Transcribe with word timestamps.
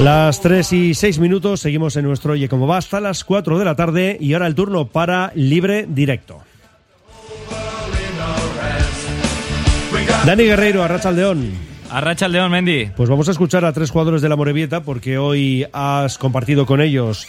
Las 0.00 0.40
3 0.40 0.72
y 0.72 0.94
6 0.94 1.18
minutos, 1.18 1.60
seguimos 1.60 1.94
en 1.96 2.06
nuestro 2.06 2.32
Oye 2.32 2.48
Cómo 2.48 2.66
Va 2.66 2.78
hasta 2.78 3.00
las 3.00 3.22
4 3.22 3.58
de 3.58 3.64
la 3.66 3.76
tarde 3.76 4.16
y 4.18 4.32
ahora 4.32 4.46
el 4.46 4.54
turno 4.54 4.86
para 4.86 5.30
Libre 5.34 5.84
Directo. 5.86 6.40
Dani 10.24 10.44
Guerreiro, 10.44 10.82
Arracha 10.82 11.10
León. 11.10 11.50
Arracha 11.90 12.28
León, 12.28 12.50
Mendy. 12.50 12.90
Pues 12.96 13.10
vamos 13.10 13.28
a 13.28 13.32
escuchar 13.32 13.64
a 13.64 13.72
tres 13.72 13.90
jugadores 13.90 14.22
de 14.22 14.28
la 14.28 14.36
Morevieta 14.36 14.82
porque 14.82 15.18
hoy 15.18 15.66
has 15.72 16.16
compartido 16.18 16.64
con 16.64 16.80
ellos. 16.80 17.26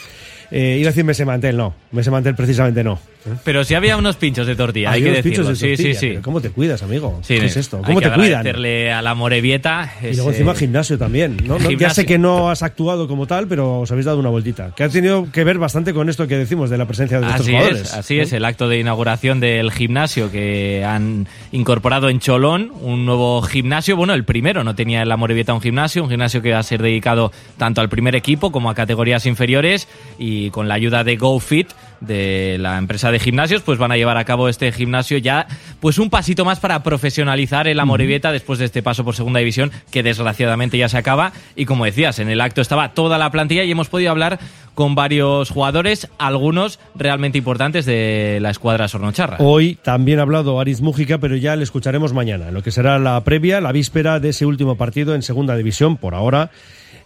Eh, 0.52 0.77
iba 0.80 0.88
a 0.88 0.91
decir 0.91 1.03
Mese 1.03 1.26
Mantel, 1.26 1.58
no. 1.58 1.73
Mese 1.91 2.12
Mantel 2.12 2.35
precisamente 2.35 2.84
no. 2.84 2.99
Pero 3.43 3.63
si 3.63 3.75
había 3.75 3.98
unos 3.98 4.16
pinchos 4.16 4.48
de 4.48 4.55
tortilla, 4.55 4.91
hay 4.91 5.02
Había 5.02 5.21
que 5.21 5.21
decirlo. 5.21 5.49
de 5.49 5.55
sí, 5.55 5.62
sí, 5.62 5.75
tortilla, 5.75 5.99
sí. 5.99 6.07
pero 6.09 6.21
¿Cómo 6.21 6.41
te 6.41 6.49
cuidas, 6.49 6.81
amigo? 6.84 7.20
Sí, 7.23 7.38
¿Qué 7.39 7.45
es 7.45 7.57
esto? 7.57 7.77
hay 7.77 7.84
¿Cómo 7.84 7.99
que 7.99 8.09
te 8.09 8.16
cuidan? 8.16 8.48
a 8.48 9.02
la 9.02 9.16
Morevieta. 9.16 9.93
Y 10.02 10.16
luego 10.16 10.31
encima 10.31 10.55
gimnasio 10.55 10.98
también, 10.98 11.38
¿no? 11.45 11.57
Ya 11.71 11.89
sé 11.91 12.05
que 12.05 12.17
no 12.17 12.49
has 12.49 12.63
actuado 12.63 13.07
como 13.07 13.27
tal, 13.27 13.48
pero 13.48 13.81
os 13.81 13.91
habéis 13.91 14.05
dado 14.05 14.20
una 14.20 14.29
vueltita. 14.29 14.73
Que 14.76 14.84
ha 14.84 14.89
tenido 14.89 15.31
que 15.31 15.43
ver 15.43 15.57
bastante 15.57 15.93
con 15.93 16.09
esto 16.09 16.27
que 16.27 16.38
decimos 16.38 16.70
de 16.70 16.77
la 16.77 16.85
presencia 16.85 17.20
de 17.20 17.27
estos 17.27 17.48
jugadores. 17.48 17.81
es, 17.81 17.93
así 17.93 18.20
es, 18.20 18.34
el 18.34 18.45
acto 18.45 18.67
de 18.67 18.79
inauguración 18.79 19.40
del 19.40 19.71
gimnasio 19.71 20.31
que 20.31 20.84
han 20.85 21.27
incorporado 21.51 22.09
en 22.09 22.20
Cholón, 22.20 22.71
un 22.81 23.05
nuevo 23.05 23.41
gimnasio. 23.41 23.95
Bueno, 23.95 24.13
el 24.13 24.26
primero 24.26 24.63
no 24.63 24.76
tenía 24.76 25.01
en 25.01 25.09
la 25.09 25.17
Morevieta 25.17 25.53
un 25.53 25.62
gimnasio, 25.62 26.03
un 26.03 26.09
gimnasio 26.09 26.41
que 26.41 26.51
va 26.51 26.59
a 26.59 26.63
ser 26.63 26.81
dedicado 26.81 27.31
tanto 27.57 27.81
al 27.81 27.90
primer 27.90 28.15
equipo 28.15 28.51
como 28.51 28.70
a 28.70 28.76
categorías 28.76 29.26
inferiores 29.26 29.87
y 30.18 30.49
con 30.49 30.68
la 30.68 30.76
ayuda 30.76 31.03
de 31.03 31.18
GoFit 31.18 31.70
de 32.02 32.57
la 32.60 32.77
empresa 32.77 33.12
de 33.12 33.20
gimnasios, 33.20 33.62
pues 33.62 33.80
van 33.80 33.91
a 33.91 33.98
llevar 33.98 34.18
a 34.18 34.26
cabo 34.26 34.49
este 34.49 34.71
gimnasio 34.71 35.18
ya, 35.18 35.48
pues 35.80 35.99
un 35.99 36.10
pasito 36.10 36.43
más 36.43 36.60
para 36.60 36.84
profesionalizar 36.84 37.68
el 37.68 37.80
Amorebieta 37.80 38.32
después 38.32 38.60
de 38.60 38.66
este 38.66 38.84
paso 38.84 39.05
por 39.05 39.16
segunda 39.16 39.40
división, 39.40 39.71
que 39.91 40.04
desgraciadamente 40.04 40.77
ya 40.77 40.90
se 40.90 40.98
acaba. 40.98 41.32
Y 41.55 41.66
como 41.66 41.85
decías, 41.85 42.20
en 42.20 42.30
el 42.30 42.41
acto 42.41 42.62
estaba 42.62 42.93
toda 42.93 43.18
la 43.18 43.32
plantilla 43.32 43.63
y 43.63 43.71
hemos 43.71 43.88
podido 43.88 44.12
hablar 44.12 44.40
con 44.74 44.96
varios 44.96 45.49
jugadores, 45.49 46.08
algunos 46.18 46.80
realmente 46.96 47.38
importantes 47.38 47.85
de 47.85 48.40
la 48.41 48.49
escuadra 48.49 48.88
sornocharra. 48.88 49.38
Hoy 49.40 49.77
también 49.82 50.20
ha 50.20 50.24
hablado 50.24 50.60
Ariz 50.60 50.82
Mújica, 50.82 51.18
pero 51.20 51.36
ya 51.36 51.55
le 51.55 51.63
escucharemos 51.63 52.13
mañana, 52.13 52.52
lo 52.52 52.63
que 52.63 52.71
será 52.71 52.98
la 52.98 53.24
previa, 53.24 53.62
la 53.62 53.71
víspera 53.71 54.20
de 54.20 54.30
ese 54.30 54.46
último 54.46 54.76
partido 54.76 55.13
en 55.13 55.21
segunda 55.21 55.55
división, 55.55 55.98
por 55.98 56.15
ahora. 56.15 56.49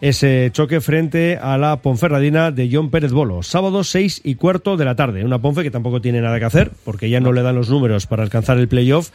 Ese 0.01 0.49
choque 0.51 0.81
frente 0.81 1.37
a 1.41 1.57
la 1.57 1.77
Ponferradina 1.77 2.51
de 2.51 2.69
John 2.71 2.89
Pérez 2.89 3.11
Bolo. 3.11 3.43
Sábado 3.43 3.83
6 3.83 4.21
y 4.23 4.35
cuarto 4.35 4.75
de 4.75 4.85
la 4.85 4.95
tarde. 4.95 5.23
Una 5.23 5.39
Ponfe 5.39 5.63
que 5.63 5.71
tampoco 5.71 6.01
tiene 6.01 6.21
nada 6.21 6.37
que 6.37 6.45
hacer, 6.45 6.71
porque 6.83 7.09
ya 7.09 7.19
no 7.21 7.31
le 7.31 7.41
dan 7.41 7.55
los 7.55 7.69
números 7.69 8.05
para 8.05 8.23
alcanzar 8.23 8.57
el 8.57 8.67
playoff. 8.67 9.11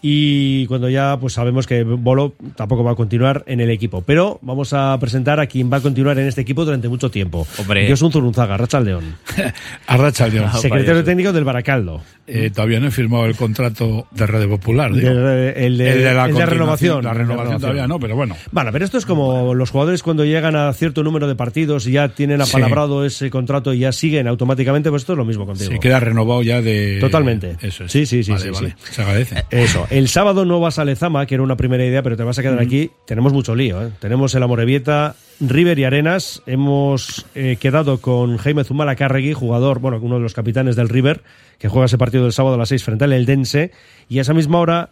Y 0.00 0.66
cuando 0.66 0.88
ya 0.88 1.16
pues 1.20 1.32
sabemos 1.32 1.66
que 1.66 1.82
Bolo 1.82 2.34
tampoco 2.56 2.84
va 2.84 2.92
a 2.92 2.94
continuar 2.94 3.42
en 3.46 3.60
el 3.60 3.70
equipo. 3.70 4.02
Pero 4.02 4.38
vamos 4.42 4.72
a 4.72 4.96
presentar 5.00 5.40
a 5.40 5.46
quien 5.46 5.72
va 5.72 5.78
a 5.78 5.80
continuar 5.80 6.18
en 6.18 6.26
este 6.28 6.40
equipo 6.42 6.64
durante 6.64 6.88
mucho 6.88 7.10
tiempo. 7.10 7.46
Hombre. 7.58 7.86
Dios 7.86 8.00
un 8.02 8.12
Zurunzaga, 8.12 8.56
Racha 8.56 8.80
León. 8.80 9.16
Arracha 9.86 10.28
León. 10.28 10.46
Ah, 10.52 10.58
secretario 10.58 11.02
técnico 11.04 11.32
del 11.32 11.44
Baracaldo. 11.44 12.00
Eh, 12.26 12.50
todavía 12.54 12.78
no 12.78 12.88
he 12.88 12.90
firmado 12.90 13.24
el 13.24 13.34
contrato 13.36 14.06
de 14.10 14.26
Red 14.26 14.48
Popular. 14.48 14.92
digo. 14.92 15.08
De- 15.08 15.66
el 15.66 15.78
de, 15.78 15.92
el 15.92 15.98
de 16.04 16.14
la 16.14 16.26
el 16.26 16.34
de 16.34 16.40
continuación, 16.44 16.48
renovación. 16.50 17.04
La 17.04 17.14
renovación 17.14 17.60
todavía 17.60 17.86
no, 17.88 17.98
pero 17.98 18.16
bueno. 18.16 18.36
Bueno, 18.52 18.70
pero 18.70 18.84
esto 18.84 18.98
es 18.98 19.06
como 19.06 19.54
los 19.54 19.70
jugadores 19.70 20.02
cuando 20.02 20.24
llegan 20.26 20.54
a 20.54 20.70
cierto 20.74 21.02
número 21.02 21.26
de 21.26 21.34
partidos 21.36 21.86
y 21.86 21.92
ya 21.92 22.08
tienen 22.10 22.44
Sí. 22.44 22.50
apalabrado 22.50 23.04
ese 23.06 23.30
contrato 23.30 23.72
y 23.72 23.78
ya 23.80 23.92
siguen 23.92 24.28
automáticamente, 24.28 24.90
pues 24.90 25.02
esto 25.02 25.14
es 25.14 25.16
lo 25.18 25.24
mismo 25.24 25.46
contigo. 25.46 25.70
Se 25.72 25.80
queda 25.80 26.00
renovado 26.00 26.42
ya 26.42 26.60
de. 26.60 26.98
Totalmente. 27.00 27.56
Eso 27.62 27.84
es. 27.84 27.92
Sí, 27.92 28.04
sí, 28.04 28.22
sí, 28.22 28.32
Vale, 28.32 28.44
sí, 28.44 28.50
vale. 28.50 28.68
sí. 28.78 28.92
Se 28.92 29.02
agradece. 29.02 29.44
Eso. 29.50 29.86
El 29.90 30.08
sábado 30.08 30.44
no 30.44 30.60
vas 30.60 30.78
a 30.78 30.84
Lezama, 30.84 31.24
que 31.24 31.34
era 31.34 31.42
una 31.42 31.56
primera 31.56 31.84
idea, 31.84 32.02
pero 32.02 32.14
te 32.14 32.22
vas 32.22 32.38
a 32.38 32.42
quedar 32.42 32.60
aquí. 32.60 32.90
Tenemos 33.06 33.32
mucho 33.32 33.54
lío. 33.54 33.86
¿eh? 33.86 33.90
Tenemos 34.00 34.34
el 34.34 34.42
Amorebieta, 34.42 35.16
River 35.40 35.78
y 35.78 35.84
Arenas. 35.84 36.42
Hemos 36.44 37.24
eh, 37.34 37.56
quedado 37.58 38.02
con 38.02 38.36
Jaime 38.36 38.64
Zumalacárregui, 38.64 39.32
jugador, 39.32 39.78
bueno, 39.78 39.98
uno 40.02 40.16
de 40.16 40.20
los 40.20 40.34
capitanes 40.34 40.76
del 40.76 40.90
River, 40.90 41.22
que 41.58 41.68
juega 41.68 41.86
ese 41.86 41.96
partido 41.96 42.24
del 42.24 42.34
sábado 42.34 42.56
a 42.56 42.58
las 42.58 42.68
6 42.68 42.84
frente 42.84 43.04
al 43.04 43.14
Eldense. 43.14 43.72
Y 44.10 44.18
a 44.18 44.22
esa 44.22 44.34
misma 44.34 44.60
hora, 44.60 44.90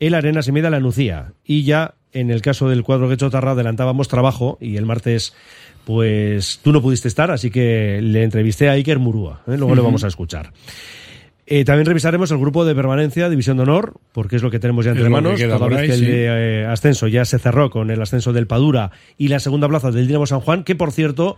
el 0.00 0.14
Arenas 0.14 0.46
se 0.46 0.52
mide 0.52 0.68
a 0.68 0.70
la 0.70 0.80
Nucía. 0.80 1.34
Y 1.44 1.64
ya, 1.64 1.94
en 2.12 2.30
el 2.30 2.40
caso 2.40 2.70
del 2.70 2.84
cuadro 2.84 3.10
que 3.10 3.18
Tarra, 3.18 3.50
adelantábamos 3.50 4.08
trabajo 4.08 4.56
y 4.62 4.78
el 4.78 4.86
martes. 4.86 5.34
Pues 5.84 6.60
tú 6.62 6.72
no 6.72 6.80
pudiste 6.80 7.08
estar, 7.08 7.30
así 7.30 7.50
que 7.50 8.00
le 8.00 8.22
entrevisté 8.22 8.70
a 8.70 8.72
Iker 8.72 8.98
Murúa. 8.98 9.42
¿eh? 9.46 9.58
Luego 9.58 9.74
le 9.74 9.82
vamos 9.82 10.04
a 10.04 10.08
escuchar. 10.08 10.52
Eh, 11.54 11.66
también 11.66 11.84
revisaremos 11.84 12.30
el 12.30 12.38
grupo 12.38 12.64
de 12.64 12.74
permanencia, 12.74 13.28
División 13.28 13.58
de 13.58 13.64
Honor, 13.64 14.00
porque 14.12 14.36
es 14.36 14.42
lo 14.42 14.50
que 14.50 14.58
tenemos 14.58 14.86
ya 14.86 14.92
entre 14.92 15.04
que 15.04 15.10
manos. 15.10 15.38
queda 15.38 15.58
Toda 15.58 15.68
vez 15.68 15.80
ahí, 15.80 15.86
que 15.88 15.92
el 15.92 16.00
sí. 16.00 16.06
de 16.06 16.62
eh, 16.62 16.64
ascenso 16.64 17.08
ya 17.08 17.26
se 17.26 17.38
cerró 17.38 17.68
con 17.68 17.90
el 17.90 18.00
ascenso 18.00 18.32
del 18.32 18.46
Padura 18.46 18.90
y 19.18 19.28
la 19.28 19.38
segunda 19.38 19.68
plaza 19.68 19.90
del 19.90 20.06
Dinamo 20.06 20.24
San 20.24 20.40
Juan, 20.40 20.64
que 20.64 20.74
por 20.76 20.92
cierto, 20.92 21.36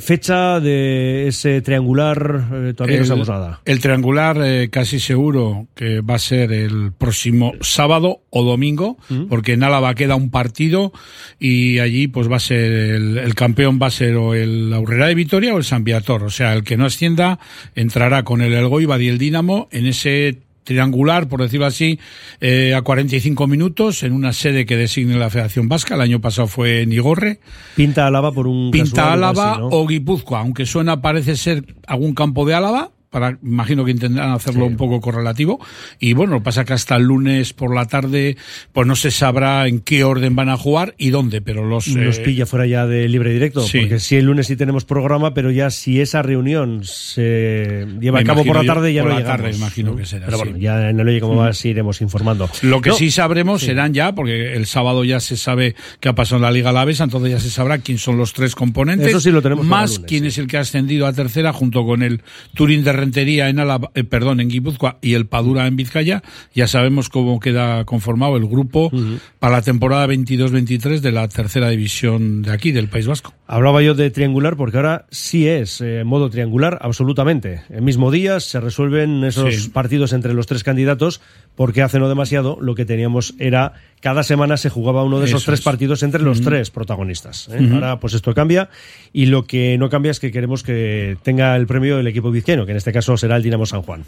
fecha 0.00 0.60
de 0.60 1.28
ese 1.28 1.60
triangular, 1.62 2.44
eh, 2.52 2.72
todavía 2.76 2.96
no 2.98 3.02
el, 3.02 3.06
sabemos 3.08 3.28
nada. 3.28 3.60
el 3.64 3.80
triangular 3.80 4.38
eh, 4.44 4.68
casi 4.70 5.00
seguro 5.00 5.66
que 5.74 6.00
va 6.00 6.14
a 6.14 6.18
ser 6.18 6.52
el 6.52 6.92
próximo 6.96 7.52
sábado 7.60 8.20
o 8.30 8.44
domingo, 8.44 8.96
Mm. 9.08 9.24
porque 9.28 9.52
en 9.54 9.62
Álava 9.62 9.94
queda 9.94 10.14
un 10.16 10.30
partido 10.30 10.92
y 11.38 11.78
allí 11.78 12.08
pues 12.08 12.30
va 12.30 12.36
a 12.36 12.40
ser 12.40 12.72
el, 12.72 13.18
el 13.18 13.34
campeón 13.34 13.78
va 13.82 13.86
a 13.88 13.90
ser 13.90 14.16
o 14.16 14.34
el 14.34 14.72
Aurrera 14.72 15.06
de 15.06 15.14
Vitoria 15.14 15.54
o 15.54 15.58
el 15.58 15.64
San 15.64 15.84
Viator. 15.84 16.22
O 16.24 16.30
sea, 16.30 16.52
el 16.54 16.64
que 16.64 16.76
no 16.76 16.86
ascienda 16.86 17.38
entrará 17.74 18.22
con 18.24 18.40
el 18.42 18.52
Elgoibar 18.52 19.00
y 19.02 19.08
el 19.08 19.18
Dinamo 19.18 19.68
en 19.72 19.86
ese 19.86 20.38
triangular, 20.64 21.28
por 21.28 21.42
decirlo 21.42 21.66
así, 21.66 21.98
eh, 22.40 22.74
a 22.74 22.82
45 22.82 23.46
minutos 23.46 24.02
en 24.02 24.12
una 24.12 24.32
sede 24.32 24.66
que 24.66 24.76
designe 24.76 25.16
la 25.16 25.30
Federación 25.30 25.68
Vasca. 25.68 25.94
El 25.94 26.00
año 26.00 26.20
pasado 26.20 26.48
fue 26.48 26.82
en 26.82 26.92
Igorre. 26.92 27.38
Pinta 27.76 28.06
Álava 28.06 28.32
por 28.32 28.46
un 28.46 28.70
Pinta 28.70 29.12
Álava 29.12 29.52
así, 29.52 29.60
¿no? 29.60 29.68
o 29.68 29.86
Guipúzcoa, 29.86 30.40
aunque 30.40 30.66
suena 30.66 31.00
parece 31.00 31.36
ser 31.36 31.76
algún 31.86 32.14
campo 32.14 32.44
de 32.46 32.54
Álava, 32.54 32.90
para, 33.14 33.38
imagino 33.44 33.84
que 33.84 33.92
intentarán 33.92 34.32
hacerlo 34.32 34.66
un 34.66 34.76
poco 34.76 35.00
correlativo. 35.00 35.64
Y 36.00 36.14
bueno, 36.14 36.42
pasa 36.42 36.64
que 36.64 36.72
hasta 36.72 36.96
el 36.96 37.04
lunes 37.04 37.52
por 37.52 37.72
la 37.72 37.86
tarde, 37.86 38.36
pues 38.72 38.88
no 38.88 38.96
se 38.96 39.12
sabrá 39.12 39.68
en 39.68 39.78
qué 39.78 40.02
orden 40.02 40.34
van 40.34 40.48
a 40.48 40.56
jugar 40.56 40.96
y 40.98 41.10
dónde, 41.10 41.40
pero 41.40 41.64
los... 41.64 41.86
Nos 41.86 42.18
eh, 42.18 42.22
pilla 42.22 42.44
fuera 42.44 42.66
ya 42.66 42.88
de 42.88 43.08
libre 43.08 43.32
directo, 43.32 43.60
sí. 43.60 43.82
porque 43.82 44.00
si 44.00 44.16
el 44.16 44.24
lunes 44.24 44.48
sí 44.48 44.56
tenemos 44.56 44.84
programa, 44.84 45.32
pero 45.32 45.52
ya 45.52 45.70
si 45.70 46.00
esa 46.00 46.22
reunión 46.22 46.82
se 46.82 47.86
lleva 48.00 48.18
a 48.18 48.24
cabo 48.24 48.44
por 48.44 48.56
la 48.56 48.64
tarde 48.64 48.92
ya 48.92 49.02
por 49.02 49.12
no 49.12 49.20
la 49.20 49.24
tarde, 49.24 49.52
imagino 49.52 49.92
¿no? 49.92 49.96
que 49.96 50.06
será, 50.06 50.26
Pero 50.26 50.38
bueno, 50.38 50.56
ya 50.56 50.90
en 50.90 50.98
el 50.98 51.06
Oye 51.06 51.20
Cómo 51.20 51.36
Vas 51.36 51.64
iremos 51.64 52.00
informando. 52.00 52.50
Lo 52.62 52.80
que 52.80 52.90
No, 52.90 52.96
sí 52.96 53.12
sabremos 53.12 53.62
serán 53.62 53.94
ya, 53.94 54.12
porque 54.12 54.54
el 54.54 54.66
sábado 54.66 55.04
ya 55.04 55.20
se 55.20 55.36
sabe 55.36 55.76
qué 56.00 56.08
ha 56.08 56.16
pasado 56.16 56.38
en 56.38 56.42
la 56.42 56.50
Liga 56.50 56.70
Alavesa, 56.70 57.04
entonces 57.04 57.30
ya 57.30 57.38
se 57.38 57.50
sabrá 57.50 57.78
quién 57.78 57.98
son 57.98 58.18
los 58.18 58.32
tres 58.32 58.56
componentes. 58.56 59.06
Eso 59.06 59.20
sí 59.20 59.30
lo 59.30 59.40
tenemos 59.40 59.64
Más 59.64 59.92
lunes, 59.92 60.08
quién 60.08 60.24
es 60.24 60.36
el 60.38 60.48
que 60.48 60.56
ha 60.56 60.62
ascendido 60.62 61.06
a 61.06 61.12
tercera 61.12 61.52
junto 61.52 61.86
con 61.86 62.02
el 62.02 62.22
Turín 62.54 62.82
de 62.82 63.03
Rentería 63.08 63.50
en 63.50 63.58
Álava, 63.58 63.90
eh, 63.94 64.02
perdón, 64.04 64.40
en 64.40 64.48
Guipúzcoa 64.48 64.96
y 65.02 65.12
el 65.12 65.26
Padura 65.26 65.66
en 65.66 65.76
Vizcaya. 65.76 66.22
Ya 66.54 66.66
sabemos 66.66 67.10
cómo 67.10 67.38
queda 67.38 67.84
conformado 67.84 68.36
el 68.38 68.46
grupo 68.46 68.90
para 69.38 69.56
la 69.56 69.62
temporada 69.62 70.06
22-23 70.06 71.00
de 71.00 71.12
la 71.12 71.28
tercera 71.28 71.68
división 71.68 72.40
de 72.42 72.50
aquí, 72.52 72.72
del 72.72 72.88
País 72.88 73.06
Vasco. 73.06 73.34
Hablaba 73.46 73.82
yo 73.82 73.94
de 73.94 74.10
triangular 74.10 74.56
porque 74.56 74.78
ahora 74.78 75.04
sí 75.10 75.46
es 75.46 75.82
eh, 75.82 76.02
modo 76.04 76.30
triangular, 76.30 76.78
absolutamente. 76.80 77.60
El 77.68 77.82
mismo 77.82 78.10
día 78.10 78.40
se 78.40 78.58
resuelven 78.58 79.22
esos 79.24 79.54
Sí. 79.54 79.68
partidos 79.68 80.14
entre 80.14 80.32
los 80.32 80.46
tres 80.46 80.64
candidatos 80.64 81.20
porque 81.54 81.82
hace 81.82 81.98
no 81.98 82.08
demasiado 82.08 82.56
lo 82.60 82.74
que 82.74 82.86
teníamos 82.86 83.34
era 83.38 83.74
cada 84.00 84.22
semana 84.22 84.56
se 84.56 84.70
jugaba 84.70 85.04
uno 85.04 85.18
de 85.18 85.26
esos 85.26 85.42
Eso 85.42 85.50
tres 85.50 85.60
es. 85.60 85.64
partidos 85.64 86.02
entre 86.02 86.22
los 86.22 86.40
tres 86.40 86.70
protagonistas. 86.70 87.48
¿eh? 87.52 87.68
Ahora 87.72 88.00
pues 88.00 88.14
esto 88.14 88.32
cambia 88.34 88.70
y 89.12 89.26
lo 89.26 89.44
que 89.46 89.76
no 89.78 89.88
cambia 89.90 90.10
es 90.10 90.20
que 90.20 90.30
queremos 90.32 90.62
que 90.62 91.16
tenga 91.22 91.54
el 91.56 91.66
premio 91.66 91.98
el 91.98 92.06
equipo 92.06 92.30
vizqueño, 92.30 92.64
que 92.64 92.72
en 92.72 92.78
este 92.78 92.92
caso 92.94 93.16
será 93.18 93.36
el 93.36 93.42
Dinamo 93.42 93.66
San 93.66 93.82
Juan. 93.82 94.04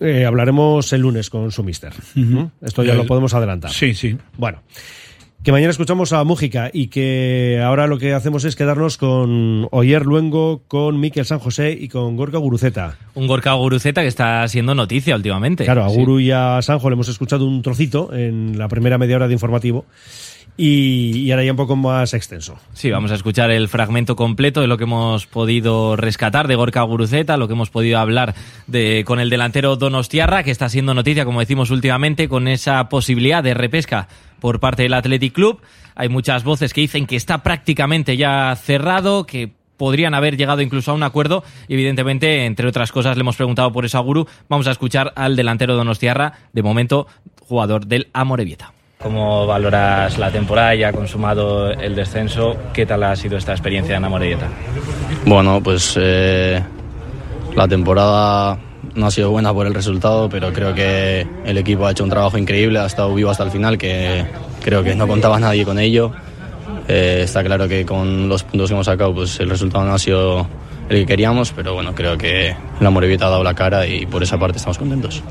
Eh, 0.00 0.24
hablaremos 0.26 0.92
el 0.92 1.00
lunes 1.02 1.30
con 1.30 1.50
su 1.52 1.62
mister. 1.62 1.92
¿no? 2.14 2.50
Esto 2.62 2.82
ya 2.82 2.92
El- 2.92 2.98
lo 2.98 3.06
podemos 3.06 3.32
adelantar. 3.34 3.70
Sí, 3.70 3.94
sí. 3.94 4.16
Bueno, 4.38 4.62
que 5.42 5.52
mañana 5.52 5.70
escuchamos 5.70 6.12
a 6.12 6.22
Mújica 6.24 6.70
y 6.72 6.88
que 6.88 7.60
ahora 7.64 7.86
lo 7.86 7.98
que 7.98 8.12
hacemos 8.14 8.44
es 8.44 8.56
quedarnos 8.56 8.96
con 8.98 9.68
Oyer 9.70 10.04
Luengo, 10.06 10.62
con 10.68 11.00
Miquel 11.00 11.24
San 11.24 11.38
José 11.38 11.72
y 11.78 11.88
con 11.88 12.16
Gorka 12.16 12.36
Guruceta. 12.38 12.96
Un 13.14 13.26
Gorka 13.26 13.52
Guruceta 13.54 14.02
que 14.02 14.08
está 14.08 14.46
siendo 14.48 14.74
noticia 14.74 15.16
últimamente. 15.16 15.64
Claro, 15.64 15.84
a 15.84 15.90
Sí. 15.90 15.96
Guru 15.96 16.20
y 16.20 16.30
a 16.30 16.60
Sanjo 16.62 16.88
le 16.90 16.94
hemos 16.94 17.08
escuchado 17.08 17.46
un 17.46 17.60
trocito 17.62 18.10
en 18.14 18.58
la 18.58 18.68
primera 18.68 18.96
media 18.98 19.16
hora 19.16 19.28
de 19.28 19.34
informativo 19.34 19.84
y, 20.56 21.30
ahora 21.30 21.44
ya 21.44 21.52
un 21.52 21.56
poco 21.56 21.76
más 21.76 22.12
extenso. 22.14 22.58
Sí, 22.72 22.90
vamos 22.90 23.10
a 23.10 23.14
escuchar 23.14 23.50
el 23.50 23.68
fragmento 23.68 24.16
completo 24.16 24.60
de 24.60 24.66
lo 24.66 24.76
que 24.76 24.84
hemos 24.84 25.26
podido 25.26 25.96
rescatar 25.96 26.48
de 26.48 26.54
Gorka 26.54 26.82
Guruceta, 26.82 27.36
lo 27.36 27.48
que 27.48 27.54
hemos 27.54 27.70
podido 27.70 27.98
hablar 27.98 28.34
de, 28.66 29.04
con 29.06 29.20
el 29.20 29.30
delantero 29.30 29.76
Donostiarra, 29.76 30.42
que 30.42 30.50
está 30.50 30.68
siendo 30.68 30.94
noticia, 30.94 31.24
como 31.24 31.40
decimos 31.40 31.70
últimamente, 31.70 32.28
con 32.28 32.48
esa 32.48 32.88
posibilidad 32.88 33.42
de 33.42 33.54
repesca 33.54 34.08
por 34.40 34.60
parte 34.60 34.82
del 34.82 34.94
Athletic 34.94 35.32
Club. 35.32 35.60
Hay 35.94 36.08
muchas 36.08 36.44
voces 36.44 36.72
que 36.72 36.82
dicen 36.82 37.06
que 37.06 37.16
está 37.16 37.42
prácticamente 37.42 38.16
ya 38.16 38.54
cerrado, 38.56 39.26
que 39.26 39.52
podrían 39.76 40.12
haber 40.12 40.36
llegado 40.36 40.60
incluso 40.60 40.90
a 40.90 40.94
un 40.94 41.02
acuerdo. 41.02 41.42
Evidentemente, 41.68 42.44
entre 42.44 42.68
otras 42.68 42.92
cosas, 42.92 43.16
le 43.16 43.22
hemos 43.22 43.36
preguntado 43.36 43.72
por 43.72 43.86
eso 43.86 43.96
a 43.96 44.02
Guru. 44.02 44.26
Vamos 44.46 44.66
a 44.66 44.72
escuchar 44.72 45.14
al 45.16 45.36
delantero 45.36 45.74
Donostiarra, 45.74 46.34
de 46.52 46.62
momento 46.62 47.06
jugador 47.40 47.86
del 47.86 48.08
Amorebieta. 48.12 48.74
¿Cómo 49.02 49.46
valoras 49.46 50.18
la 50.18 50.30
temporada? 50.30 50.74
Ya 50.74 50.92
consumado 50.92 51.70
el 51.70 51.94
descenso. 51.94 52.54
¿Qué 52.74 52.84
tal 52.84 53.02
ha 53.02 53.16
sido 53.16 53.38
esta 53.38 53.52
experiencia 53.52 53.96
en 53.96 54.04
Amorelleta? 54.04 54.46
Bueno, 55.24 55.62
pues 55.62 55.94
eh, 55.98 56.62
la 57.56 57.66
temporada 57.66 58.58
no 58.94 59.06
ha 59.06 59.10
sido 59.10 59.30
buena 59.30 59.54
por 59.54 59.66
el 59.66 59.72
resultado, 59.72 60.28
pero 60.28 60.52
creo 60.52 60.74
que 60.74 61.26
el 61.46 61.56
equipo 61.56 61.86
ha 61.86 61.92
hecho 61.92 62.04
un 62.04 62.10
trabajo 62.10 62.36
increíble, 62.36 62.78
ha 62.78 62.84
estado 62.84 63.14
vivo 63.14 63.30
hasta 63.30 63.44
el 63.44 63.50
final, 63.50 63.78
que 63.78 64.26
creo 64.62 64.82
que 64.82 64.94
no 64.94 65.08
contaba 65.08 65.40
nadie 65.40 65.64
con 65.64 65.78
ello. 65.78 66.12
Eh, 66.86 67.22
está 67.24 67.42
claro 67.42 67.66
que 67.66 67.86
con 67.86 68.28
los 68.28 68.42
puntos 68.42 68.68
que 68.68 68.74
hemos 68.74 68.86
sacado, 68.86 69.14
pues 69.14 69.40
el 69.40 69.48
resultado 69.48 69.82
no 69.86 69.94
ha 69.94 69.98
sido 69.98 70.46
el 70.90 70.98
que 70.98 71.06
queríamos, 71.06 71.52
pero 71.52 71.72
bueno, 71.72 71.94
creo 71.94 72.18
que 72.18 72.54
la 72.80 72.90
ha 72.90 73.16
dado 73.30 73.42
la 73.42 73.54
cara 73.54 73.86
y 73.86 74.04
por 74.04 74.22
esa 74.22 74.38
parte 74.38 74.58
estamos 74.58 74.76
contentos. 74.76 75.22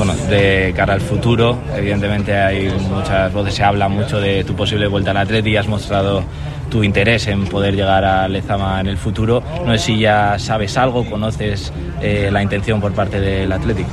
Bueno, 0.00 0.14
de 0.30 0.72
cara 0.74 0.94
al 0.94 1.02
futuro, 1.02 1.58
evidentemente 1.76 2.34
hay 2.34 2.70
muchas 2.88 3.30
voces, 3.34 3.52
se 3.52 3.62
habla 3.62 3.86
mucho 3.86 4.18
de 4.18 4.44
tu 4.44 4.54
posible 4.56 4.86
vuelta 4.86 5.10
al 5.10 5.18
Atleti 5.18 5.58
has 5.58 5.68
mostrado 5.68 6.24
tu 6.70 6.82
interés 6.82 7.26
en 7.26 7.44
poder 7.44 7.76
llegar 7.76 8.02
a 8.02 8.26
Lezama 8.26 8.80
en 8.80 8.86
el 8.86 8.96
futuro. 8.96 9.42
No 9.66 9.72
sé 9.72 9.78
si 9.78 9.98
ya 9.98 10.38
sabes 10.38 10.78
algo, 10.78 11.04
conoces 11.04 11.70
eh, 12.00 12.30
la 12.32 12.42
intención 12.42 12.80
por 12.80 12.92
parte 12.92 13.20
del 13.20 13.52
Atleti. 13.52 13.84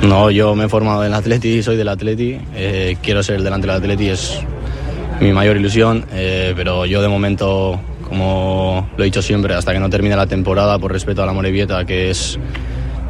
No, 0.00 0.30
yo 0.30 0.54
me 0.54 0.64
he 0.64 0.68
formado 0.70 1.02
en 1.02 1.08
el 1.08 1.14
Atleti, 1.14 1.62
soy 1.62 1.76
del 1.76 1.88
Atleti, 1.88 2.38
eh, 2.54 2.96
quiero 3.02 3.22
ser 3.22 3.42
delante 3.42 3.66
del 3.66 3.76
Atleti, 3.76 4.08
es 4.08 4.40
mi 5.20 5.34
mayor 5.34 5.58
ilusión, 5.58 6.06
eh, 6.14 6.54
pero 6.56 6.86
yo 6.86 7.02
de 7.02 7.08
momento, 7.08 7.78
como 8.08 8.88
lo 8.96 9.04
he 9.04 9.04
dicho 9.04 9.20
siempre, 9.20 9.52
hasta 9.52 9.74
que 9.74 9.80
no 9.80 9.90
termine 9.90 10.16
la 10.16 10.26
temporada, 10.26 10.78
por 10.78 10.92
respeto 10.92 11.22
a 11.22 11.26
la 11.26 11.34
Morevieta, 11.34 11.84
que 11.84 12.08
es 12.08 12.38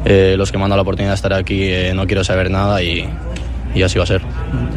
eh, 0.05 0.35
los 0.37 0.51
que 0.51 0.57
me 0.57 0.65
han 0.65 0.69
dado 0.69 0.77
la 0.77 0.81
oportunidad 0.83 1.11
de 1.11 1.15
estar 1.15 1.33
aquí, 1.33 1.63
eh, 1.63 1.93
no 1.95 2.05
quiero 2.05 2.23
saber 2.23 2.51
nada 2.51 2.81
y, 2.81 3.07
y 3.73 3.83
así 3.83 3.97
va 3.97 4.03
a 4.03 4.07
ser. 4.07 4.21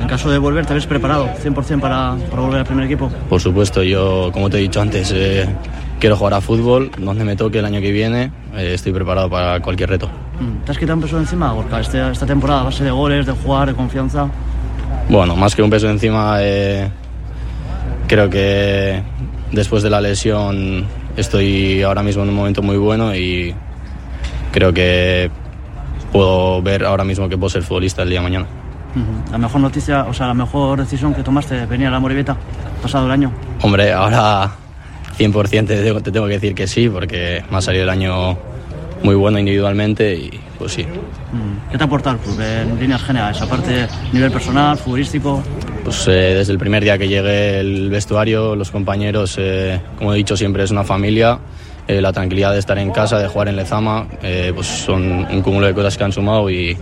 En 0.01 0.07
caso 0.07 0.31
de 0.31 0.39
volver, 0.39 0.67
¿te 0.67 0.75
ves 0.75 0.87
preparado 0.87 1.29
100% 1.43 1.81
para, 1.81 2.17
para 2.31 2.43
volver 2.43 2.61
al 2.61 2.67
primer 2.67 2.87
equipo? 2.87 3.11
Por 3.29 3.41
supuesto, 3.41 3.83
yo, 3.83 4.31
como 4.33 4.49
te 4.51 4.59
he 4.59 4.61
dicho 4.61 4.81
antes, 4.81 5.13
eh, 5.15 5.47
quiero 5.99 6.17
jugar 6.17 6.35
a 6.35 6.41
fútbol, 6.41 6.91
donde 6.99 7.25
me 7.25 7.37
toque 7.37 7.59
el 7.59 7.65
año 7.65 7.81
que 7.81 7.91
viene, 7.91 8.31
estoy 8.57 8.93
preparado 8.93 9.29
para 9.29 9.61
cualquier 9.61 9.91
reto. 9.91 10.09
Mm, 10.41 10.65
¿Te 10.65 10.73
has 10.73 10.79
quitado 10.79 10.95
un 10.97 11.03
peso 11.03 11.17
de 11.17 11.23
encima, 11.23 11.53
Gorka? 11.53 11.81
Este, 11.81 12.11
esta 12.11 12.27
temporada, 12.27 12.61
a 12.61 12.65
base 12.65 12.85
de 12.85 12.91
goles, 12.91 13.27
de 13.27 13.33
jugar, 13.33 13.69
de 13.69 13.75
confianza. 13.75 14.29
Bueno, 15.09 15.37
más 15.37 15.55
que 15.55 15.63
un 15.63 15.71
peso 15.71 15.89
encima, 15.89 16.39
creo 18.09 18.31
que 18.31 19.03
después 19.53 19.83
de 19.83 19.91
la 19.91 20.01
lesión 20.01 20.85
estoy 21.17 21.83
ahora 21.83 22.03
mismo 22.03 22.23
en 22.23 22.29
un 22.29 22.35
momento 22.35 22.63
muy 22.63 22.77
bueno 22.77 23.15
y 23.15 23.55
creo 24.57 24.73
que 24.73 25.31
puedo 26.11 26.63
ver 26.63 26.83
ahora 26.87 27.05
mismo 27.05 27.29
que 27.29 27.37
puedo 27.37 27.51
ser 27.51 27.63
futbolista 27.63 28.01
el 28.01 28.09
día 28.09 28.21
de 28.21 28.23
mañana. 28.23 28.47
La 29.31 29.37
mejor 29.37 29.61
noticia, 29.61 30.07
o 30.09 30.15
sea, 30.15 30.29
la 30.29 30.35
mejor 30.35 30.81
decisión 30.81 31.13
que 31.13 31.23
tomaste 31.23 31.67
venir 31.67 31.89
a 31.89 31.91
la 31.91 32.01
Moribeta 32.01 32.35
pasado 32.81 33.05
el 33.05 33.13
año. 33.13 33.31
Hombre, 33.61 33.93
ahora 33.93 34.51
100% 35.19 35.67
te 35.67 35.83
tengo, 35.83 36.01
te 36.01 36.11
tengo 36.11 36.27
que 36.27 36.33
decir 36.33 36.55
que 36.55 36.67
sí, 36.67 36.89
porque 36.89 37.45
me 37.51 37.59
ha 37.59 37.61
salido 37.61 37.85
el 37.85 37.91
año 37.91 38.39
muy 39.03 39.15
bueno 39.15 39.39
individualmente 39.39 40.15
y 40.15 40.41
pues 40.59 40.73
sí. 40.73 40.85
Mm, 40.85 41.71
¿Qué 41.73 41.77
te 41.77 41.85
ha 41.85 41.87
aportado 41.87 42.17
el 42.17 42.23
club 42.23 42.41
en 42.41 42.81
líneas 42.81 43.03
generales? 43.03 43.43
Aparte, 43.43 43.87
nivel 44.15 44.33
personal, 44.33 44.79
futbolístico. 44.79 45.43
Pues 45.85 46.09
eh, 46.09 46.35
desde 46.35 46.53
el 46.53 46.59
primer 46.59 46.83
día 46.83 46.97
que 46.97 47.09
llegué 47.09 47.61
el 47.61 47.91
vestuario, 47.91 48.57
los 48.57 48.71
compañeros, 48.71 49.37
eh, 49.39 49.79
como 49.99 50.15
he 50.15 50.17
dicho 50.17 50.35
siempre, 50.35 50.65
es 50.65 50.71
una 50.71 50.83
familia. 50.83 51.39
Eh, 51.89 52.01
la 52.01 52.13
tranquilidad 52.13 52.53
de 52.53 52.59
estar 52.59 52.79
en 52.79 52.91
casa, 52.91 53.19
de 53.19 53.29
jugar 53.29 53.49
en 53.49 53.57
Lezama, 53.57 54.09
eh, 54.23 54.53
pues 54.55 54.67
son 54.67 55.03
un 55.31 55.43
cúmulo 55.43 55.67
de 55.67 55.75
cosas 55.75 55.97
que 55.97 56.05
han 56.05 56.13
sumado 56.13 56.51
y 56.51 56.77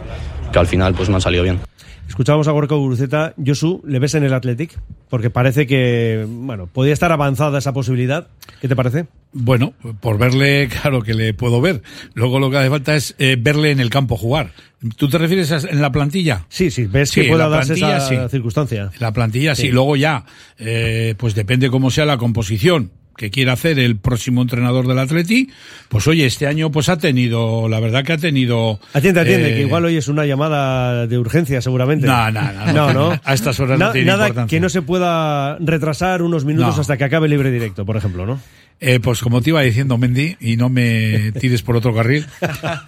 que 0.52 0.58
al 0.58 0.66
final 0.66 0.94
pues 0.94 1.08
me 1.08 1.16
han 1.16 1.20
salido 1.20 1.42
bien. 1.42 1.60
Escuchábamos 2.08 2.48
a 2.48 2.52
Gorka 2.52 2.74
Guruceta. 2.74 3.34
Josu, 3.44 3.82
¿le 3.86 3.98
ves 3.98 4.14
en 4.14 4.24
el 4.24 4.32
Athletic? 4.34 4.78
Porque 5.08 5.30
parece 5.30 5.66
que, 5.66 6.26
bueno, 6.28 6.66
podría 6.66 6.92
estar 6.92 7.10
avanzada 7.10 7.58
esa 7.58 7.72
posibilidad. 7.72 8.28
¿Qué 8.60 8.68
te 8.68 8.76
parece? 8.76 9.06
Bueno, 9.32 9.72
por 10.00 10.18
verle, 10.18 10.68
claro 10.82 11.02
que 11.02 11.14
le 11.14 11.34
puedo 11.34 11.60
ver. 11.60 11.82
Luego 12.14 12.38
lo 12.38 12.50
que 12.50 12.58
hace 12.58 12.70
falta 12.70 12.94
es 12.94 13.14
eh, 13.18 13.36
verle 13.38 13.70
en 13.72 13.80
el 13.80 13.90
campo 13.90 14.16
jugar. 14.16 14.50
¿Tú 14.96 15.08
te 15.08 15.16
refieres 15.18 15.50
a, 15.50 15.68
en 15.68 15.80
la 15.80 15.90
plantilla? 15.92 16.44
Sí, 16.50 16.70
sí, 16.70 16.84
ves 16.86 17.08
Sí, 17.10 17.22
que 17.22 17.28
pueda 17.28 17.48
darse 17.48 17.72
esa 17.74 18.00
sí. 18.00 18.16
circunstancia. 18.30 18.90
En 18.92 19.00
la 19.00 19.12
plantilla 19.12 19.54
sí. 19.54 19.62
Sí. 19.62 19.68
Luego 19.68 19.96
ya, 19.96 20.24
eh, 20.58 21.14
pues 21.16 21.34
depende 21.34 21.70
cómo 21.70 21.90
sea 21.90 22.04
la 22.04 22.18
composición 22.18 22.90
que 23.16 23.30
quiera 23.30 23.52
hacer 23.54 23.78
el 23.78 23.96
próximo 23.96 24.42
entrenador 24.42 24.86
del 24.86 24.98
Atleti, 24.98 25.50
pues 25.88 26.06
oye, 26.06 26.26
este 26.26 26.46
año 26.46 26.70
pues 26.70 26.88
ha 26.88 26.98
tenido, 26.98 27.68
la 27.68 27.80
verdad 27.80 28.04
que 28.04 28.12
ha 28.14 28.18
tenido... 28.18 28.80
Atiende, 28.92 29.20
atiende, 29.20 29.50
eh, 29.52 29.54
que 29.54 29.60
igual 29.62 29.84
hoy 29.84 29.96
es 29.96 30.08
una 30.08 30.26
llamada 30.26 31.06
de 31.06 31.18
urgencia, 31.18 31.60
seguramente. 31.60 32.06
No, 32.06 32.30
no, 32.30 32.40
no, 32.52 32.66
no, 32.66 32.72
no, 32.72 32.92
no. 33.10 33.20
a 33.22 33.34
estas 33.34 33.58
horas 33.60 33.78
no 33.78 33.92
tiene 33.92 34.08
Nada 34.08 34.26
importancia. 34.28 34.56
que 34.56 34.60
no 34.60 34.68
se 34.68 34.82
pueda 34.82 35.56
retrasar 35.58 36.22
unos 36.22 36.44
minutos 36.44 36.74
No. 36.74 36.80
hasta 36.80 36.96
que 36.96 37.04
acabe 37.04 37.26
el 37.26 37.30
libre 37.32 37.50
directo, 37.50 37.84
por 37.86 37.96
ejemplo, 37.96 38.26
¿no? 38.26 38.40
Eh, 38.80 39.00
pues 39.00 39.20
como 39.20 39.40
te 39.40 39.50
iba 39.50 39.62
diciendo, 39.62 39.96
Mendy, 39.96 40.36
y 40.40 40.56
no 40.56 40.68
me 40.68 41.32
tires 41.40 41.62
por 41.62 41.76
otro 41.76 41.94
carril, 41.94 42.26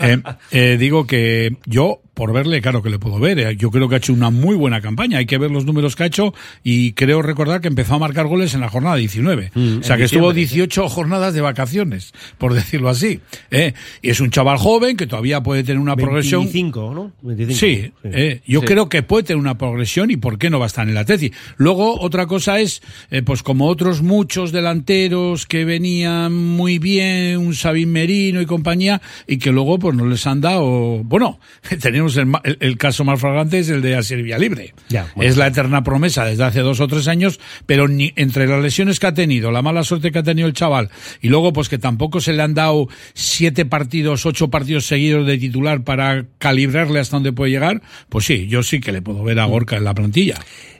eh, 0.01 0.19
eh, 0.51 0.77
digo 0.79 1.07
que 1.07 1.57
yo, 1.65 2.03
por 2.13 2.33
verle, 2.33 2.61
claro 2.61 2.83
que 2.83 2.91
le 2.91 2.99
puedo 2.99 3.19
ver. 3.19 3.39
eh, 3.39 3.57
yo 3.57 3.71
creo 3.71 3.89
que 3.89 3.95
ha 3.95 3.99
hecho 3.99 4.13
una 4.13 4.31
muy 4.31 4.57
buena 4.57 4.81
campaña. 4.81 5.19
Hay 5.19 5.27
que 5.27 5.39
ver 5.39 5.51
los 5.51 5.65
números 5.65 5.97
que 5.97 6.03
ha 6.03 6.07
hecho 6.07 6.35
y 6.63 6.93
creo 6.93 7.23
recordar 7.23 7.61
que 7.61 7.69
empezó 7.69 7.95
a 7.95 7.99
marcar 7.99 8.27
goles 8.27 8.53
en 8.55 8.61
la 8.63 8.69
jornada 8.69 8.97
19. 8.97 9.53
Mm, 9.55 9.79
o 9.79 9.83
sea 9.83 9.97
que 9.97 10.05
estuvo 10.05 10.33
diciembre. 10.33 10.67
18 10.67 10.89
jornadas 10.89 11.35
de 11.35 11.41
vacaciones, 11.43 12.13
por 12.39 12.53
decirlo 12.55 12.89
así. 12.89 13.21
eh. 13.51 13.73
Y 14.03 14.11
es 14.11 14.21
un 14.21 14.31
chaval 14.31 14.57
joven 14.59 14.97
que 14.97 15.07
todavía 15.07 15.43
puede 15.43 15.63
tener 15.63 15.79
una 15.81 15.97
progresión. 15.97 16.43
25, 16.43 16.95
¿no? 16.95 17.13
25. 17.23 17.59
Sí, 17.59 17.93
eh, 18.05 18.41
yo 18.47 18.61
Sí. 18.61 18.67
creo 18.67 18.89
que 18.89 19.03
puede 19.03 19.25
tener 19.25 19.39
una 19.41 19.57
progresión 19.59 20.11
y 20.11 20.17
por 20.17 20.39
qué 20.39 20.49
no 20.51 20.59
va 20.59 20.67
a 20.67 20.69
estar 20.69 20.85
en 20.85 20.91
el 20.93 20.99
Atleti. 20.99 21.33
Luego, 21.59 22.01
otra 22.01 22.27
cosa 22.27 22.61
es, 22.61 22.83
pues 23.25 23.43
como 23.43 23.67
otros 23.69 24.03
muchos 24.03 24.53
delanteros 24.53 25.47
que 25.47 25.65
venían 25.77 26.33
muy 26.35 26.79
bien, 26.79 27.37
un 27.39 27.55
Sabin 27.55 27.93
Merino 27.93 28.41
y 28.41 28.47
compañía, 28.47 29.01
y 29.27 29.37
que 29.39 29.53
luego 29.53 29.79
pues 29.79 29.95
no 29.95 30.07
les 30.07 30.27
han 30.27 30.41
dado, 30.41 31.03
bueno, 31.05 31.39
tenemos 31.81 32.17
el, 32.17 32.33
el- 32.45 32.57
el 32.61 32.77
caso 32.79 33.05
más 33.05 33.21
flagrante 33.21 33.59
es 33.59 33.69
el 33.69 33.83
de 33.83 33.95
Asier 33.97 34.21
Libre. 34.41 34.75
Ya, 34.89 35.07
bueno. 35.15 35.31
Es 35.31 35.37
la 35.37 35.47
eterna 35.49 35.83
promesa 35.85 36.25
desde 36.25 36.45
hace 36.45 36.61
dos 36.61 36.81
o 36.81 36.89
tres 36.89 37.09
años, 37.09 37.39
pero 37.67 37.89
ni, 37.89 38.13
entre 38.17 38.47
las 38.47 38.63
lesiones 38.63 38.99
que 38.99 39.07
ha 39.07 39.15
tenido, 39.15 39.51
la 39.51 39.63
mala 39.63 39.85
suerte 39.85 40.11
que 40.11 40.19
ha 40.19 40.23
tenido 40.23 40.49
el 40.49 40.55
chaval, 40.55 40.91
y 41.21 41.29
luego 41.29 41.53
pues 41.53 41.69
que 41.69 41.79
tampoco 41.79 42.21
se 42.21 42.33
le 42.33 42.43
han 42.43 42.55
dado 42.55 42.89
siete 43.15 43.65
partidos, 43.67 44.25
ocho 44.27 44.49
partidos 44.49 44.87
seguidos 44.87 45.27
de 45.27 45.39
titular 45.39 45.85
para 45.85 46.25
calibrarle 46.39 47.01
hasta 47.01 47.17
donde 47.17 47.33
puede 47.33 47.51
llegar, 47.53 47.83
pues 48.09 48.25
sí, 48.25 48.47
yo 48.49 48.63
sí 48.63 48.81
que 48.81 48.93
le 48.93 49.03
puedo 49.03 49.23
ver 49.23 49.39
a 49.41 49.45
Gorka 49.45 49.77
en 49.77 49.85
la 49.85 49.95
plantilla. 49.95 50.37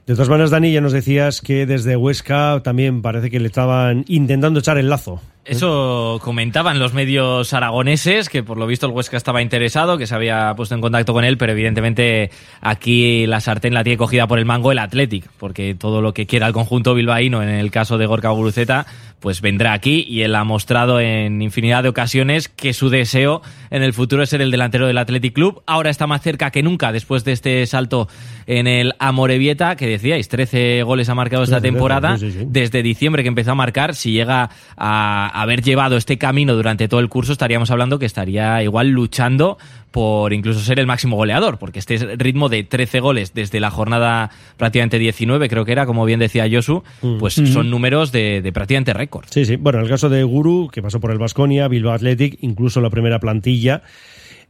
De 0.07 0.15
todas 0.15 0.29
maneras, 0.29 0.51
Dani, 0.51 0.73
ya 0.73 0.81
nos 0.81 0.93
decías 0.93 1.41
que 1.41 1.67
desde 1.67 1.97
Huesca 1.97 2.61
también 2.63 3.03
parece 3.03 3.29
que 3.29 3.41
le 3.41 3.49
estaban 3.49 4.05
intentando 4.07 4.61
echar 4.61 4.79
el 4.79 4.89
lazo. 4.89 5.21
Eso 5.47 6.19
comentaban 6.23 6.79
los 6.79 6.93
medios 6.93 7.53
aragoneses, 7.53 8.29
que 8.29 8.43
por 8.43 8.59
lo 8.59 8.67
visto 8.67 8.87
el 8.87 8.93
Huesca 8.93 9.17
estaba 9.17 9.43
interesado, 9.43 9.97
que 9.97 10.07
se 10.07 10.15
había 10.15 10.53
puesto 10.57 10.75
en 10.75 10.81
contacto 10.81 11.13
con 11.13 11.25
él, 11.25 11.39
pero 11.39 11.53
evidentemente 11.53 12.31
aquí 12.61 13.27
la 13.27 13.41
sartén 13.41 13.73
la 13.73 13.85
tiene 13.85 13.97
cogida 13.97 14.27
por 14.27 14.39
el 14.39 14.45
mango 14.45 14.73
el 14.73 14.79
Athletic, 14.79 15.31
porque 15.39 15.75
todo 15.75 16.03
lo 16.03 16.13
que 16.13 16.27
quiera 16.27 16.49
el 16.49 16.53
conjunto 16.53 16.95
bilbaíno, 16.95 17.43
en 17.43 17.49
el 17.49 17.71
caso 17.71 17.97
de 17.97 18.07
Gorka 18.07 18.31
Guruceta, 18.31 18.87
pues 19.21 19.41
vendrá 19.41 19.73
aquí 19.73 20.05
y 20.09 20.23
él 20.23 20.35
ha 20.35 20.45
mostrado 20.45 21.01
en 21.01 21.41
infinidad 21.41 21.83
de 21.83 21.89
ocasiones 21.89 22.49
que 22.49 22.73
su 22.73 22.91
deseo 22.91 23.43
en 23.71 23.83
el 23.83 23.93
futuro 23.93 24.23
es 24.23 24.31
ser 24.31 24.43
el 24.43 24.51
delantero 24.51 24.87
del 24.87 24.99
Athletic 24.99 25.33
Club. 25.33 25.63
Ahora 25.67 25.91
está 25.91 26.07
más 26.07 26.23
cerca 26.23 26.51
que 26.51 26.63
nunca 26.63 26.93
después 26.93 27.25
de 27.25 27.33
este 27.33 27.67
salto 27.67 28.09
en 28.47 28.67
el 28.67 28.95
Amorebieta, 28.99 29.77
que 29.77 29.87
decíais, 29.87 30.29
13 30.29 30.83
goles 30.83 31.09
ha 31.09 31.15
marcado 31.15 31.43
esta 31.43 31.61
13, 31.61 31.73
temporada 31.73 32.17
desde 32.47 32.83
diciembre 32.83 33.23
que 33.23 33.29
empezó 33.29 33.53
a 33.53 33.55
marcar, 33.55 33.95
si 33.95 34.13
llega 34.13 34.51
a 34.77 35.36
haber 35.41 35.63
llevado 35.63 35.97
este 35.97 36.19
camino 36.19 36.55
durante 36.55 36.89
todo 36.89 37.01
el 37.01 37.09
curso, 37.09 37.33
estaríamos 37.33 37.71
hablando 37.71 37.99
que 37.99 38.07
estaría 38.07 38.63
igual 38.63 38.89
luchando 38.89 39.59
por 39.91 40.33
incluso 40.33 40.61
ser 40.61 40.79
el 40.79 40.87
máximo 40.87 41.17
goleador, 41.17 41.59
porque 41.59 41.79
este 41.79 41.97
ritmo 42.17 42.49
de 42.49 42.65
13 42.65 43.01
goles 43.01 43.33
desde 43.33 43.61
la 43.61 43.71
jornada 43.71 44.31
prácticamente 44.57 44.99
19, 44.99 45.49
creo 45.49 45.65
que 45.65 45.73
era, 45.73 45.87
como 45.87 46.05
bien 46.05 46.21
decía 46.21 46.47
Josu, 46.51 46.83
pues 47.19 47.35
son 47.35 47.71
números 47.71 48.13
de, 48.13 48.43
de 48.43 48.53
prácticamente 48.53 48.93
récord. 48.93 49.27
Sí, 49.31 49.45
sí. 49.45 49.57
Bueno, 49.57 49.79
en 49.79 49.85
el 49.85 49.91
caso 49.91 50.09
de 50.09 50.23
Guru, 50.23 50.69
que 50.71 50.83
pasó 50.83 51.01
por 51.01 51.13
el 51.13 51.19
Vasconia, 51.19 51.69
Bilbao 51.69 51.95
Athletic, 51.95 52.37
incluso 52.43 52.81
la 52.81 52.91
primera 52.91 53.19
plantilla, 53.21 53.83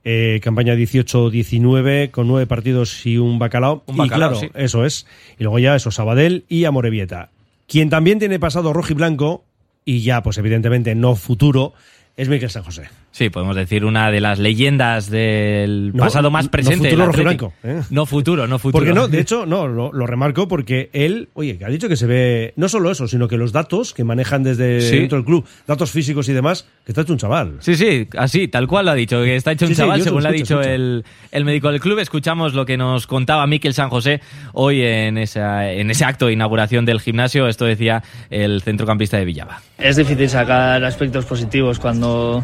eh, 0.08 0.38
campaña 0.40 0.76
18-19, 0.76 2.12
con 2.12 2.28
nueve 2.28 2.46
partidos 2.46 3.04
y 3.06 3.18
un 3.18 3.40
bacalao. 3.40 3.82
Un 3.86 3.96
y 3.96 3.98
bacalao, 3.98 4.30
claro, 4.30 4.40
sí. 4.40 4.50
eso 4.54 4.84
es. 4.84 5.04
Y 5.36 5.42
luego 5.42 5.58
ya 5.58 5.74
eso, 5.74 5.90
Sabadell 5.90 6.44
y 6.48 6.64
Amorebieta. 6.64 7.30
Quien 7.66 7.90
también 7.90 8.20
tiene 8.20 8.38
pasado 8.38 8.72
rojo 8.72 8.92
y 8.92 8.94
blanco, 8.94 9.44
y 9.86 10.02
ya, 10.02 10.22
pues 10.22 10.36
evidentemente 10.36 10.94
no 10.94 11.16
futuro, 11.16 11.72
es 12.16 12.28
Miquel 12.28 12.50
San 12.50 12.64
José. 12.64 12.90
Sí, 13.12 13.30
podemos 13.30 13.56
decir 13.56 13.86
una 13.86 14.10
de 14.10 14.20
las 14.20 14.38
leyendas 14.38 15.08
del 15.10 15.92
No, 15.94 16.04
pasado 16.04 16.30
más 16.30 16.44
no 16.46 16.50
presente. 16.50 16.90
futuro 16.90 17.52
¿eh? 17.64 17.80
No 17.88 18.04
futuro, 18.04 18.46
no 18.46 18.58
futuro. 18.58 18.84
Porque 18.84 18.92
no, 18.92 19.08
de 19.08 19.20
hecho, 19.22 19.46
no, 19.46 19.66
lo, 19.66 19.90
lo 19.90 20.06
remarco 20.06 20.46
porque 20.48 20.90
él, 20.92 21.30
oye, 21.32 21.56
que 21.56 21.64
ha 21.64 21.68
dicho 21.68 21.88
que 21.88 21.96
se 21.96 22.06
ve, 22.06 22.52
no 22.56 22.68
solo 22.68 22.90
eso, 22.90 23.08
sino 23.08 23.26
que 23.26 23.38
los 23.38 23.52
datos 23.52 23.94
que 23.94 24.04
manejan 24.04 24.42
desde 24.42 24.82
Sí. 24.82 24.98
dentro 24.98 25.16
del 25.16 25.24
club, 25.24 25.46
datos 25.66 25.90
físicos 25.92 26.28
y 26.28 26.34
demás, 26.34 26.66
que 26.84 26.92
está 26.92 27.00
hecho 27.02 27.14
un 27.14 27.18
chaval. 27.18 27.56
Sí, 27.60 27.74
sí, 27.76 28.06
así, 28.18 28.48
tal 28.48 28.66
cual 28.66 28.84
lo 28.84 28.90
ha 28.90 28.94
dicho, 28.94 29.22
que 29.22 29.34
está 29.36 29.52
hecho 29.52 29.64
un 29.64 29.70
Sí, 29.70 29.76
chaval, 29.76 30.00
lo 30.00 30.04
según 30.04 30.22
le 30.22 30.28
ha 30.28 30.32
dicho 30.32 30.60
escucho. 30.60 30.74
el, 30.74 31.04
el 31.32 31.44
médico 31.46 31.70
del 31.72 31.80
club. 31.80 31.98
Escuchamos 32.00 32.52
lo 32.52 32.66
que 32.66 32.76
nos 32.76 33.06
contaba 33.06 33.46
Miquel 33.46 33.72
San 33.72 33.88
José 33.88 34.20
hoy 34.52 34.82
en, 34.82 35.16
esa, 35.16 35.72
en 35.72 35.90
ese 35.90 36.04
acto 36.04 36.26
de 36.26 36.34
inauguración 36.34 36.84
del 36.84 37.00
gimnasio. 37.00 37.48
Esto 37.48 37.64
decía 37.64 38.02
el 38.28 38.60
centrocampista 38.60 39.16
de 39.16 39.24
Villaba. 39.24 39.62
Es 39.78 39.96
difícil 39.96 40.28
sacar 40.28 40.84
aspectos 40.84 41.24
positivos 41.24 41.78
cuando, 41.78 42.42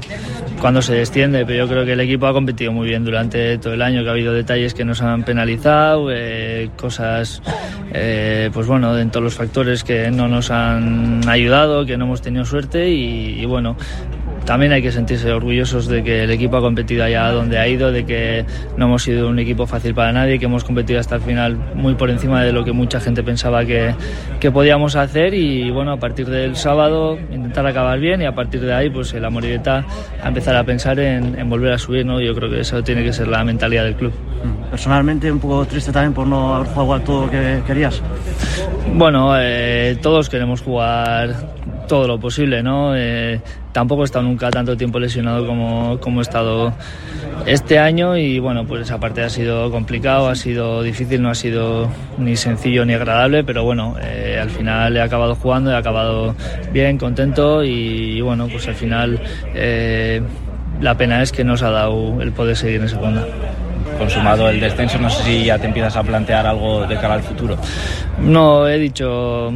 cuando 0.62 0.80
se 0.80 0.94
desciende, 0.94 1.44
pero 1.44 1.64
yo 1.64 1.68
creo 1.68 1.84
que 1.84 1.94
el 1.94 2.00
equipo 2.00 2.28
ha 2.28 2.32
competido 2.32 2.70
muy 2.70 2.86
bien 2.86 3.04
durante 3.04 3.58
todo 3.58 3.74
el 3.74 3.82
año, 3.82 4.04
que 4.04 4.08
ha 4.08 4.12
habido 4.12 4.32
detalles 4.32 4.74
que 4.74 4.84
nos 4.84 5.02
han 5.02 5.24
penalizado, 5.24 6.06
eh, 6.12 6.70
cosas, 6.76 7.42
eh, 7.92 8.48
pues 8.52 8.68
bueno, 8.68 8.96
en 8.96 9.10
todos 9.10 9.24
los 9.24 9.34
factores 9.34 9.82
que 9.82 10.12
no 10.12 10.28
nos 10.28 10.52
han 10.52 11.28
ayudado, 11.28 11.84
que 11.84 11.96
no 11.96 12.04
hemos 12.04 12.22
tenido 12.22 12.44
suerte 12.44 12.88
y, 12.90 13.40
y 13.40 13.44
bueno, 13.44 13.76
también 14.44 14.72
hay 14.72 14.82
que 14.82 14.92
sentirse 14.92 15.30
orgullosos 15.32 15.86
de 15.86 16.02
que 16.02 16.24
el 16.24 16.30
equipo 16.30 16.56
ha 16.56 16.60
competido 16.60 17.04
allá 17.04 17.30
donde 17.30 17.58
ha 17.58 17.68
ido, 17.68 17.92
de 17.92 18.04
que 18.04 18.44
no 18.76 18.86
hemos 18.86 19.02
sido 19.02 19.28
un 19.28 19.38
equipo 19.38 19.66
fácil 19.66 19.94
para 19.94 20.12
nadie, 20.12 20.38
que 20.38 20.46
hemos 20.46 20.64
competido 20.64 21.00
hasta 21.00 21.16
el 21.16 21.22
final 21.22 21.56
muy 21.74 21.94
por 21.94 22.10
encima 22.10 22.42
de 22.42 22.52
lo 22.52 22.64
que 22.64 22.72
mucha 22.72 23.00
gente 23.00 23.22
pensaba 23.22 23.64
que, 23.64 23.94
que 24.40 24.50
podíamos 24.50 24.96
hacer 24.96 25.34
y 25.34 25.70
bueno, 25.70 25.92
a 25.92 25.96
partir 25.98 26.28
del 26.28 26.56
sábado 26.56 27.18
intentar 27.30 27.66
acabar 27.66 27.98
bien 27.98 28.22
y 28.22 28.26
a 28.26 28.34
partir 28.34 28.60
de 28.60 28.72
ahí 28.72 28.90
pues 28.90 29.12
el 29.14 29.24
Amoribeta 29.24 29.84
a 30.22 30.28
empezar 30.28 30.56
a 30.56 30.64
pensar 30.64 30.98
en, 30.98 31.38
en 31.38 31.48
volver 31.48 31.72
a 31.72 31.78
subir, 31.78 32.04
¿no? 32.04 32.20
Yo 32.20 32.34
creo 32.34 32.50
que 32.50 32.60
eso 32.60 32.82
tiene 32.82 33.04
que 33.04 33.12
ser 33.12 33.28
la 33.28 33.44
mentalidad 33.44 33.84
del 33.84 33.94
club. 33.94 34.12
Personalmente, 34.70 35.30
un 35.30 35.38
poco 35.38 35.64
triste 35.66 35.92
también 35.92 36.14
por 36.14 36.26
no 36.26 36.54
haber 36.54 36.68
jugado 36.68 37.00
todo 37.02 37.26
lo 37.26 37.30
que 37.30 37.62
querías. 37.66 38.02
Bueno, 38.94 39.34
eh, 39.38 39.96
todos 40.02 40.28
queremos 40.28 40.60
jugar 40.60 41.34
todo 41.92 42.08
lo 42.08 42.18
posible, 42.18 42.62
¿no? 42.62 42.96
Eh, 42.96 43.38
tampoco 43.70 44.00
he 44.00 44.04
estado 44.06 44.24
nunca 44.24 44.50
tanto 44.50 44.78
tiempo 44.78 44.98
lesionado 44.98 45.46
como, 45.46 46.00
como 46.00 46.20
he 46.20 46.22
estado 46.22 46.72
este 47.44 47.78
año 47.78 48.16
y 48.16 48.38
bueno, 48.38 48.64
pues 48.66 48.80
esa 48.80 48.98
parte 48.98 49.22
ha 49.22 49.28
sido 49.28 49.70
complicado, 49.70 50.30
ha 50.30 50.34
sido 50.34 50.82
difícil, 50.82 51.20
no 51.20 51.28
ha 51.28 51.34
sido 51.34 51.90
ni 52.16 52.34
sencillo 52.34 52.86
ni 52.86 52.94
agradable, 52.94 53.44
pero 53.44 53.64
bueno, 53.64 53.96
eh, 54.02 54.38
al 54.40 54.48
final 54.48 54.96
he 54.96 55.02
acabado 55.02 55.34
jugando, 55.34 55.70
he 55.70 55.76
acabado 55.76 56.34
bien, 56.72 56.96
contento 56.96 57.62
y, 57.62 58.22
bueno, 58.22 58.48
pues 58.50 58.66
al 58.68 58.74
final 58.74 59.20
eh, 59.54 60.22
la 60.80 60.96
pena 60.96 61.20
es 61.20 61.30
que 61.30 61.44
nos 61.44 61.62
ha 61.62 61.68
dado 61.68 62.22
el 62.22 62.32
poder 62.32 62.56
seguir 62.56 62.80
en 62.80 62.88
segunda. 62.88 63.22
consumado 63.98 64.48
el 64.48 64.60
descenso, 64.60 64.98
no 64.98 65.10
sé 65.10 65.24
si 65.24 65.44
ya 65.44 65.58
te 65.58 65.66
empiezas 65.66 65.94
a 65.94 66.02
plantear 66.02 66.46
algo 66.46 66.86
de 66.86 66.94
cara 66.96 67.12
al 67.12 67.22
futuro. 67.22 67.58
No, 68.18 68.66
he 68.66 68.78
dicho 68.78 69.52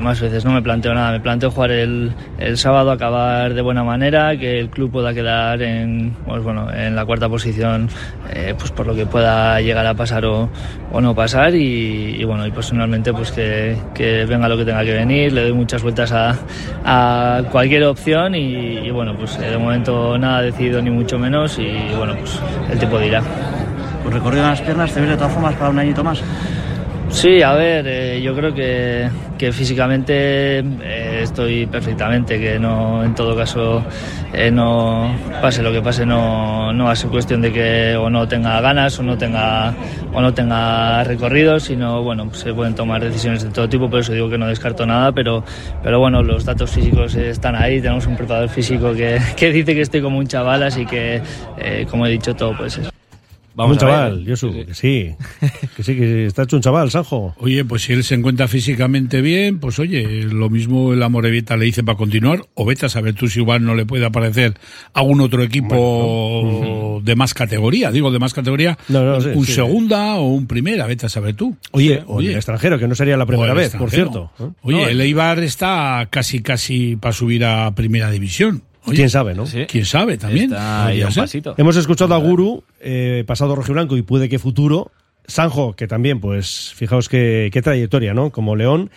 más 0.00 0.20
veces, 0.20 0.44
no 0.44 0.52
me 0.52 0.62
planteo 0.62 0.94
nada. 0.94 1.12
Me 1.12 1.20
planteo 1.20 1.50
jugar 1.50 1.70
el, 1.70 2.12
el 2.38 2.56
sábado, 2.58 2.90
acabar 2.90 3.54
de 3.54 3.62
buena 3.62 3.84
manera, 3.84 4.36
que 4.36 4.60
el 4.60 4.68
club 4.68 4.90
pueda 4.90 5.14
quedar 5.14 5.62
en, 5.62 6.16
pues 6.26 6.42
bueno, 6.42 6.72
en 6.72 6.94
la 6.94 7.04
cuarta 7.04 7.28
posición, 7.28 7.88
eh, 8.32 8.54
pues 8.58 8.70
por 8.70 8.86
lo 8.86 8.94
que 8.94 9.06
pueda 9.06 9.60
llegar 9.60 9.86
a 9.86 9.94
pasar 9.94 10.24
o, 10.26 10.48
o 10.92 11.00
no 11.00 11.14
pasar. 11.14 11.54
Y, 11.54 12.22
bueno, 12.24 12.46
y 12.46 12.50
personalmente, 12.50 13.12
pues 13.12 13.32
que, 13.32 13.76
que 13.94 14.24
venga 14.24 14.48
lo 14.48 14.56
que 14.56 14.64
tenga 14.64 14.84
que 14.84 14.92
venir. 14.92 15.32
Le 15.32 15.42
doy 15.42 15.52
muchas 15.52 15.82
vueltas 15.82 16.12
a, 16.12 16.36
a 16.84 17.42
cualquier 17.50 17.84
opción 17.84 18.34
y, 18.34 18.78
y 18.78 18.90
bueno, 18.90 19.16
pues 19.16 19.38
eh, 19.38 19.50
de 19.50 19.58
momento 19.58 20.18
nada 20.18 20.42
decidido 20.42 20.80
ni 20.82 20.90
mucho 20.90 21.18
menos. 21.18 21.58
Y 21.58 21.94
bueno, 21.96 22.14
pues 22.16 22.40
el 22.70 22.78
tiempo 22.78 22.98
dirá. 22.98 23.22
Pues 24.02 24.14
recorrido 24.14 24.42
en 24.42 24.50
las 24.50 24.60
piernas, 24.60 24.92
te 24.92 25.00
ves 25.00 25.10
de 25.10 25.16
todas 25.16 25.32
formas 25.32 25.54
para 25.54 25.70
un 25.70 25.78
añito 25.78 26.04
más. 26.04 26.22
Sí, 27.14 27.40
a 27.42 27.52
ver, 27.52 27.86
eh, 27.86 28.20
yo 28.20 28.34
creo 28.34 28.52
que, 28.52 29.08
que 29.38 29.52
físicamente 29.52 30.58
eh, 30.58 31.20
estoy 31.22 31.64
perfectamente, 31.64 32.40
que 32.40 32.58
no, 32.58 33.04
en 33.04 33.14
todo 33.14 33.36
caso, 33.36 33.84
eh, 34.32 34.50
no 34.50 35.14
pase 35.40 35.62
lo 35.62 35.70
que 35.70 35.80
pase, 35.80 36.04
no, 36.04 36.72
no 36.72 36.94
ser 36.96 37.10
cuestión 37.10 37.40
de 37.40 37.52
que 37.52 37.96
o 37.96 38.10
no 38.10 38.26
tenga 38.26 38.60
ganas 38.60 38.98
o 38.98 39.04
no 39.04 39.16
tenga, 39.16 39.72
o 40.12 40.20
no 40.20 40.34
tenga 40.34 41.04
recorrido, 41.04 41.60
sino 41.60 42.02
bueno, 42.02 42.34
se 42.34 42.52
pueden 42.52 42.74
tomar 42.74 43.02
decisiones 43.02 43.44
de 43.44 43.50
todo 43.50 43.68
tipo, 43.68 43.88
por 43.88 44.00
eso 44.00 44.12
digo 44.12 44.28
que 44.28 44.36
no 44.36 44.48
descarto 44.48 44.84
nada, 44.84 45.12
pero, 45.12 45.44
pero 45.84 46.00
bueno, 46.00 46.20
los 46.20 46.44
datos 46.44 46.68
físicos 46.72 47.14
están 47.14 47.54
ahí, 47.54 47.80
tenemos 47.80 48.06
un 48.08 48.16
preparador 48.16 48.48
físico 48.48 48.92
que, 48.92 49.20
que 49.36 49.52
dice 49.52 49.72
que 49.72 49.82
estoy 49.82 50.02
como 50.02 50.18
un 50.18 50.26
chaval, 50.26 50.64
así 50.64 50.84
que, 50.84 51.22
eh, 51.58 51.86
como 51.88 52.06
he 52.06 52.10
dicho, 52.10 52.34
todo 52.34 52.56
puede 52.56 52.70
ser. 52.70 53.03
Vamos 53.56 53.76
un 53.76 53.84
a 53.84 53.86
ver. 53.86 53.94
chaval, 53.94 54.24
Josu, 54.28 54.52
que 54.52 54.74
sí. 54.74 55.10
Que 55.76 55.82
sí, 55.82 55.94
que 55.96 56.26
está 56.26 56.42
hecho 56.42 56.56
un 56.56 56.62
chaval, 56.62 56.90
Sanjo. 56.90 57.34
Oye, 57.38 57.64
pues 57.64 57.82
si 57.82 57.92
él 57.92 58.02
se 58.04 58.14
encuentra 58.14 58.48
físicamente 58.48 59.20
bien, 59.20 59.58
pues 59.60 59.78
oye, 59.78 60.24
lo 60.24 60.50
mismo 60.50 60.92
el 60.92 61.02
Amorebieta 61.02 61.56
le 61.56 61.66
dice 61.66 61.84
para 61.84 61.96
continuar, 61.96 62.42
o 62.54 62.64
vete 62.64 62.86
a 62.86 62.88
saber 62.88 63.14
tú 63.14 63.28
si 63.28 63.40
igual 63.40 63.64
no 63.64 63.74
le 63.74 63.86
puede 63.86 64.04
aparecer 64.06 64.54
algún 64.92 65.20
otro 65.20 65.42
equipo 65.42 67.00
de 67.04 67.16
más 67.16 67.34
categoría, 67.34 67.90
digo 67.90 68.10
de 68.10 68.18
más 68.18 68.34
categoría, 68.34 68.78
No, 68.88 69.04
no, 69.04 69.20
sí, 69.20 69.28
un 69.34 69.46
sí. 69.46 69.52
segunda 69.52 70.16
o 70.16 70.28
un 70.28 70.46
primera, 70.46 70.86
vete 70.86 71.06
a 71.06 71.08
saber 71.08 71.34
tú. 71.34 71.56
Oye, 71.72 72.02
o 72.06 72.20
en 72.20 72.30
el 72.30 72.36
extranjero, 72.36 72.78
que 72.78 72.88
no 72.88 72.94
sería 72.94 73.16
la 73.16 73.26
primera 73.26 73.54
vez, 73.54 73.74
por 73.76 73.90
cierto. 73.90 74.30
¿eh? 74.40 74.44
Oye, 74.62 74.82
No, 74.82 74.88
el 74.88 75.00
Eibar 75.00 75.38
está 75.40 76.06
casi 76.10 76.40
casi 76.40 76.96
para 76.96 77.12
subir 77.12 77.44
a 77.44 77.72
primera 77.74 78.10
división. 78.10 78.62
Oye, 78.86 78.96
quién 78.96 79.10
sabe, 79.10 79.34
¿no? 79.34 79.46
Sí. 79.46 79.64
¿Quién 79.66 79.84
sabe 79.84 80.18
también? 80.18 80.46
Está 80.46 80.86
ahí 80.86 80.92
Podría 80.94 81.04
a 81.04 81.08
un 81.08 81.12
ser. 81.14 81.22
pasito. 81.24 81.54
Hemos 81.56 81.76
escuchado 81.76 82.14
a 82.14 82.18
Guru, 82.18 82.64
eh, 82.80 83.24
pasado 83.26 83.54
rojiblanco 83.54 83.96
y 83.96 84.02
puede 84.02 84.28
que 84.28 84.38
futuro. 84.38 84.90
Sanjo, 85.26 85.72
que 85.74 85.86
también, 85.86 86.20
pues, 86.20 86.72
fijaos 86.74 87.08
qué, 87.08 87.48
qué 87.52 87.62
trayectoria, 87.62 88.12
¿no? 88.12 88.30
Como 88.30 88.56
León. 88.56 88.90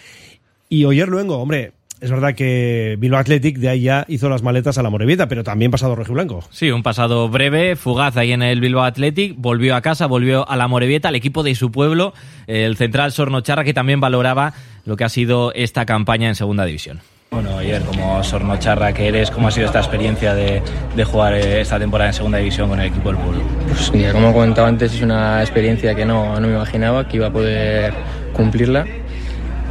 Y 0.67 0.84
Oyer 0.84 1.08
Luengo, 1.08 1.38
hombre, 1.38 1.72
es 2.01 2.12
verdad 2.12 2.36
que 2.36 2.96
Bilbao 3.00 3.20
Athletic 3.20 3.58
de 3.58 3.70
ahí 3.70 3.82
ya 3.82 4.06
hizo 4.10 4.29
las 4.29 4.44
maletas 4.44 4.77
a 4.77 4.84
la 4.84 4.89
Morevieta, 4.89 5.27
pero 5.27 5.44
también 5.44 5.72
pasado 5.72 5.96
rojiblanco. 5.96 6.44
Sí, 6.51 6.70
un 6.70 6.84
pasado 6.84 7.29
breve, 7.29 7.75
fugaz 7.75 8.17
ahí 8.17 8.34
en 8.34 8.44
el 8.44 8.60
Bilbao 8.60 8.84
Athletic, 8.84 9.36
volvió 9.38 9.75
a 9.75 9.82
casa, 9.82 10.06
volvió 10.06 10.48
a 10.50 10.58
la 10.58 10.67
Morevieta, 10.67 11.08
al 11.08 11.15
equipo 11.15 11.41
de 11.44 11.56
su 11.56 11.72
pueblo, 11.72 12.13
el 12.46 12.75
central 12.75 13.13
Sornocharra, 13.13 13.63
que 13.63 13.74
también 13.74 14.00
valoraba 14.01 14.53
lo 14.86 14.98
que 14.98 15.06
ha 15.06 15.10
sido 15.10 15.53
esta 15.53 15.86
campaña 15.86 16.27
en 16.27 16.36
Segunda 16.36 16.65
División. 16.65 17.00
Bueno, 17.29 17.57
ayer 17.57 17.81
como 17.84 18.24
Sornocharra 18.24 18.93
que 18.93 19.07
eres, 19.10 19.31
¿cómo 19.31 19.50
ha 19.50 19.51
sido 19.51 19.65
esta 19.65 19.79
experiencia 19.79 20.34
de, 20.34 20.62
de 20.96 21.03
jugar 21.03 21.34
eh, 21.34 21.62
esta 21.62 21.77
temporada 21.77 22.10
en 22.10 22.13
segunda 22.13 22.38
división 22.38 22.69
con 22.69 22.79
el 22.79 22.88
equipo 22.88 23.10
del 23.10 23.17
pueblo? 23.17 23.41
Pues 23.67 23.91
mira, 23.91 24.13
como 24.13 24.34
comentaba 24.34 24.67
antes, 24.67 24.93
es 24.93 25.01
una 25.01 25.41
experiencia 25.41 25.93
que 25.93 26.05
no, 26.05 26.39
no 26.39 26.48
me 26.48 26.53
imaginaba 26.53 27.07
que 27.07 27.17
iba 27.17 27.27
a 27.27 27.31
poder 27.31 27.93
cumplirla. 28.34 28.86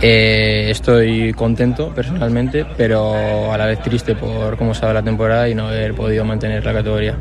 Eh, 0.02 0.68
estoy 0.70 1.32
contento 1.32 1.94
personalmente, 1.94 2.66
pero 2.76 3.50
a 3.50 3.56
la 3.56 3.64
vez 3.64 3.80
triste 3.80 4.14
por 4.14 4.58
cómo 4.58 4.72
estaba 4.72 4.92
la 4.92 5.02
temporada 5.02 5.48
y 5.48 5.54
no 5.54 5.68
haber 5.68 5.94
podido 5.94 6.24
mantener 6.26 6.62
la 6.64 6.74
categoría. 6.74 7.14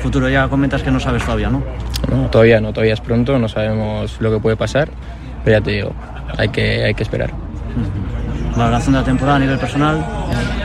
Futuro 0.00 0.28
ya 0.28 0.48
comentas 0.48 0.82
que 0.82 0.90
no 0.90 0.98
sabes 0.98 1.22
todavía, 1.24 1.50
¿no? 1.50 1.62
No, 2.10 2.28
todavía 2.28 2.60
no, 2.60 2.72
todavía 2.72 2.94
es 2.94 3.00
pronto, 3.00 3.38
no 3.38 3.48
sabemos 3.48 4.20
lo 4.20 4.32
que 4.32 4.40
puede 4.40 4.56
pasar, 4.56 4.88
pero 5.44 5.58
ya 5.58 5.64
te 5.64 5.70
digo, 5.70 5.92
hay 6.36 6.48
que, 6.48 6.82
hay 6.82 6.94
que 6.94 7.04
esperar. 7.04 7.30
Valoración 8.56 8.92
de 8.94 8.98
la 9.00 9.04
temporada 9.04 9.36
a 9.36 9.40
nivel 9.40 9.58
personal. 9.58 10.04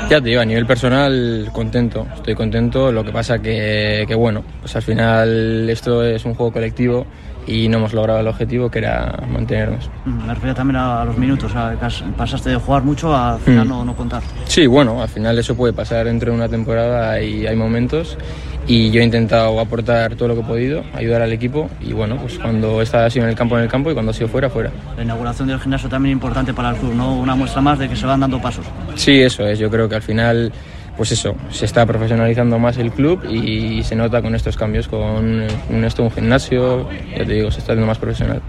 Ya 0.10 0.22
te 0.22 0.30
digo, 0.30 0.42
a 0.42 0.46
nivel 0.46 0.66
personal 0.66 1.50
contento, 1.52 2.06
estoy 2.16 2.36
contento, 2.36 2.92
lo 2.92 3.04
que 3.04 3.12
pasa 3.12 3.40
que, 3.40 4.06
que 4.08 4.16
bueno, 4.16 4.44
pues 4.62 4.76
al 4.76 4.82
final 4.84 5.68
esto 5.70 6.04
es 6.04 6.24
un 6.26 6.36
juego 6.36 6.52
colectivo 6.54 7.06
y 7.48 7.68
no 7.70 7.78
hemos 7.78 7.94
logrado 7.94 8.20
el 8.20 8.28
objetivo 8.28 8.70
que 8.70 8.80
era 8.80 9.20
mantenernos. 9.32 9.90
Mm, 10.06 10.28
Me 10.28 10.34
refiero 10.34 10.56
también 10.56 10.78
a 10.78 11.06
los 11.06 11.18
minutos, 11.18 11.52
a 11.56 11.72
que 11.72 11.78
pasaste 12.18 12.50
de 12.52 12.56
jugar 12.58 12.84
mucho 12.84 13.16
a 13.16 13.34
al 13.36 13.40
final 13.40 13.66
Mm. 13.66 13.70
no, 13.70 13.86
no 13.86 13.96
contar. 13.96 14.22
Sí, 14.46 14.68
bueno, 14.68 15.02
al 15.02 15.10
final 15.10 15.38
eso 15.40 15.56
puede 15.56 15.74
pasar 15.74 16.06
dentro 16.06 16.32
de 16.32 16.38
una 16.38 16.50
temporada 16.50 17.20
y 17.22 17.46
hay 17.48 17.56
momentos 17.56 18.18
y 18.68 18.90
yo 18.92 19.02
he 19.02 19.04
intentado 19.04 19.60
aportar 19.60 20.16
todo 20.16 20.30
lo 20.30 20.36
que 20.36 20.42
he 20.42 20.44
podido, 20.44 20.84
ayudar 20.94 21.22
al 21.22 21.32
equipo 21.32 21.70
y 21.82 21.94
bueno, 21.94 22.18
pues 22.18 22.40
cuando 22.40 22.82
está 22.82 23.08
sido 23.10 23.26
en 23.26 23.30
el 23.30 23.36
campo, 23.36 23.58
en 23.58 23.64
el 23.64 23.70
campo 23.70 23.92
y 23.92 23.94
cuando 23.94 24.10
ha 24.12 24.14
sido 24.14 24.28
fuera, 24.28 24.50
fuera. 24.50 24.72
La 24.98 25.04
inauguración 25.04 25.48
del 25.48 25.60
gimnasio 25.60 25.88
también 25.90 26.14
importante 26.14 26.54
para 26.54 26.72
el 26.72 26.76
club, 26.78 26.94
¿no? 26.96 27.16
Una 27.16 27.36
muestra 27.36 27.62
más 27.62 27.78
de 27.78 27.88
que 27.88 27.96
se 27.96 28.06
van 28.06 28.20
dando 28.20 28.42
pasos. 28.42 28.66
Sí, 28.96 29.22
eso 29.22 29.46
es, 29.48 29.60
yo 29.60 29.70
creo 29.70 29.88
que 29.88 29.96
al 29.96 30.02
final, 30.02 30.52
pues 30.98 31.12
eso, 31.12 31.36
se 31.52 31.66
está 31.66 31.86
profesionalizando 31.86 32.58
más 32.58 32.78
el 32.78 32.92
club 32.92 33.24
y 33.30 33.84
se 33.84 33.96
nota 33.96 34.22
con 34.22 34.34
estos 34.34 34.58
cambios, 34.58 34.88
con 34.88 35.02
un, 35.70 35.84
esto, 35.86 36.02
un 36.04 36.12
gimnasio, 36.12 36.90
ya 37.18 37.26
te 37.26 37.34
digo, 37.34 37.52
se 37.52 37.60
está 37.60 37.74
haciendo 37.74 37.88
más 37.88 38.00
profesional. 38.00 38.42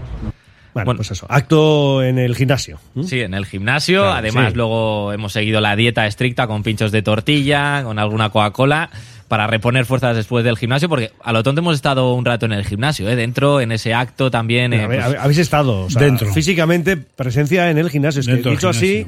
Bueno, 0.73 0.85
Bueno. 0.85 0.97
pues 0.97 1.09
eso. 1.11 1.25
Acto 1.29 2.03
en 2.03 2.19
el 2.19 2.35
gimnasio. 2.35 2.79
¿m? 2.95 3.03
Sí, 3.05 3.21
en 3.21 3.33
el 3.33 3.45
gimnasio. 3.47 4.01
Claro, 4.01 4.17
Además, 4.17 4.51
sí. 4.51 4.57
luego 4.57 5.11
hemos 5.11 5.33
seguido 5.33 5.59
la 5.59 5.75
dieta 5.75 6.05
estricta 6.05 6.45
con 6.45 6.61
pinchos 6.61 6.91
de 6.91 7.01
tortilla, 7.01 7.81
con 7.83 7.97
alguna 7.97 8.29
Coca-Cola. 8.29 8.89
Para 9.27 9.45
reponer 9.47 9.85
fuerzas 9.85 10.15
después 10.15 10.43
del 10.45 10.57
gimnasio, 10.57 10.87
porque 10.89 11.11
a 11.23 11.33
lo 11.33 11.43
tonto 11.43 11.59
hemos 11.61 11.75
estado 11.75 12.13
un 12.13 12.23
rato 12.23 12.45
en 12.45 12.53
el 12.53 12.63
gimnasio, 12.65 13.09
¿eh? 13.09 13.15
dentro, 13.15 13.59
en 13.61 13.71
ese 13.71 13.93
acto 13.93 14.31
también. 14.31 14.71
eh, 14.73 14.85
pues- 14.85 15.03
habéis 15.19 15.37
estado 15.39 15.81
o 15.85 15.89
sea, 15.89 16.01
Dentro. 16.01 16.33
físicamente 16.33 16.95
presencia 16.97 17.69
en 17.69 17.77
el 17.77 17.89
gimnasio. 17.89 18.21
Es 18.21 18.27
que 18.27 18.33
Dentro 18.33 18.51
dicho 18.51 18.69
así, 18.69 19.05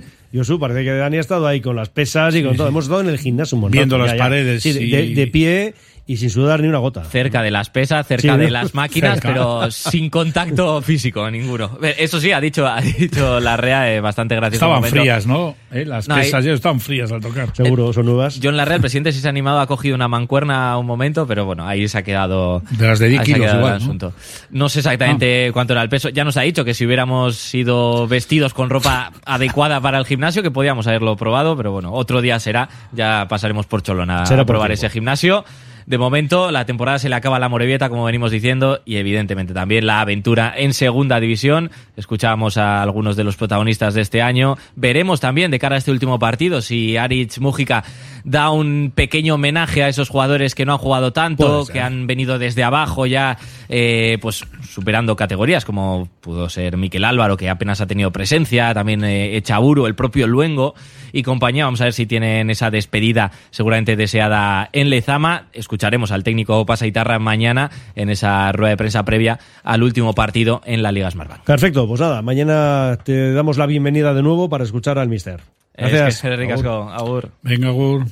parece 0.60 0.84
que 0.84 0.92
Dani 0.92 1.18
ha 1.18 1.22
estado 1.22 1.48
ahí 1.48 1.62
con 1.62 1.76
las 1.76 1.90
pesas 1.90 2.36
y 2.36 2.44
con 2.44 2.56
todo. 2.58 2.68
Hemos 2.68 2.86
estado 2.86 3.02
en 3.02 3.10
el 3.10 3.18
gimnasio 3.18 3.56
un 3.56 3.62
montón. 3.62 3.78
Viendo 3.78 3.98
las 3.98 4.14
paredes 4.16 4.62
Sí, 4.62 4.74
de, 4.74 4.84
y- 4.84 4.92
de- 4.92 5.16
de 5.16 5.28
pie 5.28 5.74
y 6.12 6.18
sin 6.18 6.32
sudar 6.32 6.60
ni 6.62 6.68
una 6.68 6.80
gota. 6.80 7.04
cerca 7.04 7.44
de 7.44 7.52
las 7.52 7.70
pesas, 7.70 8.08
cerca 8.08 8.34
Sí, 8.34 8.38
de 8.40 8.46
¿no? 8.46 8.50
las 8.50 8.74
máquinas, 8.74 9.14
Cerca. 9.20 9.28
pero 9.30 9.70
sin 9.70 10.10
contacto 10.10 10.82
físico 10.82 11.30
ninguno. 11.30 11.78
Eso 12.00 12.20
sí, 12.20 12.32
ha 12.32 12.42
dicho, 12.42 12.66
ha 12.66 12.82
dicho 12.82 13.40
la 13.40 13.56
REA 13.58 13.94
eh, 13.94 14.02
bastante 14.02 14.36
gracioso. 14.36 14.66
Estaban 14.66 14.90
frías, 14.90 15.28
¿no? 15.28 15.56
Eh, 15.72 15.86
Las 15.86 16.08
No, 16.08 16.16
pesas 16.16 16.44
ya 16.44 16.54
estaban 16.54 16.80
frías 16.80 17.12
al 17.12 17.22
tocar. 17.22 17.56
Seguro, 17.56 17.94
son 17.94 18.08
nuevas. 18.08 18.40
John 18.42 18.58
Larrea, 18.58 18.78
el 18.78 18.82
presidente, 18.82 19.12
sí 19.12 19.20
se 19.20 19.28
ha 19.28 19.30
animado, 19.30 19.60
ha 19.60 19.68
cogido 19.68 19.94
una 19.94 20.08
mancuerna 20.08 20.76
un 20.80 20.88
momento, 20.88 21.28
pero 21.28 21.46
bueno, 21.46 21.68
ahí 21.68 21.88
se 21.88 22.00
ha 22.00 22.02
quedado. 22.02 22.64
De 22.72 22.88
las 22.88 22.98
de 22.98 23.08
10 23.10 23.20
ahí 23.22 23.26
se 23.28 23.32
ha 23.32 23.36
kilos 23.36 23.54
igual, 23.54 23.74
el 23.74 23.80
¿no? 23.80 23.84
asunto. 23.86 24.14
No 24.50 24.68
sé 24.68 24.80
exactamente 24.80 25.52
cuánto 25.54 25.74
era 25.74 25.84
el 25.84 25.90
peso. 25.90 26.10
Ya 26.10 26.24
nos 26.24 26.38
ha 26.38 26.42
dicho 26.42 26.66
que 26.66 26.74
si 26.74 26.88
hubiéramos 26.88 27.36
sido 27.36 28.08
vestidos 28.08 28.56
con 28.56 28.72
ropa 28.72 29.12
adecuada 29.26 29.80
para 29.80 30.00
el 30.00 30.06
gimnasio, 30.08 30.42
que 30.42 30.50
podíamos 30.50 30.88
haberlo 30.88 31.16
probado, 31.16 31.56
pero 31.56 31.72
bueno, 31.72 31.94
otro 31.94 32.20
día 32.22 32.40
será. 32.40 32.68
Ya 32.94 33.28
pasaremos 33.30 33.68
por 33.68 33.84
Cholón 33.84 34.10
a, 34.10 34.26
Será 34.26 34.42
a 34.42 34.46
probar 34.46 34.72
ese 34.72 34.90
gimnasio. 34.90 35.46
De 35.90 35.98
momento, 35.98 36.52
la 36.52 36.66
temporada 36.66 37.00
se 37.00 37.10
le 37.10 37.16
acaba 37.16 37.40
la 37.40 37.50
Morevieta, 37.50 37.90
como 37.90 38.04
venimos 38.04 38.30
diciendo, 38.30 38.80
y 38.86 38.98
evidentemente 38.98 39.56
también 39.56 39.88
la 39.88 40.02
aventura 40.02 40.54
en 40.56 40.76
segunda 40.76 41.20
división. 41.20 41.72
Escuchábamos 41.98 42.58
a 42.58 42.84
algunos 42.84 43.16
de 43.16 43.24
los 43.24 43.38
protagonistas 43.38 43.96
de 43.96 44.02
este 44.02 44.22
año. 44.22 44.56
Veremos 44.76 45.20
también 45.20 45.50
de 45.50 45.58
cara 45.58 45.74
a 45.74 45.78
este 45.80 45.90
último 45.90 46.20
partido 46.20 46.62
si 46.62 46.96
Aritz 46.96 47.40
Mújica 47.40 47.84
da 48.24 48.50
un 48.50 48.92
pequeño 48.94 49.36
homenaje 49.36 49.84
a 49.84 49.90
esos 49.90 50.10
jugadores 50.10 50.56
que 50.56 50.66
no 50.66 50.74
han 50.74 50.78
jugado 50.78 51.14
tanto, 51.14 51.66
que 51.66 51.80
han 51.80 52.08
venido 52.08 52.40
desde 52.40 52.64
abajo 52.64 53.06
ya, 53.06 53.38
eh, 53.70 54.18
pues 54.22 54.46
superando 54.70 55.16
categorías, 55.16 55.66
como 55.66 56.08
pudo 56.22 56.50
ser 56.50 56.78
Miquel 56.78 57.06
Álvaro, 57.06 57.38
que 57.38 57.50
apenas 57.50 57.82
ha 57.82 57.88
tenido 57.88 58.12
presencia, 58.12 58.74
también 58.74 59.04
eh, 59.04 59.38
Echaburu, 59.38 59.86
el 59.86 59.96
propio 59.96 60.28
Luengo 60.28 60.76
y 61.12 61.24
compañía. 61.24 61.66
Vamos 61.66 61.82
a 61.82 61.86
ver 61.86 61.94
si 61.94 62.06
tienen 62.06 62.50
esa 62.50 62.72
despedida 62.72 63.32
seguramente 63.50 63.96
deseada 63.96 64.70
en 64.74 64.90
Lezama. 64.90 65.48
Escucharemos 65.54 66.12
al 66.12 66.24
técnico 66.24 66.66
Pasaitarra 66.66 67.20
mañana 67.20 67.72
en 67.96 68.10
esa 68.10 68.52
rueda 68.52 68.72
de 68.72 68.78
prensa 68.78 69.04
previa 69.04 69.40
al 69.64 69.84
último 69.84 70.14
partido 70.14 70.62
en 70.66 70.84
la 70.84 70.92
Liga 70.92 71.10
Smartbank. 71.10 71.44
Perfecto, 71.44 71.88
pues 71.88 72.00
nada, 72.00 72.22
mañana 72.22 72.98
te 73.04 73.34
damos 73.34 73.58
la 73.58 73.66
bienvenida 73.66 74.14
de 74.14 74.24
nuevo 74.24 74.50
para 74.50 74.64
escuchar 74.64 75.00
al 75.00 75.10
mister. 75.10 75.42
Gracias. 75.80 76.24
Es 76.24 76.62
que, 76.62 76.68
agur. 76.68 77.32
Venga, 77.42 77.70
Gur. 77.70 78.06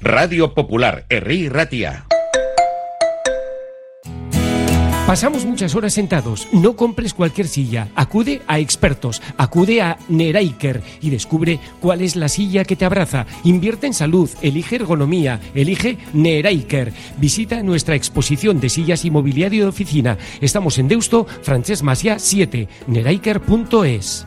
Radio 0.00 0.54
Popular, 0.54 1.06
Herri 1.08 1.48
Ratia. 1.48 2.06
Pasamos 5.06 5.44
muchas 5.44 5.76
horas 5.76 5.94
sentados. 5.94 6.48
No 6.52 6.74
compres 6.74 7.14
cualquier 7.14 7.46
silla. 7.46 7.86
Acude 7.94 8.42
a 8.48 8.58
expertos. 8.58 9.22
Acude 9.36 9.80
a 9.80 9.98
Neraiker 10.08 10.82
y 11.00 11.10
descubre 11.10 11.60
cuál 11.80 12.02
es 12.02 12.16
la 12.16 12.28
silla 12.28 12.64
que 12.64 12.74
te 12.74 12.84
abraza. 12.84 13.24
Invierte 13.44 13.86
en 13.86 13.94
salud. 13.94 14.28
Elige 14.42 14.74
ergonomía. 14.76 15.40
Elige 15.54 15.98
Neraiker. 16.12 16.92
Visita 17.18 17.62
nuestra 17.62 17.94
exposición 17.94 18.58
de 18.58 18.68
sillas 18.68 19.04
y 19.04 19.12
mobiliario 19.12 19.62
de 19.62 19.68
oficina. 19.68 20.18
Estamos 20.40 20.76
en 20.78 20.88
Deusto, 20.88 21.24
Francesc 21.42 21.84
Macià 21.84 22.18
7. 22.18 22.68
Neraiker.es. 22.88 24.26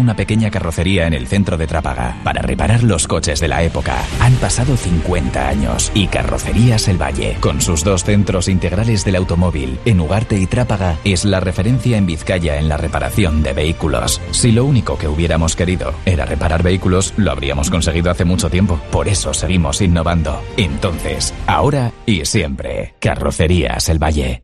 una 0.01 0.15
pequeña 0.15 0.51
carrocería 0.51 1.07
en 1.07 1.13
el 1.13 1.27
centro 1.27 1.57
de 1.57 1.67
Trápaga 1.67 2.17
para 2.23 2.41
reparar 2.41 2.83
los 2.83 3.07
coches 3.07 3.39
de 3.39 3.47
la 3.47 3.63
época. 3.63 3.95
Han 4.19 4.33
pasado 4.35 4.75
50 4.75 5.47
años 5.47 5.91
y 5.93 6.07
Carrocerías 6.07 6.87
El 6.87 7.01
Valle, 7.01 7.37
con 7.39 7.61
sus 7.61 7.83
dos 7.83 8.03
centros 8.03 8.47
integrales 8.47 9.05
del 9.05 9.15
automóvil, 9.15 9.79
en 9.85 10.01
Ugarte 10.01 10.37
y 10.37 10.47
Trápaga, 10.47 10.97
es 11.03 11.23
la 11.23 11.39
referencia 11.39 11.97
en 11.97 12.05
Vizcaya 12.05 12.57
en 12.57 12.67
la 12.67 12.77
reparación 12.77 13.43
de 13.43 13.53
vehículos. 13.53 14.19
Si 14.31 14.51
lo 14.51 14.65
único 14.65 14.97
que 14.97 15.07
hubiéramos 15.07 15.55
querido 15.55 15.93
era 16.05 16.25
reparar 16.25 16.63
vehículos, 16.63 17.13
lo 17.17 17.31
habríamos 17.31 17.69
conseguido 17.69 18.11
hace 18.11 18.25
mucho 18.25 18.49
tiempo. 18.49 18.79
Por 18.91 19.07
eso 19.07 19.33
seguimos 19.33 19.81
innovando. 19.81 20.41
Entonces, 20.57 21.33
ahora 21.47 21.91
y 22.05 22.25
siempre, 22.25 22.95
Carrocerías 22.99 23.87
El 23.89 23.99
Valle. 23.99 24.43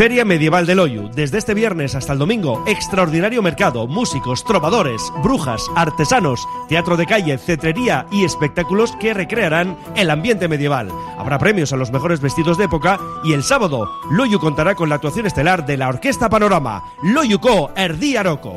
Feria 0.00 0.24
Medieval 0.24 0.64
del 0.64 0.80
Oyu. 0.80 1.10
Desde 1.14 1.36
este 1.36 1.52
viernes 1.52 1.94
hasta 1.94 2.14
el 2.14 2.18
domingo, 2.18 2.64
extraordinario 2.66 3.42
mercado, 3.42 3.86
músicos, 3.86 4.44
trovadores, 4.44 5.02
brujas, 5.22 5.62
artesanos, 5.76 6.40
teatro 6.70 6.96
de 6.96 7.04
calle, 7.04 7.36
cetrería 7.36 8.06
y 8.10 8.24
espectáculos 8.24 8.96
que 8.98 9.12
recrearán 9.12 9.76
el 9.96 10.08
ambiente 10.08 10.48
medieval. 10.48 10.88
Habrá 11.18 11.38
premios 11.38 11.74
a 11.74 11.76
los 11.76 11.92
mejores 11.92 12.22
vestidos 12.22 12.56
de 12.56 12.64
época 12.64 12.98
y 13.24 13.34
el 13.34 13.42
sábado, 13.42 13.90
Loyu 14.10 14.38
contará 14.38 14.74
con 14.74 14.88
la 14.88 14.94
actuación 14.94 15.26
estelar 15.26 15.66
de 15.66 15.76
la 15.76 15.90
Orquesta 15.90 16.30
Panorama, 16.30 16.82
Loyuco 17.02 17.70
Erdi 17.76 18.16
Aroco. 18.16 18.56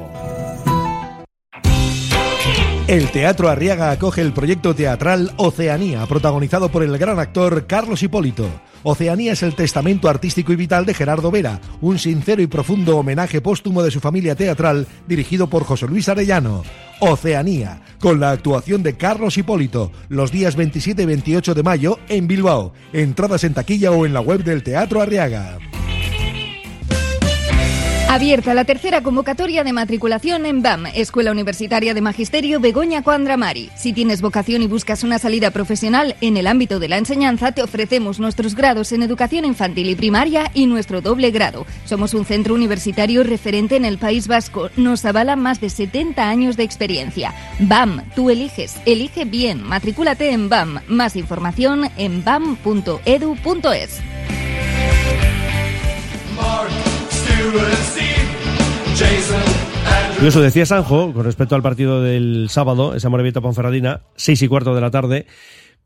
El 2.87 3.11
Teatro 3.11 3.49
Arriaga 3.49 3.91
acoge 3.91 4.21
el 4.21 4.31
proyecto 4.31 4.75
teatral 4.75 5.33
Oceanía, 5.35 6.05
protagonizado 6.05 6.69
por 6.69 6.83
el 6.83 6.97
gran 6.97 7.19
actor 7.19 7.67
Carlos 7.67 8.01
Hipólito. 8.01 8.47
Oceanía 8.83 9.31
es 9.31 9.43
el 9.43 9.55
testamento 9.55 10.09
artístico 10.09 10.51
y 10.51 10.57
vital 10.57 10.85
de 10.85 10.93
Gerardo 10.93 11.31
Vera, 11.31 11.61
un 11.79 11.97
sincero 11.97 12.41
y 12.41 12.47
profundo 12.47 12.97
homenaje 12.97 13.39
póstumo 13.39 13.81
de 13.81 13.91
su 13.91 14.01
familia 14.01 14.35
teatral 14.35 14.87
dirigido 15.07 15.47
por 15.47 15.63
José 15.63 15.87
Luis 15.87 16.09
Arellano. 16.09 16.63
Oceanía, 16.99 17.81
con 17.99 18.19
la 18.19 18.31
actuación 18.31 18.83
de 18.83 18.95
Carlos 18.97 19.37
Hipólito, 19.37 19.91
los 20.09 20.31
días 20.31 20.57
27 20.57 21.01
y 21.01 21.05
28 21.05 21.53
de 21.53 21.63
mayo 21.63 21.99
en 22.09 22.27
Bilbao. 22.27 22.73
Entradas 22.91 23.45
en 23.45 23.53
taquilla 23.53 23.91
o 23.91 24.05
en 24.05 24.13
la 24.13 24.21
web 24.21 24.43
del 24.43 24.63
Teatro 24.63 25.01
Arriaga. 25.01 25.59
Abierta 28.13 28.53
la 28.53 28.63
tercera 28.63 29.01
convocatoria 29.01 29.63
de 29.63 29.73
matriculación 29.73 30.45
en 30.45 30.61
BAM, 30.61 30.85
Escuela 30.85 31.31
Universitaria 31.31 31.95
de 31.95 32.01
Magisterio 32.01 32.59
Begoña 32.59 33.01
Coandramari. 33.01 33.71
Si 33.75 33.91
tienes 33.91 34.21
vocación 34.21 34.61
y 34.61 34.67
buscas 34.67 35.03
una 35.03 35.17
salida 35.17 35.49
profesional 35.49 36.15
en 36.21 36.37
el 36.37 36.45
ámbito 36.45 36.79
de 36.79 36.89
la 36.89 36.99
enseñanza, 36.99 37.53
te 37.53 37.63
ofrecemos 37.63 38.19
nuestros 38.19 38.53
grados 38.53 38.91
en 38.91 39.01
educación 39.01 39.45
infantil 39.45 39.89
y 39.89 39.95
primaria 39.95 40.51
y 40.53 40.67
nuestro 40.67 41.01
doble 41.01 41.31
grado. 41.31 41.65
Somos 41.85 42.13
un 42.13 42.23
centro 42.23 42.53
universitario 42.53 43.23
referente 43.23 43.77
en 43.77 43.83
el 43.83 43.97
País 43.97 44.27
Vasco. 44.27 44.69
Nos 44.77 45.03
avalan 45.05 45.39
más 45.39 45.59
de 45.59 45.71
70 45.71 46.29
años 46.29 46.55
de 46.55 46.65
experiencia. 46.65 47.33
BAM, 47.61 48.03
tú 48.15 48.29
eliges, 48.29 48.77
elige 48.85 49.25
bien. 49.25 49.63
Matricúlate 49.63 50.29
en 50.29 50.49
BAM. 50.49 50.81
Más 50.87 51.15
información 51.15 51.89
en 51.97 52.23
bam.edu.es. 52.23 54.12
Y 60.21 60.25
eso 60.25 60.41
decía 60.41 60.65
Sanjo, 60.65 61.11
con 61.11 61.25
respecto 61.25 61.55
al 61.55 61.61
partido 61.61 62.01
del 62.01 62.47
sábado, 62.49 62.95
esa 62.95 63.09
Morevieta 63.09 63.41
Ponferradina, 63.41 64.03
seis 64.15 64.41
y 64.41 64.47
cuarto 64.47 64.73
de 64.73 64.79
la 64.79 64.89
tarde, 64.89 65.25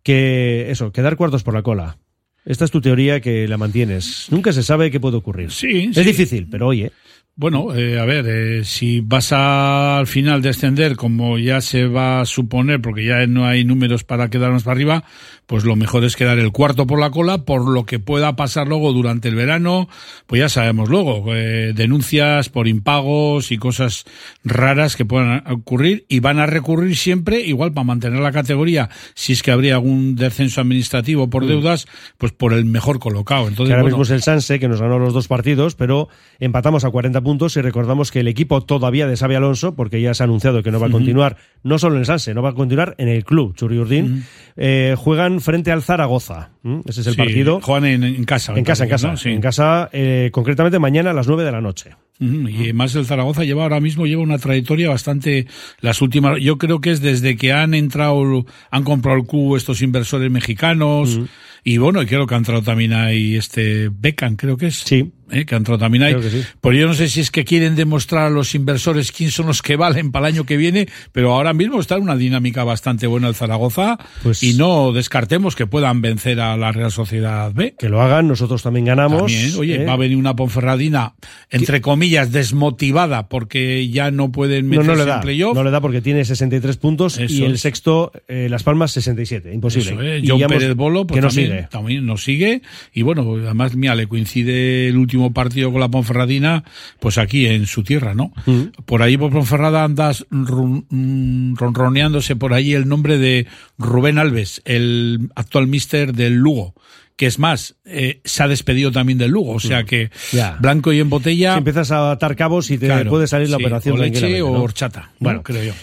que 0.04 0.70
eso, 0.70 0.92
quedar 0.92 1.18
cuartos 1.18 1.42
por 1.42 1.56
la 1.56 1.64
cola. 1.64 1.98
Esta 2.46 2.64
es 2.64 2.72
tu 2.72 2.80
teoría 2.80 3.20
que 3.20 3.48
la 3.48 3.58
mantienes. 3.58 4.28
Nunca 4.30 4.54
se 4.54 4.62
sabe 4.62 4.92
qué 4.92 5.00
puede 5.00 5.18
ocurrir. 5.18 5.52
Sí, 5.52 5.88
es 5.90 5.96
sí. 5.96 6.04
difícil, 6.04 6.48
pero 6.50 6.68
oye. 6.68 6.92
Bueno, 7.36 7.76
eh, 7.76 8.00
a 8.00 8.06
ver, 8.06 8.26
eh, 8.28 8.64
si 8.64 9.02
vas 9.02 9.32
a, 9.32 10.00
al 10.00 10.08
final 10.08 10.42
descender, 10.42 10.96
como 10.96 11.38
ya 11.38 11.62
se 11.62 11.86
va 11.86 12.22
a 12.22 12.26
suponer, 12.26 12.82
porque 12.82 13.06
ya 13.06 13.28
no 13.28 13.46
hay 13.46 13.64
números 13.64 14.04
para 14.04 14.30
quedarnos 14.30 14.64
para 14.64 14.74
arriba, 14.74 15.04
pues 15.48 15.64
lo 15.64 15.76
mejor 15.76 16.04
es 16.04 16.16
quedar 16.16 16.38
el 16.38 16.52
cuarto 16.52 16.86
por 16.86 17.00
la 17.00 17.10
cola 17.10 17.40
por 17.40 17.68
lo 17.68 17.86
que 17.86 17.98
pueda 18.00 18.36
pasar 18.36 18.68
luego 18.68 18.94
durante 18.94 19.28
el 19.30 19.36
verano, 19.36 19.90
pues 20.28 20.40
ya 20.42 20.50
sabemos 20.50 20.90
luego, 20.90 21.24
eh, 21.34 21.74
denuncias 21.74 22.50
por 22.50 22.68
impagos 22.68 23.52
y 23.52 23.58
cosas 23.58 24.06
raras 24.44 24.96
que 24.96 25.06
puedan 25.06 25.44
ocurrir 25.50 26.06
y 26.10 26.20
van 26.20 26.40
a 26.40 26.46
recurrir 26.46 26.96
siempre, 26.96 27.42
igual 27.42 27.74
para 27.74 27.86
mantener 27.86 28.20
la 28.20 28.32
categoría, 28.32 28.90
si 29.16 29.34
es 29.34 29.42
que 29.42 29.52
habría 29.52 29.76
algún 29.76 30.16
descenso 30.16 30.62
administrativo 30.62 31.30
por 31.30 31.46
Mm. 31.46 31.48
deudas, 31.48 31.88
pues 32.18 32.32
por 32.34 32.54
el 32.54 32.66
mejor 32.66 33.00
colocado. 33.00 33.48
Entonces, 33.48 33.70
que 33.70 33.74
ahora 33.74 33.84
bueno, 33.84 33.98
mismo 33.98 34.04
es 34.04 34.12
el 34.12 34.22
Sanse, 34.22 34.60
que 34.60 34.68
nos 34.68 34.82
ganó 34.82 35.00
los 35.00 35.14
dos 35.14 35.28
partidos, 35.28 35.76
pero 35.76 36.10
empatamos 36.40 36.84
a 36.84 36.90
40 36.92 37.22
puntos 37.22 37.56
y 37.56 37.62
recordamos 37.62 38.12
que 38.12 38.20
el 38.20 38.28
equipo 38.28 38.62
todavía 38.62 39.08
de 39.08 39.16
Xavi 39.16 39.36
Alonso, 39.36 39.76
porque 39.76 40.02
ya 40.02 40.14
se 40.14 40.24
ha 40.24 40.26
anunciado 40.26 40.62
que 40.62 40.72
no 40.72 40.80
va 40.80 40.88
a 40.88 40.92
continuar, 40.92 41.38
no 41.64 41.80
solo 41.80 41.96
en 41.96 42.02
el 42.02 42.06
Sanse, 42.06 42.34
no 42.34 42.42
va 42.42 42.50
a 42.50 42.54
continuar 42.54 42.96
en 42.98 43.08
el 43.08 43.24
club, 43.24 43.56
Churi 43.56 43.78
Urdín, 43.78 44.26
eh, 44.58 44.96
juegan 44.98 45.37
frente 45.42 45.72
al 45.72 45.84
Zaragoza. 45.84 46.52
Ese 46.86 47.02
es 47.02 47.08
el 47.08 47.14
sí, 47.14 47.18
partido. 47.18 47.62
Juegan 47.62 47.86
en, 47.86 48.04
en 48.04 48.24
casa. 48.26 48.54
En 48.56 48.64
casa, 48.64 48.84
en 48.84 48.90
casa. 48.90 49.08
¿no? 49.10 49.18
Sí. 49.18 49.30
En 49.30 49.42
casa, 49.42 49.90
eh, 49.92 50.30
concretamente 50.32 50.80
mañana 50.80 51.12
a 51.12 51.14
las 51.14 51.28
9 51.28 51.44
de 51.44 51.52
la 51.52 51.62
noche. 51.62 51.92
Y 52.20 52.64
además 52.64 52.96
el 52.96 53.06
Zaragoza 53.06 53.44
lleva 53.44 53.64
ahora 53.64 53.80
mismo 53.80 54.08
lleva 54.08 54.24
una 54.24 54.40
trayectoria 54.40 54.90
bastante 54.90 55.46
las 55.82 56.02
últimas 56.02 56.40
yo 56.42 56.58
creo 56.58 56.82
que 56.82 56.90
es 56.90 57.00
desde 57.00 57.36
que 57.36 57.54
han 57.54 57.76
entrado 57.76 58.44
han 58.72 58.84
comprado 58.84 59.20
el 59.20 59.28
club 59.28 59.56
estos 59.56 59.84
inversores 59.84 60.32
mexicanos 60.32 61.20
y 61.64 61.78
bueno 61.78 62.02
y 62.02 62.08
creo 62.08 62.26
que 62.26 62.34
ha 62.34 62.40
entrado 62.40 62.64
también 62.64 62.94
ahí 62.94 63.36
este 63.36 63.90
Beckham 63.90 64.36
creo 64.36 64.58
que 64.58 64.68
es 64.68 64.78
sí 64.78 65.12
que 65.30 65.56
ha 65.56 65.58
entrado 65.58 65.78
también 65.78 66.04
ahí 66.04 66.16
sí. 66.30 66.44
pues 66.62 66.78
yo 66.80 66.88
no 66.88 66.94
sé 66.94 67.10
si 67.10 67.20
es 67.20 67.32
que 67.32 67.44
quieren 67.46 67.76
demostrar 67.76 68.28
a 68.28 68.30
los 68.30 68.56
inversores 68.56 69.12
quién 69.12 69.32
son 69.32 69.48
los 69.48 69.62
que 69.62 69.76
valen 69.76 70.12
para 70.12 70.28
el 70.28 70.36
año 70.36 70.46
que 70.46 70.58
viene 70.58 70.88
pero 71.12 71.34
ahora 71.34 71.54
mismo 71.54 71.80
está 71.80 71.96
en 71.96 72.04
una 72.04 72.16
dinámica 72.16 72.64
bastante 72.64 73.08
buena 73.08 73.28
el 73.28 73.36
Zaragoza 73.36 73.98
Pues 74.24 74.42
y 74.44 74.54
no 74.54 74.92
descartemos 74.94 75.56
que 75.56 75.68
puedan 75.68 76.02
vencer 76.02 76.40
a 76.40 76.56
la 76.58 76.72
Real 76.72 76.92
Sociedad 76.92 77.52
B 77.54 77.76
Que 77.78 77.90
lo 77.90 78.02
hagan, 78.02 78.28
nosotros 78.28 78.64
también 78.64 78.86
ganamos. 78.86 79.20
también, 79.32 79.52
oye, 79.58 79.82
¿eh? 79.82 79.86
va 79.86 79.94
a 79.94 79.98
venir 79.98 80.18
una 80.18 80.36
Ponferradina, 80.36 81.14
entre 81.50 81.82
comillas, 81.82 82.32
desmotivada 82.32 83.28
porque 83.28 83.90
ya 83.90 84.12
no 84.12 84.32
pueden 84.32 84.66
No, 84.66 84.70
meterse 84.82 84.92
no 84.92 84.96
le 84.98 85.06
da. 85.06 85.16
en 85.16 85.22
playoff. 85.22 85.56
No 85.56 85.64
le 85.64 85.72
da 85.72 85.82
porque 85.82 86.02
tiene 86.02 86.24
63 86.26 86.78
puntos 86.78 87.18
Eso 87.18 87.34
y 87.34 87.44
el 87.44 87.54
es. 87.56 87.62
sexto, 87.62 88.12
eh, 88.28 88.48
Las 88.50 88.64
Palmas, 88.64 88.92
67. 88.92 89.54
Imposible. 89.54 89.92
Eso, 89.92 90.02
¿eh? 90.02 90.20
Y 90.24 90.28
John 90.28 90.42
hemos- 90.42 90.54
Pérez 90.54 90.76
Bolo, 90.76 91.08
pues 91.08 91.20
que 91.22 91.28
también, 91.28 91.48
sigue. 91.52 91.68
también 91.72 92.06
nos 92.06 92.24
sigue. 92.24 92.62
Y 92.94 93.02
bueno, 93.02 93.36
además, 93.44 93.76
mira, 93.76 93.96
le 93.96 94.08
coincide 94.08 94.88
el 94.90 94.98
último 94.98 95.17
partido 95.34 95.72
con 95.72 95.82
la 95.82 95.90
Ponferradina, 95.90 96.64
pues 97.00 97.18
aquí 97.18 97.46
en 97.46 97.66
su 97.68 97.84
tierra, 97.84 98.14
¿no? 98.14 98.32
Mm. 98.46 98.62
Por 98.86 99.02
ahí 99.02 99.18
por 99.18 99.32
Ponferrada 99.32 99.84
andas 99.84 100.26
mm, 100.30 101.56
ronroneándose 101.56 102.36
por 102.36 102.54
allí 102.54 102.74
el 102.74 102.88
nombre 102.88 103.18
de 103.18 103.48
Rubén 103.78 104.18
Alves, 104.18 104.62
el 104.66 105.30
actual 105.36 105.68
mister 105.68 106.14
del 106.14 106.36
Lugo. 106.36 106.74
Que 107.16 107.26
es 107.26 107.40
más, 107.40 107.76
eh, 107.84 108.22
se 108.26 108.44
ha 108.44 108.48
despedido 108.48 108.92
también 108.92 109.18
del 109.18 109.32
Lugo, 109.32 109.54
o 109.54 109.60
sea 109.60 109.84
que 109.86 110.12
Mm. 110.32 110.36
Ya. 110.36 110.58
blanco 110.60 110.94
y 110.94 111.00
en 111.00 111.10
botella. 111.10 111.54
Si 111.54 111.58
empiezas 111.58 111.90
a 111.92 112.12
atar 112.12 112.36
cabos 112.36 112.70
y 112.70 112.78
te 112.78 112.86
Claro, 112.86 113.10
puede 113.10 113.26
salir 113.26 113.50
la 113.50 113.58
sí, 113.58 113.64
operación 113.64 113.96
o 113.96 114.02
leche 114.04 114.42
o 114.44 114.52
horchata, 114.52 115.10
¿no? 115.20 115.26
Bueno, 115.26 115.42
creo 115.42 115.64
yo. 115.64 115.74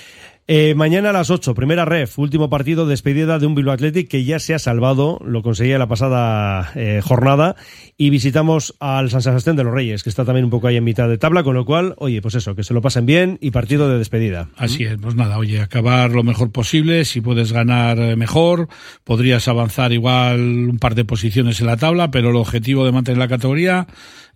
Eh, 0.46 0.74
mañana 0.74 1.08
a 1.08 1.12
las 1.14 1.30
8, 1.30 1.54
primera 1.54 1.86
ref, 1.86 2.18
último 2.18 2.50
partido, 2.50 2.86
despedida 2.86 3.38
de 3.38 3.46
un 3.46 3.54
Bilbao 3.54 3.72
Athletic 3.72 4.08
que 4.08 4.24
ya 4.24 4.38
se 4.38 4.52
ha 4.52 4.58
salvado, 4.58 5.18
lo 5.24 5.42
conseguía 5.42 5.78
la 5.78 5.88
pasada 5.88 6.70
eh, 6.74 7.00
jornada, 7.02 7.56
y 7.96 8.10
visitamos 8.10 8.74
al 8.78 9.08
San 9.08 9.22
Sebastián 9.22 9.56
de 9.56 9.64
los 9.64 9.72
Reyes, 9.72 10.02
que 10.02 10.10
está 10.10 10.26
también 10.26 10.44
un 10.44 10.50
poco 10.50 10.66
ahí 10.66 10.76
en 10.76 10.84
mitad 10.84 11.08
de 11.08 11.16
tabla, 11.16 11.44
con 11.44 11.54
lo 11.54 11.64
cual, 11.64 11.94
oye, 11.96 12.20
pues 12.20 12.34
eso, 12.34 12.54
que 12.54 12.62
se 12.62 12.74
lo 12.74 12.82
pasen 12.82 13.06
bien 13.06 13.38
y 13.40 13.52
partido 13.52 13.88
de 13.88 13.96
despedida. 13.96 14.50
Así 14.58 14.84
es, 14.84 14.98
pues 15.00 15.14
nada, 15.14 15.38
oye, 15.38 15.62
acabar 15.62 16.10
lo 16.10 16.22
mejor 16.22 16.52
posible, 16.52 17.06
si 17.06 17.22
puedes 17.22 17.50
ganar 17.50 17.98
eh, 17.98 18.14
mejor, 18.14 18.68
podrías 19.02 19.48
avanzar 19.48 19.94
igual 19.94 20.40
un 20.68 20.78
par 20.78 20.94
de 20.94 21.06
posiciones 21.06 21.58
en 21.62 21.68
la 21.68 21.78
tabla, 21.78 22.10
pero 22.10 22.28
el 22.28 22.36
objetivo 22.36 22.84
de 22.84 22.92
mantener 22.92 23.16
la 23.16 23.28
categoría 23.28 23.86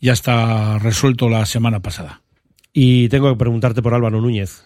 ya 0.01 0.14
está 0.14 0.79
resuelto 0.79 1.29
la 1.29 1.44
semana 1.44 1.81
pasada. 1.81 2.23
Y 2.73 3.11
tengo 3.11 3.31
que 3.31 3.38
preguntarte 3.38 3.83
por 3.83 3.92
Álvaro 3.92 4.23
Núñez. 4.23 4.64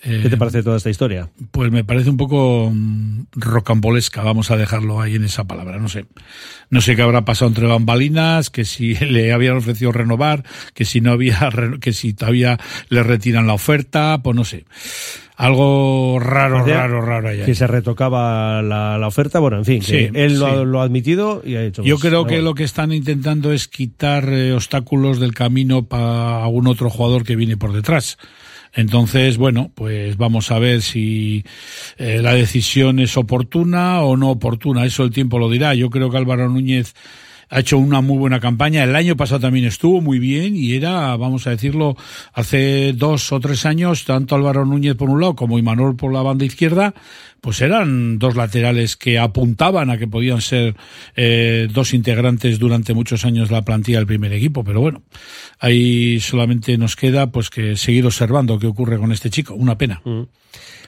¿Qué 0.00 0.28
te 0.28 0.36
parece 0.36 0.62
toda 0.62 0.76
esta 0.76 0.90
historia? 0.90 1.28
Pues 1.50 1.72
me 1.72 1.82
parece 1.82 2.08
un 2.08 2.16
poco 2.16 2.70
mm, 2.72 3.22
rocambolesca, 3.32 4.22
vamos 4.22 4.50
a 4.52 4.56
dejarlo 4.56 5.00
ahí 5.00 5.16
en 5.16 5.24
esa 5.24 5.44
palabra, 5.44 5.78
no 5.78 5.88
sé. 5.88 6.06
No 6.70 6.80
sé 6.80 6.94
qué 6.94 7.02
habrá 7.02 7.24
pasado 7.24 7.48
entre 7.48 7.66
bambalinas, 7.66 8.48
que 8.50 8.64
si 8.64 8.94
le 9.04 9.32
habían 9.32 9.56
ofrecido 9.56 9.90
renovar, 9.90 10.44
que 10.74 10.84
si 10.84 11.00
no 11.00 11.10
había, 11.12 11.50
que 11.80 11.92
si 11.92 12.14
todavía 12.14 12.58
le 12.90 13.02
retiran 13.02 13.46
la 13.48 13.54
oferta, 13.54 14.20
pues 14.22 14.36
no 14.36 14.44
sé. 14.44 14.66
Algo 15.36 16.18
raro, 16.20 16.56
Parecía 16.56 16.78
raro, 16.78 17.00
raro 17.00 17.28
ahí. 17.28 17.42
Que 17.44 17.54
se 17.54 17.66
retocaba 17.68 18.60
la, 18.60 18.98
la 18.98 19.06
oferta, 19.06 19.38
bueno, 19.38 19.58
en 19.58 19.64
fin, 19.64 19.80
que 19.80 19.86
Sí, 19.86 20.10
él 20.14 20.38
lo, 20.38 20.46
ha- 20.46 20.64
lo 20.64 20.80
ha 20.80 20.84
admitido 20.84 21.42
y 21.44 21.54
ha 21.54 21.62
hecho. 21.62 21.82
Yo 21.84 21.94
pues, 21.96 22.08
creo 22.08 22.26
que 22.26 22.42
lo 22.42 22.54
que 22.54 22.64
están 22.64 22.92
intentando 22.92 23.52
es 23.52 23.68
quitar 23.68 24.28
eh, 24.28 24.52
obstáculos 24.52 25.20
del 25.20 25.34
camino 25.34 25.84
para 25.86 26.42
algún 26.42 26.66
otro 26.66 26.90
jugador 26.90 27.22
que 27.24 27.36
viene 27.36 27.56
por 27.56 27.72
detrás. 27.72 28.18
Entonces, 28.78 29.38
bueno, 29.38 29.72
pues 29.74 30.16
vamos 30.16 30.52
a 30.52 30.60
ver 30.60 30.82
si 30.82 31.44
eh, 31.96 32.20
la 32.22 32.34
decisión 32.34 33.00
es 33.00 33.16
oportuna 33.16 34.02
o 34.02 34.16
no 34.16 34.30
oportuna. 34.30 34.86
Eso 34.86 35.02
el 35.02 35.10
tiempo 35.10 35.40
lo 35.40 35.50
dirá. 35.50 35.74
Yo 35.74 35.90
creo 35.90 36.10
que 36.10 36.16
Álvaro 36.16 36.48
Núñez 36.48 36.94
ha 37.50 37.58
hecho 37.58 37.76
una 37.76 38.02
muy 38.02 38.18
buena 38.18 38.38
campaña. 38.38 38.84
El 38.84 38.94
año 38.94 39.16
pasado 39.16 39.40
también 39.40 39.64
estuvo 39.64 40.00
muy 40.00 40.20
bien 40.20 40.54
y 40.54 40.74
era, 40.74 41.16
vamos 41.16 41.48
a 41.48 41.50
decirlo, 41.50 41.96
hace 42.32 42.92
dos 42.92 43.32
o 43.32 43.40
tres 43.40 43.66
años, 43.66 44.04
tanto 44.04 44.36
Álvaro 44.36 44.64
Núñez 44.64 44.94
por 44.94 45.10
un 45.10 45.22
lado 45.22 45.34
como 45.34 45.58
Imanol 45.58 45.96
por 45.96 46.12
la 46.12 46.22
banda 46.22 46.44
izquierda, 46.44 46.94
pues 47.40 47.60
eran 47.60 48.18
dos 48.18 48.36
laterales 48.36 48.96
que 48.96 49.18
apuntaban 49.18 49.90
a 49.90 49.98
que 49.98 50.08
podían 50.08 50.40
ser 50.40 50.76
eh, 51.16 51.68
dos 51.72 51.94
integrantes 51.94 52.58
durante 52.58 52.94
muchos 52.94 53.24
años 53.24 53.50
la 53.50 53.62
plantilla 53.62 53.98
del 53.98 54.06
primer 54.06 54.32
equipo. 54.32 54.64
Pero 54.64 54.80
bueno, 54.80 55.02
ahí 55.58 56.20
solamente 56.20 56.76
nos 56.78 56.96
queda 56.96 57.30
pues 57.30 57.50
que 57.50 57.76
seguir 57.76 58.06
observando 58.06 58.58
qué 58.58 58.66
ocurre 58.66 58.98
con 58.98 59.12
este 59.12 59.30
chico. 59.30 59.54
Una 59.54 59.78
pena. 59.78 60.02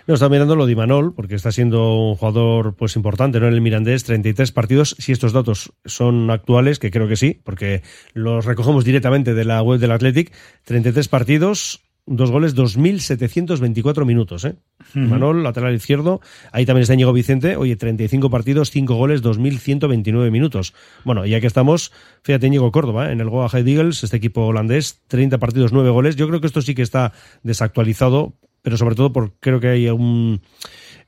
No, 0.07 0.15
está 0.15 0.29
mirando 0.29 0.57
lo 0.57 0.67
de 0.67 0.73
Imanol, 0.73 1.15
porque 1.15 1.35
está 1.35 1.53
siendo 1.53 1.95
un 1.95 2.17
jugador 2.17 2.75
pues 2.75 2.97
importante 2.97 3.39
¿no? 3.39 3.47
en 3.47 3.55
el 3.55 3.61
Mirandés, 3.61 4.05
33 4.05 4.51
partidos. 4.51 4.97
Si 4.99 5.13
estos 5.13 5.33
datos 5.33 5.73
son 5.85 6.31
actuales, 6.31 6.79
que 6.79 6.91
creo 6.91 7.07
que 7.07 7.17
sí, 7.17 7.41
porque 7.45 7.83
los 8.13 8.45
recogemos 8.45 8.85
directamente 8.85 9.35
de 9.35 9.45
la 9.45 9.63
web 9.63 9.79
del 9.79 9.93
Athletic, 9.93 10.33
33 10.65 11.07
partidos, 11.09 11.83
dos 12.07 12.31
goles, 12.31 12.57
2.724 12.57 14.05
minutos. 14.05 14.45
¿eh? 14.45 14.57
Ujú. 14.91 14.99
Imanol, 14.99 15.43
lateral 15.43 15.75
izquierdo. 15.75 16.21
Ahí 16.53 16.67
también 16.67 16.83
está 16.83 16.95
Íñigo 16.95 17.13
Vicente. 17.13 17.57
Oye, 17.57 17.77
35 17.77 18.31
partidos, 18.31 18.71
5 18.71 18.95
goles, 18.95 19.23
2.129 19.23 20.31
minutos. 20.31 20.75
Bueno, 21.05 21.27
ya 21.27 21.41
que 21.41 21.47
estamos, 21.47 21.93
fíjate 22.23 22.47
Íñigo 22.47 22.73
Córdoba, 22.73 23.09
¿eh? 23.09 23.13
en 23.13 23.21
el 23.21 23.29
Goa 23.29 23.49
Head 23.53 23.67
Eagles, 23.67 24.03
este 24.05 24.17
equipo 24.17 24.47
holandés, 24.47 25.03
30 25.09 25.39
partidos, 25.39 25.73
9 25.73 25.91
goles. 25.91 26.17
Yo 26.17 26.27
creo 26.29 26.41
que 26.41 26.47
esto 26.47 26.63
sí 26.63 26.75
que 26.75 26.83
está 26.83 27.13
desactualizado, 27.43 28.35
pero 28.63 28.77
sobre 28.77 28.95
todo 28.95 29.13
porque 29.13 29.35
creo 29.41 29.61
que 29.61 29.69
hay 29.69 29.87
algún... 29.87 30.41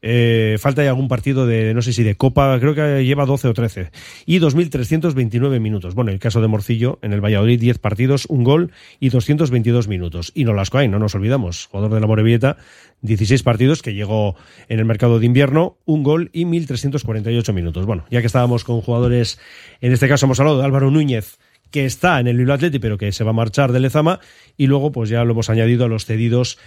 eh, 0.02 0.56
falta 0.58 0.82
hay 0.82 0.88
algún 0.88 1.06
partido 1.06 1.46
de, 1.46 1.72
no 1.74 1.80
sé 1.80 1.92
si 1.92 2.02
de 2.02 2.16
Copa, 2.16 2.58
creo 2.58 2.74
que 2.74 3.04
lleva 3.04 3.24
12 3.24 3.48
o 3.48 3.54
13. 3.54 3.90
Y 4.26 4.40
2.329 4.40 5.60
minutos. 5.60 5.94
Bueno, 5.94 6.10
el 6.10 6.18
caso 6.18 6.40
de 6.40 6.48
Morcillo, 6.48 6.98
en 7.02 7.12
el 7.12 7.20
Valladolid, 7.20 7.60
10 7.60 7.78
partidos, 7.78 8.26
un 8.26 8.42
gol 8.42 8.72
y 8.98 9.10
222 9.10 9.86
minutos. 9.86 10.32
Y 10.34 10.44
Nolascoain, 10.44 10.90
no 10.90 10.98
nos 10.98 11.14
olvidamos, 11.14 11.66
jugador 11.66 11.94
de 11.94 12.00
la 12.00 12.08
Morevieta, 12.08 12.56
16 13.02 13.44
partidos, 13.44 13.80
que 13.80 13.94
llegó 13.94 14.34
en 14.68 14.80
el 14.80 14.84
mercado 14.84 15.20
de 15.20 15.26
invierno, 15.26 15.78
un 15.84 16.02
gol 16.02 16.30
y 16.32 16.44
1.348 16.44 17.52
minutos. 17.52 17.86
Bueno, 17.86 18.04
ya 18.10 18.20
que 18.20 18.26
estábamos 18.26 18.64
con 18.64 18.80
jugadores, 18.80 19.38
en 19.80 19.92
este 19.92 20.08
caso 20.08 20.26
hemos 20.26 20.40
hablado 20.40 20.58
de 20.58 20.64
Álvaro 20.64 20.90
Núñez, 20.90 21.38
que 21.72 21.84
está 21.84 22.20
en 22.20 22.28
el 22.28 22.36
Bilbao 22.36 22.54
Athletic, 22.54 22.80
pero 22.80 22.98
que 22.98 23.10
se 23.10 23.24
va 23.24 23.30
a 23.30 23.34
marchar 23.34 23.72
del 23.72 23.82
Lezama, 23.82 24.20
y 24.56 24.68
luego 24.68 24.92
pues 24.92 25.10
ya 25.10 25.24
lo 25.24 25.32
hemos 25.32 25.50
añadido 25.50 25.86
a 25.86 25.88
los 25.88 26.04
cedidos 26.04 26.58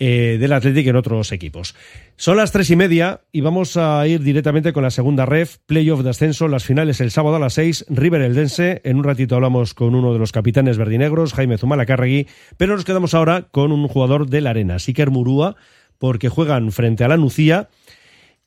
eh, 0.00 0.38
del 0.40 0.52
Athletic 0.52 0.88
en 0.88 0.96
otros 0.96 1.30
equipos. 1.30 1.76
Son 2.16 2.36
las 2.36 2.50
tres 2.50 2.70
y 2.70 2.76
media 2.76 3.20
y 3.30 3.42
vamos 3.42 3.76
a 3.76 4.04
ir 4.08 4.22
directamente 4.22 4.72
con 4.72 4.82
la 4.82 4.90
segunda 4.90 5.26
ref, 5.26 5.58
playoff 5.66 6.02
de 6.02 6.10
ascenso, 6.10 6.48
las 6.48 6.64
finales 6.64 7.00
el 7.00 7.12
sábado 7.12 7.36
a 7.36 7.38
las 7.38 7.54
seis, 7.54 7.84
River 7.88 8.22
Eldense, 8.22 8.80
en 8.84 8.96
un 8.96 9.04
ratito 9.04 9.36
hablamos 9.36 9.74
con 9.74 9.94
uno 9.94 10.12
de 10.12 10.18
los 10.18 10.32
capitanes 10.32 10.78
verdinegros, 10.78 11.34
Jaime 11.34 11.58
Zumalacárregui, 11.58 12.26
pero 12.56 12.74
nos 12.74 12.84
quedamos 12.84 13.14
ahora 13.14 13.48
con 13.50 13.70
un 13.70 13.86
jugador 13.86 14.28
de 14.28 14.40
la 14.40 14.50
arena, 14.50 14.78
Siker 14.78 15.10
Murúa, 15.10 15.56
porque 15.98 16.28
juegan 16.28 16.72
frente 16.72 17.04
a 17.04 17.08
la 17.08 17.16
Nucía 17.16 17.68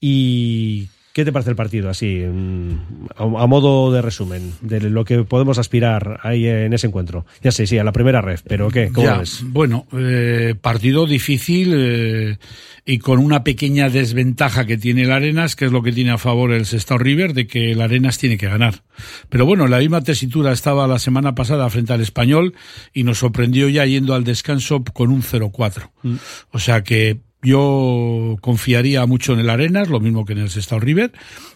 y 0.02 0.90
¿Qué 1.18 1.26
te 1.26 1.32
parece 1.32 1.50
el 1.50 1.56
partido 1.56 1.90
así, 1.90 2.20
mm, 2.20 3.08
a, 3.16 3.24
a 3.24 3.48
modo 3.48 3.92
de 3.92 4.04
resumen, 4.04 4.54
de 4.62 4.80
lo 4.82 5.04
que 5.04 5.24
podemos 5.24 5.58
aspirar 5.58 6.20
ahí 6.22 6.46
en 6.46 6.72
ese 6.74 6.86
encuentro? 6.86 7.26
Ya 7.42 7.52
sé, 7.52 7.66
sí, 7.66 7.80
a 7.80 7.84
la 7.84 7.92
primera 7.92 8.22
ref, 8.22 8.44
pero 8.48 8.70
¿qué? 8.70 8.92
¿Cómo 8.94 9.08
Ya, 9.08 9.18
ves? 9.18 9.42
Bueno, 9.44 9.88
eh, 9.94 10.54
partido 10.62 11.08
difícil 11.08 11.74
eh, 11.76 12.38
y 12.86 13.00
con 13.00 13.18
una 13.18 13.44
pequeña 13.44 13.90
desventaja 13.90 14.68
que 14.68 14.78
tiene 14.78 15.06
el 15.06 15.12
Arenas, 15.12 15.56
que 15.56 15.66
es 15.66 15.72
lo 15.72 15.82
que 15.82 15.92
tiene 15.92 16.12
a 16.12 16.20
favor 16.20 16.52
el 16.52 16.68
Sestao 16.68 17.00
River, 17.00 17.34
de 17.34 17.48
que 17.48 17.72
el 17.72 17.82
Arenas 17.82 18.20
tiene 18.20 18.38
que 18.38 18.48
ganar. 18.48 18.84
Pero 19.30 19.48
bueno, 19.48 19.66
la 19.66 19.80
misma 19.80 20.04
tesitura 20.04 20.52
estaba 20.52 20.86
la 20.86 21.00
semana 21.00 21.34
pasada 21.34 21.68
frente 21.72 21.94
al 21.94 22.02
Español 22.02 22.54
y 22.94 23.02
nos 23.02 23.18
sorprendió 23.18 23.70
ya 23.70 23.88
yendo 23.88 24.14
al 24.14 24.24
descanso 24.24 24.84
con 24.84 25.10
un 25.10 25.24
0-4. 25.24 25.90
O 26.52 26.60
sea 26.60 26.84
que 26.84 27.22
Yo 27.44 28.38
confiaría 28.42 29.06
mucho 29.06 29.34
en 29.34 29.40
el 29.40 29.50
Arenas, 29.50 29.90
lo 29.90 30.00
mismo 30.00 30.26
que 30.26 30.34
en 30.34 30.40
el 30.40 30.50
Sestao 30.50 30.80
River, 30.80 31.12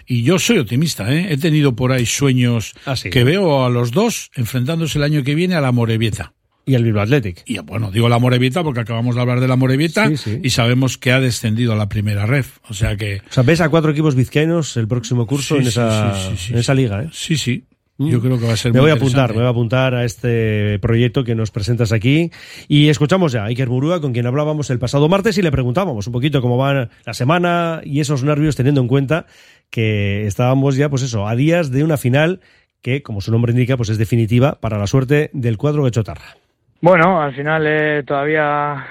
y 0.05 0.23
yo 0.23 0.39
soy 0.39 0.59
optimista, 0.59 1.13
¿eh? 1.13 1.27
He 1.31 1.37
tenido 1.37 1.75
por 1.75 1.91
ahí 1.91 2.05
sueños 2.05 2.73
Ah, 2.85 2.95
que 2.95 3.23
veo 3.23 3.65
a 3.65 3.69
los 3.69 3.91
dos 3.91 4.29
enfrentándose 4.35 4.97
el 4.99 5.03
año 5.03 5.23
que 5.23 5.35
viene 5.35 5.55
a 5.55 5.61
la 5.61 5.71
Morevieta. 5.71 6.33
Y 6.63 6.75
el 6.75 6.83
Bilbao 6.83 7.01
Athletic. 7.03 7.41
Y 7.47 7.57
bueno, 7.57 7.89
digo 7.89 8.07
la 8.07 8.19
Morevieta 8.19 8.63
porque 8.63 8.81
acabamos 8.81 9.15
de 9.15 9.21
hablar 9.21 9.39
de 9.39 9.47
la 9.47 9.55
Morevieta 9.55 10.07
Sí, 10.09 10.17
sí. 10.17 10.39
y 10.43 10.51
sabemos 10.51 10.99
que 10.99 11.11
ha 11.11 11.19
descendido 11.19 11.73
a 11.73 11.75
la 11.75 11.89
primera 11.89 12.27
ref. 12.27 12.59
O 12.69 12.75
sea 12.75 12.95
que. 12.95 13.21
O 13.29 13.33
sea, 13.33 13.41
ves 13.41 13.61
a 13.61 13.69
cuatro 13.69 13.89
equipos 13.91 14.13
vizcaínos 14.13 14.77
el 14.77 14.87
próximo 14.87 15.25
curso 15.25 15.57
en, 15.57 15.65
esa, 15.65 16.15
en 16.49 16.57
esa 16.57 16.75
liga, 16.75 17.01
¿eh? 17.01 17.09
Sí, 17.11 17.35
sí. 17.35 17.65
Yo 18.09 18.21
creo 18.21 18.39
que 18.39 18.45
va 18.45 18.53
a 18.53 18.57
ser 18.57 18.71
Me 18.73 18.79
muy 18.79 18.89
voy 18.89 18.91
a 18.91 18.99
apuntar, 18.99 19.31
me 19.31 19.37
voy 19.37 19.45
a 19.45 19.49
apuntar 19.49 19.93
a 19.93 20.03
este 20.03 20.79
proyecto 20.79 21.23
que 21.23 21.35
nos 21.35 21.51
presentas 21.51 21.91
aquí. 21.91 22.31
Y 22.67 22.89
escuchamos 22.89 23.31
ya 23.31 23.43
a 23.43 23.47
Iker 23.47 23.69
Murúa, 23.69 24.01
con 24.01 24.13
quien 24.13 24.25
hablábamos 24.25 24.69
el 24.69 24.79
pasado 24.79 25.09
martes 25.09 25.37
y 25.37 25.41
le 25.41 25.51
preguntábamos 25.51 26.07
un 26.07 26.13
poquito 26.13 26.41
cómo 26.41 26.57
va 26.57 26.89
la 27.05 27.13
semana 27.13 27.81
y 27.83 27.99
esos 27.99 28.23
nervios, 28.23 28.55
teniendo 28.55 28.81
en 28.81 28.87
cuenta 28.87 29.25
que 29.69 30.25
estábamos 30.25 30.75
ya, 30.75 30.89
pues 30.89 31.03
eso, 31.03 31.27
a 31.27 31.35
días 31.35 31.71
de 31.71 31.83
una 31.83 31.97
final 31.97 32.41
que, 32.81 33.03
como 33.03 33.21
su 33.21 33.31
nombre 33.31 33.51
indica, 33.51 33.77
pues 33.77 33.89
es 33.89 33.97
definitiva 33.97 34.59
para 34.59 34.77
la 34.77 34.87
suerte 34.87 35.29
del 35.33 35.57
cuadro 35.57 35.85
de 35.85 35.91
Chotarra. 35.91 36.37
Bueno, 36.81 37.21
al 37.21 37.35
final 37.35 37.65
eh, 37.67 38.03
todavía 38.05 38.85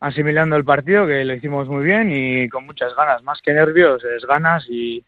asimilando 0.00 0.56
el 0.56 0.64
partido, 0.64 1.06
que 1.06 1.24
lo 1.24 1.34
hicimos 1.34 1.68
muy 1.68 1.84
bien 1.84 2.10
y 2.10 2.48
con 2.48 2.66
muchas 2.66 2.94
ganas, 2.96 3.22
más 3.22 3.40
que 3.42 3.52
nervios, 3.52 4.02
es 4.04 4.26
ganas 4.26 4.66
y, 4.68 5.04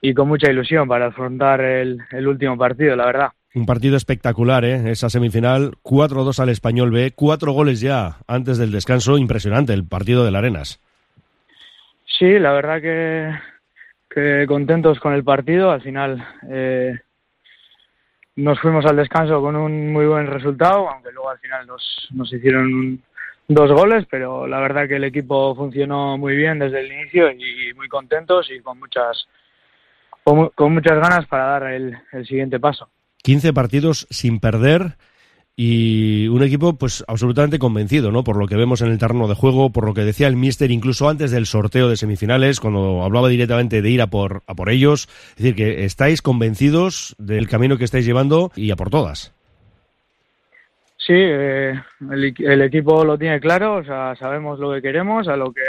y 0.00 0.14
con 0.14 0.28
mucha 0.28 0.50
ilusión 0.50 0.86
para 0.86 1.06
afrontar 1.06 1.60
el, 1.60 1.98
el 2.10 2.26
último 2.26 2.56
partido, 2.56 2.94
la 2.96 3.06
verdad. 3.06 3.28
Un 3.54 3.66
partido 3.66 3.96
espectacular, 3.96 4.64
¿eh? 4.64 4.90
Esa 4.90 5.10
semifinal, 5.10 5.72
4-2 5.82 6.38
al 6.40 6.50
Español 6.50 6.90
B, 6.90 7.12
cuatro 7.14 7.52
goles 7.52 7.80
ya 7.80 8.18
antes 8.26 8.58
del 8.58 8.70
descanso, 8.70 9.16
impresionante 9.18 9.72
el 9.72 9.86
partido 9.86 10.24
del 10.24 10.36
Arenas. 10.36 10.80
Sí, 12.18 12.38
la 12.38 12.52
verdad 12.52 12.80
que, 12.80 13.32
que 14.10 14.46
contentos 14.46 15.00
con 15.00 15.14
el 15.14 15.24
partido. 15.24 15.70
Al 15.70 15.80
final 15.80 16.24
eh, 16.50 16.98
nos 18.36 18.60
fuimos 18.60 18.84
al 18.86 18.96
descanso 18.96 19.40
con 19.40 19.56
un 19.56 19.92
muy 19.92 20.06
buen 20.06 20.26
resultado, 20.26 20.88
aunque 20.88 21.12
luego 21.12 21.30
al 21.30 21.38
final 21.38 21.66
nos, 21.66 22.08
nos 22.12 22.32
hicieron 22.32 23.02
dos 23.48 23.72
goles, 23.72 24.04
pero 24.10 24.46
la 24.46 24.60
verdad 24.60 24.86
que 24.86 24.96
el 24.96 25.04
equipo 25.04 25.54
funcionó 25.54 26.18
muy 26.18 26.36
bien 26.36 26.58
desde 26.58 26.80
el 26.80 26.92
inicio 26.92 27.30
y 27.30 27.72
muy 27.74 27.88
contentos 27.88 28.50
y 28.50 28.60
con 28.60 28.78
muchas 28.78 29.26
con, 30.28 30.36
mu- 30.38 30.50
con 30.54 30.74
muchas 30.74 30.94
ganas 30.98 31.26
para 31.26 31.44
dar 31.44 31.62
el, 31.72 31.96
el 32.12 32.26
siguiente 32.26 32.60
paso. 32.60 32.88
15 33.22 33.52
partidos 33.52 34.06
sin 34.10 34.40
perder 34.40 34.96
y 35.56 36.28
un 36.28 36.42
equipo 36.44 36.76
pues 36.78 37.04
absolutamente 37.08 37.58
convencido, 37.58 38.12
¿no? 38.12 38.22
Por 38.22 38.36
lo 38.36 38.46
que 38.46 38.54
vemos 38.56 38.80
en 38.80 38.88
el 38.92 38.98
terreno 38.98 39.26
de 39.26 39.34
juego, 39.34 39.70
por 39.70 39.84
lo 39.86 39.92
que 39.94 40.02
decía 40.02 40.28
el 40.28 40.36
míster 40.36 40.70
incluso 40.70 41.08
antes 41.08 41.30
del 41.32 41.46
sorteo 41.46 41.88
de 41.88 41.96
semifinales, 41.96 42.60
cuando 42.60 43.02
hablaba 43.02 43.28
directamente 43.28 43.82
de 43.82 43.90
ir 43.90 44.00
a 44.02 44.06
por, 44.06 44.42
a 44.46 44.54
por 44.54 44.70
ellos. 44.70 45.08
Es 45.30 45.36
decir, 45.36 45.54
que 45.56 45.84
estáis 45.84 46.22
convencidos 46.22 47.16
del 47.18 47.48
camino 47.48 47.76
que 47.76 47.84
estáis 47.84 48.06
llevando 48.06 48.52
y 48.54 48.70
a 48.70 48.76
por 48.76 48.90
todas. 48.90 49.32
Sí, 50.98 51.14
eh, 51.16 51.72
el, 52.10 52.34
el 52.38 52.62
equipo 52.62 53.04
lo 53.04 53.16
tiene 53.18 53.40
claro, 53.40 53.76
o 53.76 53.84
sea, 53.84 54.14
sabemos 54.16 54.58
lo 54.60 54.72
que 54.74 54.82
queremos, 54.82 55.26
a 55.26 55.36
lo 55.36 55.52
que 55.52 55.62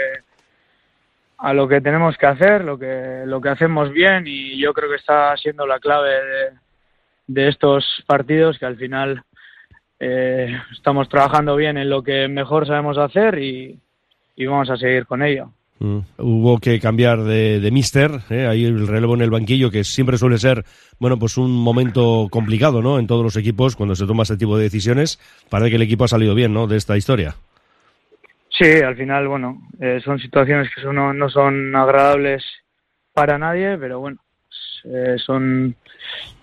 a 1.39 1.54
lo 1.54 1.67
que 1.67 1.82
tenemos 1.82 2.17
que 2.17 2.25
hacer, 2.25 2.63
lo 2.63 2.78
que 2.78 3.23
lo 3.25 3.39
que 3.39 3.49
hacemos 3.49 3.91
bien 3.91 4.25
y 4.28 4.58
yo 4.58 4.73
creo 4.73 4.89
que 4.89 4.97
está 4.97 5.36
siendo 5.38 5.65
la 5.65 5.80
clave 5.80 6.10
de, 7.28 7.47
estos 7.47 8.04
partidos 8.06 8.60
que 8.60 8.65
al 8.65 8.75
final 8.75 9.23
eh, 9.99 10.58
estamos 10.71 11.08
trabajando 11.08 11.56
bien 11.56 11.78
en 11.78 11.89
lo 11.89 12.04
que 12.04 12.28
mejor 12.28 12.67
sabemos 12.67 12.97
hacer 12.97 13.39
y, 13.39 13.80
vamos 14.45 14.69
a 14.69 14.78
seguir 14.78 15.06
con 15.06 15.21
ello. 15.21 15.52
Mm. 15.80 15.99
Hubo 16.17 16.60
que 16.60 16.80
cambiar 16.80 17.23
de, 17.23 17.60
de 17.60 17.71
míster, 17.71 18.12
¿eh? 18.30 18.47
ahí 18.47 18.65
el 18.65 18.88
relevo 18.88 19.15
en 19.15 19.21
el 19.21 19.30
banquillo, 19.30 19.71
que 19.71 19.86
siempre 19.86 20.17
suele 20.17 20.38
ser, 20.38 20.65
bueno, 20.99 21.17
pues 21.17 21.38
un 21.38 21.52
momento 21.52 22.28
complicado, 22.30 22.82
¿no? 22.82 22.99
En 22.99 23.08
todos 23.08 23.23
los 23.23 23.38
equipos, 23.38 23.78
cuando 23.78 23.95
se 23.95 24.06
toma 24.06 24.23
este 24.23 24.38
tipo 24.38 24.58
de 24.58 24.63
decisiones, 24.63 25.19
parece 25.49 25.69
que 25.69 25.75
el 25.78 25.82
equipo 25.84 26.04
ha 26.04 26.10
salido 26.10 26.36
bien, 26.36 26.54
¿no? 26.54 26.67
De 26.67 26.78
esta 26.78 26.97
historia. 26.97 27.36
Sí, 28.50 28.66
al 28.82 28.96
final, 28.96 29.28
bueno, 29.28 29.62
eh, 29.80 30.02
son 30.04 30.20
situaciones 30.20 30.70
que 30.74 30.82
son- 30.82 30.96
no, 30.96 31.14
no 31.14 31.30
son 31.30 31.76
agradables 31.76 32.44
para 33.14 33.38
nadie, 33.38 33.78
pero 33.78 34.00
bueno, 34.00 34.18
eh, 34.86 35.16
son 35.24 35.76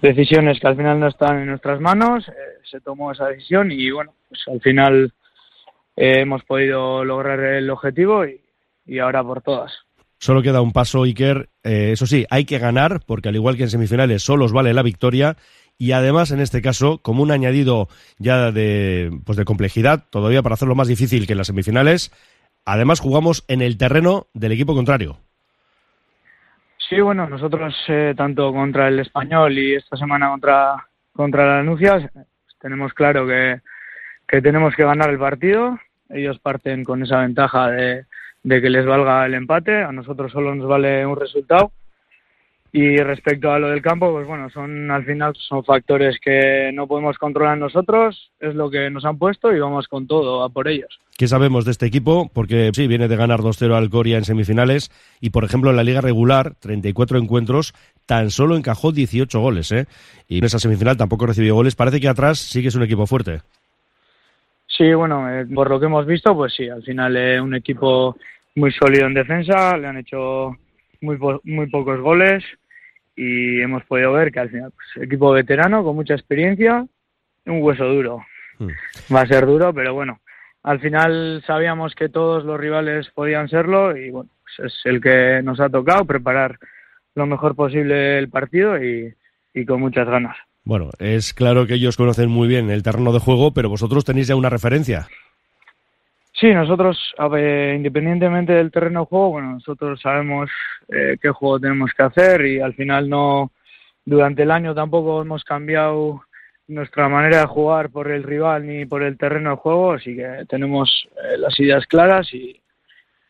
decisiones 0.01 0.61
que 0.61 0.67
al 0.69 0.77
final 0.77 1.01
no 1.01 1.09
están 1.09 1.39
en 1.41 1.47
nuestras 1.49 1.81
manos. 1.81 2.27
eh, 2.29 2.33
se 2.71 2.81
tomó 2.81 3.13
esa 3.13 3.27
decisión 3.29 3.71
y 3.71 3.91
bueno, 3.91 4.13
pues 4.29 4.41
al 4.49 4.61
final 4.61 5.13
hemos 5.97 6.45
podido 6.45 7.05
lograr 7.05 7.41
el 7.41 7.71
objetivo 7.71 8.27
y, 8.27 8.41
y 8.87 8.99
ahora 8.99 9.23
por 9.23 9.41
todas. 9.43 9.73
Solo 10.19 10.43
queda 10.43 10.61
un 10.63 10.73
paso, 10.73 11.03
Iker. 11.05 11.49
Eso 11.63 12.07
sí, 12.07 12.27
hay 12.31 12.45
que 12.45 12.59
ganar, 12.59 13.01
porque 13.07 13.29
al 13.29 13.37
igual 13.37 13.57
que 13.57 13.65
en 13.65 13.71
semifinales, 13.71 14.23
solo 14.23 14.47
os 14.47 14.53
vale 14.53 14.73
la 14.73 14.83
victoria. 14.83 15.37
Y 15.79 15.93
además, 15.93 16.31
en 16.31 16.41
este 16.41 16.63
caso, 16.63 16.99
como 17.03 17.23
un 17.23 17.31
añadido 17.31 17.89
ya 18.19 18.51
de, 18.51 19.11
pues 19.25 19.37
de 19.37 19.45
complejidad, 19.45 20.05
todavía 20.11 20.43
para 20.43 20.55
hacerlo 20.55 20.75
más 20.75 20.89
difícil 20.89 21.27
que 21.27 21.33
en 21.33 21.39
las 21.39 21.49
semifinales, 21.49 22.13
además 22.65 23.01
jugamos 23.01 23.45
en 23.49 23.61
el 23.61 23.77
terreno 23.77 24.27
del 24.33 24.53
equipo 24.53 24.75
contrario. 24.75 25.19
Sí, 26.89 27.01
bueno, 27.01 27.29
nosotros 27.29 27.75
eh, 27.89 28.15
tanto 28.17 28.53
contra 28.53 28.89
el 28.89 29.01
español 29.01 29.59
y 29.59 29.75
esta 29.75 29.97
semana 29.97 30.31
contra, 30.31 30.87
contra 31.13 31.47
la 31.47 31.59
Anuncias 31.61 32.11
tenemos 32.61 32.95
claro 32.95 33.27
que, 33.27 33.61
que 34.27 34.41
tenemos 34.41 34.75
que 34.75 34.85
ganar 34.85 35.11
el 35.11 35.19
partido. 35.19 35.79
Ellos 36.09 36.39
parten 36.39 36.85
con 36.85 37.03
esa 37.03 37.21
ventaja 37.21 37.71
de, 37.71 38.05
de 38.43 38.63
que 38.63 38.71
les 38.71 38.87
valga 38.87 39.27
el 39.27 39.35
empate, 39.35 39.83
a 39.83 39.91
nosotros 39.91 40.31
solo 40.31 40.55
nos 40.55 40.69
vale 40.69 41.05
un 41.05 41.17
resultado. 41.17 41.73
Y 42.79 42.99
respecto 42.99 43.51
a 43.51 43.59
lo 43.59 43.69
del 43.71 43.81
campo, 43.81 44.13
pues 44.13 44.27
bueno, 44.27 44.51
son 44.51 44.91
al 44.91 45.03
final 45.07 45.33
son 45.39 45.65
factores 45.65 46.19
que 46.21 46.71
no 46.75 46.87
podemos 46.87 47.17
controlar 47.17 47.57
nosotros, 47.57 48.31
es 48.39 48.55
lo 48.55 48.69
que 48.69 48.91
nos 48.91 49.07
han 49.07 49.17
puesto 49.17 49.51
y 49.51 49.59
vamos 49.59 49.89
con 49.89 50.07
todo 50.07 50.45
a 50.45 50.51
por 50.51 50.69
ellos. 50.69 51.01
¿Qué 51.17 51.27
sabemos 51.27 51.65
de 51.65 51.71
este 51.71 51.87
equipo? 51.87 52.31
Porque 52.35 52.71
sí, 52.75 52.87
viene 52.87 53.09
de 53.09 53.17
ganar 53.17 53.41
2-0 53.41 53.73
al 53.75 53.89
Coria 53.89 54.19
en 54.19 54.27
semifinales 54.27 54.91
y, 55.23 55.31
por 55.31 55.45
ejemplo, 55.45 55.71
en 55.71 55.77
la 55.77 55.85
liga 55.85 56.03
regular, 56.03 56.53
34 56.61 57.17
encuentros, 57.17 57.73
tan 58.05 58.29
solo 58.31 58.59
encajó 58.59 58.93
18 58.93 59.41
goles, 59.41 59.73
¿eh? 59.73 59.87
Y 60.29 60.37
en 60.41 60.45
esa 60.45 60.59
semifinal 60.59 60.99
tampoco 60.99 61.25
recibió 61.25 61.55
goles. 61.55 61.77
Parece 61.77 61.99
que 61.99 62.09
atrás 62.09 62.39
sí 62.41 62.61
que 62.61 62.69
es 62.69 62.75
un 62.75 62.83
equipo 62.83 63.07
fuerte. 63.07 63.41
Sí, 64.67 64.93
bueno, 64.93 65.31
eh, 65.31 65.47
por 65.47 65.71
lo 65.71 65.81
que 65.81 65.87
hemos 65.87 66.05
visto, 66.05 66.35
pues 66.35 66.53
sí, 66.55 66.69
al 66.69 66.83
final 66.83 67.17
es 67.17 67.41
un 67.41 67.55
equipo 67.55 68.19
muy 68.55 68.71
sólido 68.73 69.07
en 69.07 69.15
defensa, 69.15 69.79
le 69.79 69.87
han 69.87 69.97
hecho 69.97 70.55
muy, 71.01 71.17
po- 71.17 71.41
muy 71.45 71.69
pocos 71.71 72.01
goles 72.01 72.45
y 73.17 73.61
hemos 73.61 73.85
podido 73.85 74.13
ver 74.13 74.31
que 74.31 74.41
al 74.41 74.51
final, 74.51 74.71
pues 74.73 75.05
equipo 75.05 75.33
veterano 75.33 75.83
con 75.83 75.97
mucha 75.97 76.15
experiencia, 76.15 76.87
un 77.47 77.63
hueso 77.63 77.85
duro. 77.85 78.25
Va 79.15 79.23
a 79.23 79.27
ser 79.27 79.47
duro, 79.47 79.73
pero 79.73 79.95
bueno, 79.95 80.21
al 80.63 80.81
final 80.81 81.43
sabíamos 81.47 81.95
que 81.95 82.09
todos 82.09 82.45
los 82.45 82.59
rivales 82.61 83.11
podían 83.15 83.49
serlo 83.49 83.97
y 83.97 84.11
bueno, 84.11 84.31
pues 84.43 84.73
es 84.73 84.81
el 84.85 85.01
que 85.01 85.41
nos 85.43 85.61
ha 85.61 85.69
tocado 85.69 86.05
preparar 86.05 86.59
lo 87.15 87.27
mejor 87.27 87.55
posible 87.55 88.19
el 88.19 88.29
partido 88.29 88.83
y, 88.83 89.15
y 89.55 89.65
con 89.65 89.81
muchas 89.81 90.07
ganas. 90.07 90.37
Bueno, 90.65 90.91
es 90.99 91.33
claro 91.33 91.67
que 91.67 91.75
ellos 91.75 91.97
conocen 91.97 92.29
muy 92.29 92.49
bien 92.49 92.71
el 92.71 92.83
terreno 92.83 93.13
de 93.13 93.21
juego, 93.21 93.53
pero 93.53 93.71
vosotros 93.71 94.05
tenéis 94.05 94.27
ya 94.27 94.37
una 94.37 94.51
referencia. 94.51 95.07
Sí, 96.39 96.53
nosotros, 96.53 96.99
ver, 97.31 97.77
independientemente 97.77 98.53
del 98.53 98.71
terreno 98.71 99.01
de 99.01 99.07
juego, 99.07 99.31
bueno, 99.31 99.53
nosotros 99.53 99.99
sabemos 100.03 100.51
eh, 100.89 101.17
qué 101.21 101.31
juego 101.31 101.59
tenemos 101.59 101.93
que 101.95 102.03
hacer 102.03 102.45
y 102.45 102.61
al 102.61 102.75
final 102.75 103.09
no, 103.09 103.53
durante 104.05 104.43
el 104.43 104.51
año 104.51 104.75
tampoco 104.75 105.23
hemos 105.23 105.45
cambiado 105.45 106.25
nuestra 106.69 107.09
manera 107.09 107.41
de 107.41 107.47
jugar 107.47 107.89
por 107.89 108.11
el 108.11 108.23
rival 108.23 108.67
ni 108.67 108.85
por 108.85 109.03
el 109.03 109.17
terreno 109.17 109.51
de 109.51 109.57
juego, 109.57 109.93
así 109.93 110.15
que 110.15 110.45
tenemos 110.47 111.09
eh, 111.17 111.39
las 111.39 111.59
ideas 111.59 111.87
claras 111.87 112.33
y, 112.35 112.61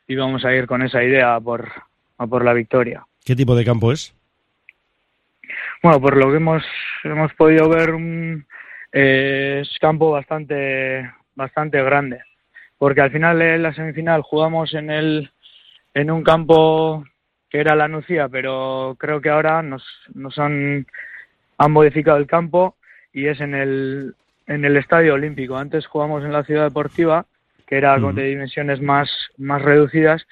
y 0.09 0.17
vamos 0.17 0.45
a 0.45 0.53
ir 0.53 0.67
con 0.67 0.83
esa 0.83 1.05
idea 1.05 1.37
a 1.37 1.41
por, 1.41 1.71
a 2.19 2.27
por 2.27 2.45
la 2.45 2.55
victoria. 2.55 3.07
¿Qué 3.25 3.37
tipo 3.37 3.55
de 3.55 3.65
campo 3.65 3.93
es? 3.93 4.17
Bueno, 5.81 6.01
por 6.01 6.17
lo 6.17 6.29
que 6.33 6.39
hemos, 6.39 6.65
hemos 7.05 7.33
podido 7.35 7.69
ver, 7.69 7.95
un, 7.95 8.45
eh, 8.91 9.61
es 9.63 9.79
campo 9.79 10.11
bastante, 10.11 11.09
bastante 11.37 11.81
grande. 11.85 12.21
Porque 12.79 13.01
al 13.01 13.11
final 13.11 13.41
en 13.43 13.63
la 13.63 13.73
semifinal 13.73 14.23
jugamos 14.23 14.75
en, 14.75 14.91
el, 14.91 15.31
en 15.95 16.11
un 16.11 16.23
campo 16.23 17.05
que 17.49 17.61
era 17.61 17.75
la 17.75 17.89
Nucía, 17.89 18.29
pero 18.29 18.97
creo 18.99 19.21
que 19.21 19.31
ahora 19.31 19.63
nos, 19.63 19.85
nos 20.15 20.39
han, 20.39 20.87
han 21.59 21.73
modificado 21.73 22.19
el 22.19 22.27
campo 22.27 22.77
y 23.13 23.29
es 23.29 23.41
en 23.41 23.55
el, 23.55 24.15
en 24.47 24.65
el 24.65 24.77
Estadio 24.77 25.15
Olímpico. 25.15 25.57
Antes 25.57 25.87
jugamos 25.87 26.25
en 26.25 26.33
la 26.33 26.45
Ciudad 26.45 26.65
Deportiva, 26.65 27.25
que 27.67 27.77
era 27.79 27.99
con- 28.01 28.15
de 28.15 28.25
dimensiones 28.25 28.81
más, 28.83 29.11
más 29.39 29.63
reducidas, 29.63 30.27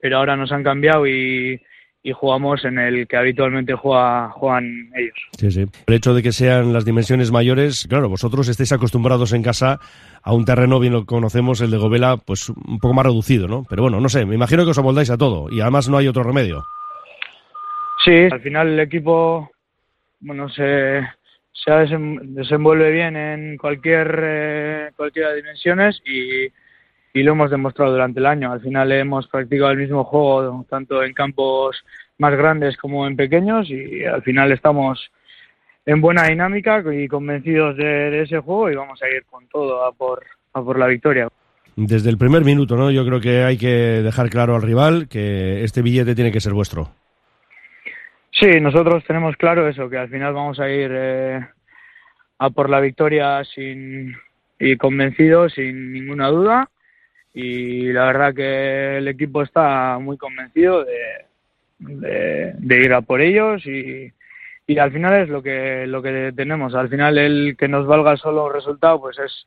pero 0.00 0.16
ahora 0.16 0.36
nos 0.36 0.52
han 0.52 0.64
cambiado 0.64 1.06
y, 1.06 1.60
y 2.02 2.12
jugamos 2.12 2.64
en 2.64 2.78
el 2.78 3.06
que 3.06 3.16
habitualmente 3.16 3.74
juega, 3.74 4.30
juegan 4.30 4.90
ellos. 4.96 5.18
Sí, 5.38 5.50
sí. 5.50 5.66
El 5.86 5.94
hecho 5.94 6.14
de 6.14 6.22
que 6.22 6.32
sean 6.32 6.72
las 6.72 6.84
dimensiones 6.84 7.30
mayores, 7.30 7.86
claro, 7.88 8.08
vosotros 8.08 8.48
estáis 8.48 8.72
acostumbrados 8.72 9.32
en 9.32 9.42
casa 9.42 9.78
a 10.22 10.32
un 10.32 10.44
terreno, 10.44 10.80
bien 10.80 10.94
lo 10.94 11.04
conocemos, 11.04 11.60
el 11.60 11.70
de 11.70 11.76
Govela, 11.76 12.16
pues 12.16 12.48
un 12.48 12.78
poco 12.78 12.94
más 12.94 13.04
reducido, 13.04 13.48
¿no? 13.48 13.64
Pero 13.68 13.82
bueno, 13.82 14.00
no 14.00 14.08
sé, 14.08 14.24
me 14.24 14.34
imagino 14.34 14.64
que 14.64 14.70
os 14.70 14.78
amoldáis 14.78 15.10
a 15.10 15.18
todo 15.18 15.50
y 15.50 15.60
además 15.60 15.88
no 15.88 15.98
hay 15.98 16.08
otro 16.08 16.22
remedio. 16.22 16.64
Sí, 18.02 18.28
al 18.30 18.40
final 18.40 18.68
el 18.68 18.80
equipo, 18.80 19.50
bueno, 20.20 20.48
se, 20.48 21.02
se 21.52 21.70
desenvuelve 21.70 22.90
bien 22.90 23.16
en 23.16 23.58
cualquier, 23.58 24.20
eh, 24.22 24.90
cualquiera 24.96 25.30
de 25.30 25.36
dimensiones 25.36 26.00
y, 26.06 26.50
y 27.12 27.22
lo 27.22 27.32
hemos 27.32 27.50
demostrado 27.50 27.92
durante 27.92 28.20
el 28.20 28.26
año. 28.26 28.52
Al 28.52 28.60
final 28.60 28.92
hemos 28.92 29.26
practicado 29.26 29.70
el 29.70 29.78
mismo 29.78 30.04
juego 30.04 30.64
tanto 30.68 31.02
en 31.02 31.12
campos 31.12 31.84
más 32.18 32.36
grandes 32.36 32.76
como 32.76 33.06
en 33.06 33.16
pequeños 33.16 33.68
y 33.70 34.04
al 34.04 34.22
final 34.22 34.52
estamos 34.52 35.10
en 35.86 36.00
buena 36.00 36.24
dinámica 36.24 36.82
y 36.92 37.08
convencidos 37.08 37.76
de, 37.76 38.22
ese 38.22 38.38
juego 38.38 38.70
y 38.70 38.76
vamos 38.76 39.02
a 39.02 39.08
ir 39.08 39.24
con 39.24 39.46
todo 39.48 39.84
a 39.84 39.92
por, 39.92 40.22
a 40.52 40.62
por 40.62 40.78
la 40.78 40.86
victoria. 40.86 41.28
Desde 41.76 42.10
el 42.10 42.18
primer 42.18 42.44
minuto, 42.44 42.76
¿no? 42.76 42.90
Yo 42.90 43.06
creo 43.06 43.20
que 43.20 43.42
hay 43.42 43.56
que 43.56 44.02
dejar 44.02 44.28
claro 44.28 44.54
al 44.54 44.62
rival 44.62 45.08
que 45.08 45.64
este 45.64 45.82
billete 45.82 46.14
tiene 46.14 46.32
que 46.32 46.40
ser 46.40 46.52
vuestro. 46.52 46.90
Sí, 48.32 48.60
nosotros 48.60 49.02
tenemos 49.06 49.36
claro 49.36 49.66
eso, 49.68 49.88
que 49.88 49.98
al 49.98 50.08
final 50.08 50.34
vamos 50.34 50.60
a 50.60 50.68
ir 50.68 50.90
eh, 50.92 51.46
a 52.38 52.50
por 52.50 52.70
la 52.70 52.80
victoria 52.80 53.42
sin 53.44 54.14
y 54.58 54.76
convencidos, 54.76 55.54
sin 55.54 55.92
ninguna 55.92 56.28
duda 56.28 56.68
y 57.34 57.92
la 57.92 58.06
verdad 58.06 58.34
que 58.34 58.98
el 58.98 59.08
equipo 59.08 59.42
está 59.42 59.98
muy 59.98 60.16
convencido 60.16 60.84
de, 60.84 62.54
de, 62.58 62.84
ir 62.84 62.92
a 62.92 63.02
por 63.02 63.20
ellos 63.20 63.64
y, 63.66 64.12
y, 64.66 64.78
al 64.78 64.92
final 64.92 65.22
es 65.22 65.28
lo 65.28 65.42
que 65.42 65.86
lo 65.86 66.02
que 66.02 66.32
tenemos. 66.34 66.74
Al 66.74 66.88
final 66.88 67.18
el 67.18 67.56
que 67.56 67.68
nos 67.68 67.86
valga 67.86 68.16
solo 68.16 68.50
resultado 68.50 69.00
pues 69.00 69.18
es 69.18 69.46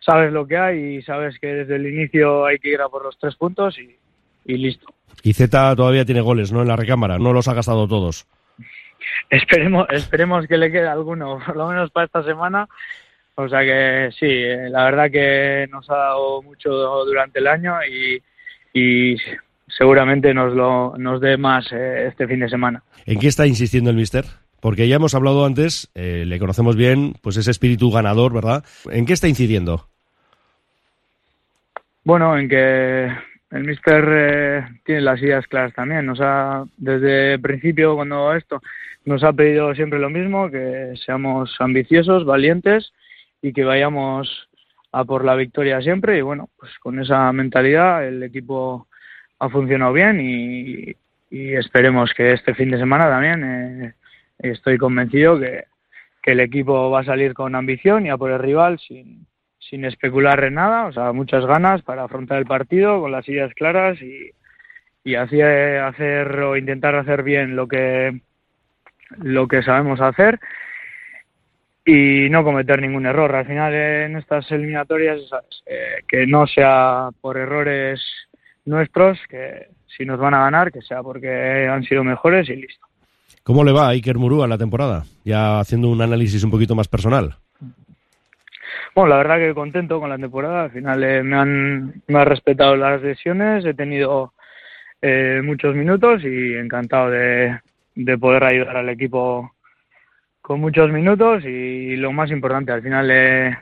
sabes 0.00 0.32
lo 0.32 0.46
que 0.46 0.56
hay 0.58 0.96
y 0.96 1.02
sabes 1.02 1.38
que 1.38 1.46
desde 1.48 1.76
el 1.76 1.86
inicio 1.86 2.44
hay 2.44 2.58
que 2.58 2.70
ir 2.70 2.80
a 2.80 2.88
por 2.88 3.04
los 3.04 3.18
tres 3.18 3.34
puntos 3.36 3.78
y, 3.78 3.96
y 4.44 4.56
listo. 4.58 4.92
Y 5.22 5.32
Z 5.32 5.76
todavía 5.76 6.04
tiene 6.04 6.20
goles 6.20 6.52
no 6.52 6.62
en 6.62 6.68
la 6.68 6.76
recámara 6.76 7.18
no 7.18 7.32
los 7.32 7.48
ha 7.48 7.54
gastado 7.54 7.88
todos. 7.88 8.26
Esperemos 9.30 9.86
esperemos 9.90 10.46
que 10.46 10.58
le 10.58 10.70
quede 10.70 10.86
alguno 10.86 11.38
por 11.46 11.56
lo 11.56 11.68
menos 11.68 11.90
para 11.90 12.06
esta 12.06 12.22
semana 12.24 12.68
o 13.34 13.48
sea 13.48 13.60
que 13.60 14.10
sí, 14.18 14.26
eh, 14.26 14.68
la 14.68 14.84
verdad 14.84 15.10
que 15.10 15.66
nos 15.70 15.88
ha 15.90 15.96
dado 15.96 16.42
mucho 16.42 16.70
durante 16.70 17.38
el 17.38 17.46
año 17.46 17.74
y, 18.74 19.16
seguramente 19.68 20.34
nos, 20.34 20.54
lo, 20.54 20.96
nos 20.98 21.20
dé 21.20 21.36
más 21.38 21.66
eh, 21.72 22.08
este 22.08 22.26
fin 22.26 22.40
de 22.40 22.48
semana. 22.48 22.82
¿En 23.06 23.18
qué 23.18 23.28
está 23.28 23.46
insistiendo 23.46 23.90
el 23.90 23.96
mister? 23.96 24.24
Porque 24.60 24.86
ya 24.86 24.96
hemos 24.96 25.14
hablado 25.14 25.44
antes, 25.46 25.90
eh, 25.94 26.24
le 26.26 26.38
conocemos 26.38 26.76
bien, 26.76 27.14
pues 27.22 27.36
ese 27.36 27.50
espíritu 27.50 27.90
ganador, 27.90 28.32
¿verdad? 28.32 28.64
¿En 28.90 29.06
qué 29.06 29.14
está 29.14 29.28
incidiendo? 29.28 29.88
Bueno, 32.04 32.38
en 32.38 32.48
que 32.48 33.10
el 33.50 33.64
mister 33.64 34.66
tiene 34.84 35.00
las 35.00 35.20
ideas 35.20 35.46
claras 35.46 35.74
también. 35.74 36.06
Nos 36.06 36.20
ha, 36.20 36.64
desde 36.76 37.34
el 37.34 37.40
principio, 37.40 37.96
cuando 37.96 38.34
esto, 38.34 38.60
nos 39.04 39.24
ha 39.24 39.32
pedido 39.32 39.74
siempre 39.74 39.98
lo 39.98 40.10
mismo, 40.10 40.50
que 40.50 40.94
seamos 41.04 41.54
ambiciosos, 41.58 42.24
valientes 42.24 42.92
y 43.42 43.52
que 43.52 43.64
vayamos 43.64 44.48
a 44.92 45.04
por 45.04 45.24
la 45.24 45.34
victoria 45.34 45.82
siempre. 45.82 46.16
Y 46.16 46.22
bueno, 46.22 46.48
pues 46.58 46.70
con 46.78 47.00
esa 47.00 47.30
mentalidad 47.32 48.06
el 48.06 48.22
equipo 48.22 48.86
ha 49.40 49.48
funcionado 49.50 49.92
bien 49.92 50.20
y, 50.20 50.94
esperemos 51.30 52.12
que 52.14 52.32
este 52.32 52.54
fin 52.54 52.70
de 52.70 52.78
semana 52.78 53.08
también 53.08 53.42
eh, 53.42 53.94
estoy 54.38 54.76
convencido 54.76 55.40
que, 55.40 55.64
el 56.24 56.40
equipo 56.40 56.90
va 56.90 57.00
a 57.00 57.04
salir 57.04 57.34
con 57.34 57.54
ambición 57.56 58.06
y 58.06 58.10
a 58.10 58.16
por 58.16 58.30
el 58.30 58.38
rival 58.38 58.78
sin, 58.78 59.26
sin 59.58 59.84
especular 59.84 60.44
en 60.44 60.54
nada, 60.54 60.84
o 60.86 60.92
sea, 60.92 61.12
muchas 61.12 61.44
ganas 61.46 61.82
para 61.82 62.04
afrontar 62.04 62.38
el 62.38 62.46
partido 62.46 63.00
con 63.00 63.10
las 63.10 63.28
ideas 63.28 63.52
claras 63.54 64.00
y, 64.00 64.30
y 65.02 65.16
así 65.16 65.40
hacer 65.40 66.38
o 66.40 66.56
intentar 66.56 66.94
hacer 66.94 67.24
bien 67.24 67.56
lo 67.56 67.66
que 67.66 68.20
lo 69.18 69.48
que 69.48 69.62
sabemos 69.62 70.00
hacer 70.00 70.38
y 71.84 72.28
no 72.30 72.44
cometer 72.44 72.80
ningún 72.80 73.06
error. 73.06 73.34
Al 73.34 73.46
final 73.46 73.74
en 73.74 74.16
estas 74.16 74.50
eliminatorias 74.50 75.20
eh, 75.66 76.02
que 76.06 76.26
no 76.26 76.46
sea 76.46 77.08
por 77.20 77.36
errores 77.36 78.00
nuestros, 78.64 79.18
que 79.28 79.68
si 79.96 80.04
nos 80.04 80.18
van 80.18 80.34
a 80.34 80.44
ganar, 80.44 80.72
que 80.72 80.82
sea 80.82 81.02
porque 81.02 81.68
han 81.68 81.82
sido 81.84 82.04
mejores 82.04 82.48
y 82.48 82.56
listo. 82.56 82.86
¿Cómo 83.42 83.64
le 83.64 83.72
va 83.72 83.88
a 83.88 83.90
Iker 83.90 84.18
Murúa 84.18 84.46
la 84.46 84.58
temporada? 84.58 85.04
Ya 85.24 85.58
haciendo 85.58 85.88
un 85.88 86.00
análisis 86.00 86.44
un 86.44 86.50
poquito 86.50 86.74
más 86.76 86.86
personal. 86.86 87.36
Bueno, 88.94 89.10
la 89.10 89.16
verdad 89.16 89.38
que 89.38 89.54
contento 89.54 89.98
con 89.98 90.10
la 90.10 90.18
temporada. 90.18 90.64
Al 90.64 90.70
final 90.70 91.02
eh, 91.02 91.22
me, 91.22 91.36
han, 91.36 92.02
me 92.06 92.20
han 92.20 92.26
respetado 92.26 92.76
las 92.76 93.02
lesiones, 93.02 93.64
he 93.64 93.74
tenido 93.74 94.34
eh, 95.00 95.40
muchos 95.42 95.74
minutos 95.74 96.22
y 96.22 96.54
encantado 96.54 97.10
de, 97.10 97.58
de 97.94 98.18
poder 98.18 98.44
ayudar 98.44 98.76
al 98.76 98.88
equipo 98.90 99.52
con 100.42 100.60
muchos 100.60 100.90
minutos 100.90 101.44
y 101.44 101.96
lo 101.96 102.12
más 102.12 102.30
importante, 102.30 102.72
al 102.72 102.82
final 102.82 103.10
eh, 103.10 103.56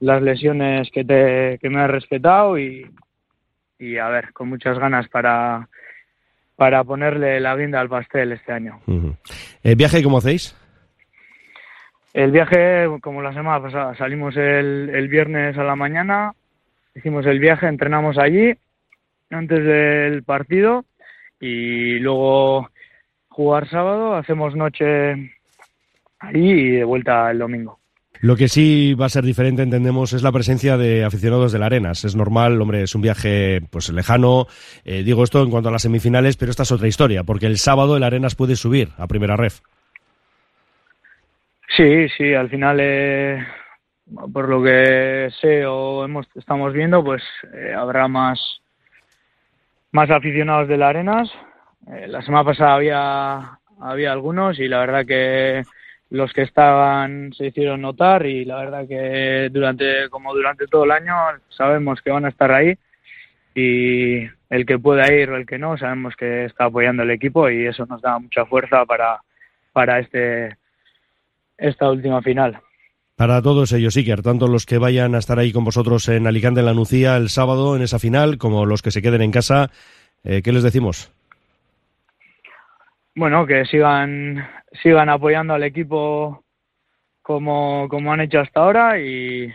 las 0.00 0.22
lesiones 0.22 0.90
que, 0.90 1.04
te, 1.04 1.58
que 1.60 1.68
me 1.68 1.80
has 1.80 1.90
respetado 1.90 2.58
y, 2.58 2.90
y 3.78 3.98
a 3.98 4.08
ver, 4.08 4.32
con 4.32 4.48
muchas 4.48 4.78
ganas 4.78 5.06
para, 5.08 5.68
para 6.56 6.82
ponerle 6.82 7.38
la 7.38 7.54
guinda 7.54 7.80
al 7.80 7.90
pastel 7.90 8.32
este 8.32 8.50
año. 8.50 8.80
¿El 9.62 9.76
viaje 9.76 10.02
cómo 10.02 10.18
hacéis? 10.18 10.56
El 12.14 12.30
viaje, 12.30 12.86
como 13.00 13.22
la 13.22 13.32
semana 13.32 13.62
pasada, 13.62 13.94
salimos 13.96 14.36
el, 14.36 14.90
el 14.92 15.08
viernes 15.08 15.56
a 15.56 15.64
la 15.64 15.76
mañana, 15.76 16.32
hicimos 16.94 17.24
el 17.26 17.38
viaje, 17.38 17.66
entrenamos 17.66 18.18
allí 18.18 18.54
antes 19.30 19.64
del 19.64 20.22
partido 20.22 20.84
y 21.40 21.98
luego 21.98 22.70
jugar 23.28 23.68
sábado, 23.68 24.14
hacemos 24.14 24.54
noche 24.54 25.32
ahí 26.22 26.50
y 26.50 26.70
de 26.70 26.84
vuelta 26.84 27.30
el 27.30 27.38
domingo. 27.38 27.82
Lo 28.22 28.36
que 28.36 28.46
sí 28.46 28.94
va 28.94 29.06
a 29.06 29.08
ser 29.08 29.24
diferente, 29.24 29.62
entendemos, 29.62 30.12
es 30.12 30.22
la 30.22 30.30
presencia 30.30 30.76
de 30.76 31.04
aficionados 31.04 31.50
de 31.50 31.58
la 31.58 31.66
Arenas. 31.66 32.04
Es 32.04 32.14
normal, 32.14 32.60
hombre, 32.62 32.84
es 32.84 32.94
un 32.94 33.02
viaje 33.02 33.60
pues 33.68 33.90
lejano. 33.90 34.46
Eh, 34.84 35.02
digo 35.02 35.24
esto 35.24 35.42
en 35.42 35.50
cuanto 35.50 35.70
a 35.70 35.72
las 35.72 35.82
semifinales, 35.82 36.36
pero 36.36 36.52
esta 36.52 36.62
es 36.62 36.70
otra 36.70 36.86
historia, 36.86 37.24
porque 37.24 37.46
el 37.46 37.58
sábado 37.58 37.96
el 37.96 38.04
Arenas 38.04 38.36
puede 38.36 38.54
subir 38.54 38.90
a 38.96 39.08
primera 39.08 39.36
ref. 39.36 39.58
Sí, 41.76 42.08
sí, 42.16 42.32
al 42.32 42.48
final, 42.48 42.78
eh, 42.80 43.44
por 44.32 44.48
lo 44.48 44.62
que 44.62 45.28
sé 45.40 45.66
o 45.66 46.04
hemos, 46.04 46.28
estamos 46.36 46.72
viendo, 46.72 47.02
pues 47.02 47.24
eh, 47.52 47.74
habrá 47.76 48.06
más, 48.06 48.38
más 49.90 50.08
aficionados 50.10 50.68
de 50.68 50.76
la 50.76 50.90
Arenas. 50.90 51.28
la 52.06 52.22
semana 52.22 52.44
pasada 52.44 52.74
había, 52.74 53.58
había 53.80 54.12
algunos 54.12 54.60
y 54.60 54.68
la 54.68 54.78
verdad 54.78 55.04
que 55.04 55.64
los 56.12 56.30
que 56.34 56.42
estaban 56.42 57.32
se 57.32 57.46
hicieron 57.46 57.80
notar 57.80 58.26
y 58.26 58.44
la 58.44 58.58
verdad 58.58 58.86
que 58.86 59.48
durante 59.50 60.10
como 60.10 60.34
durante 60.34 60.66
todo 60.66 60.84
el 60.84 60.90
año 60.90 61.14
sabemos 61.48 62.02
que 62.02 62.10
van 62.10 62.26
a 62.26 62.28
estar 62.28 62.52
ahí 62.52 62.76
y 63.54 64.18
el 64.50 64.66
que 64.66 64.78
pueda 64.78 65.10
ir 65.10 65.30
o 65.30 65.36
el 65.36 65.46
que 65.46 65.58
no 65.58 65.78
sabemos 65.78 66.14
que 66.14 66.44
está 66.44 66.66
apoyando 66.66 67.02
el 67.02 67.12
equipo 67.12 67.48
y 67.48 67.66
eso 67.66 67.86
nos 67.86 68.02
da 68.02 68.18
mucha 68.18 68.44
fuerza 68.44 68.84
para 68.84 69.22
para 69.72 70.00
este 70.00 70.58
esta 71.56 71.90
última 71.90 72.20
final. 72.20 72.60
Para 73.16 73.40
todos 73.40 73.72
ellos, 73.72 73.96
Iker, 73.96 74.20
tanto 74.20 74.48
los 74.48 74.66
que 74.66 74.76
vayan 74.76 75.14
a 75.14 75.18
estar 75.18 75.38
ahí 75.38 75.50
con 75.50 75.64
vosotros 75.64 76.08
en 76.08 76.26
Alicante, 76.26 76.60
en 76.60 76.66
la 76.66 76.74
Nucía, 76.74 77.16
el 77.16 77.30
sábado, 77.30 77.74
en 77.74 77.82
esa 77.82 77.98
final, 77.98 78.36
como 78.36 78.66
los 78.66 78.82
que 78.82 78.90
se 78.90 79.00
queden 79.00 79.22
en 79.22 79.30
casa, 79.30 79.70
eh, 80.24 80.42
¿qué 80.42 80.52
les 80.52 80.62
decimos? 80.62 81.10
Bueno, 83.14 83.46
que 83.46 83.64
sigan, 83.66 84.48
sigan 84.82 85.08
apoyando 85.08 85.54
al 85.54 85.62
equipo 85.62 86.44
como, 87.22 87.88
como 87.88 88.12
han 88.12 88.20
hecho 88.20 88.40
hasta 88.40 88.60
ahora 88.60 88.98
y, 88.98 89.52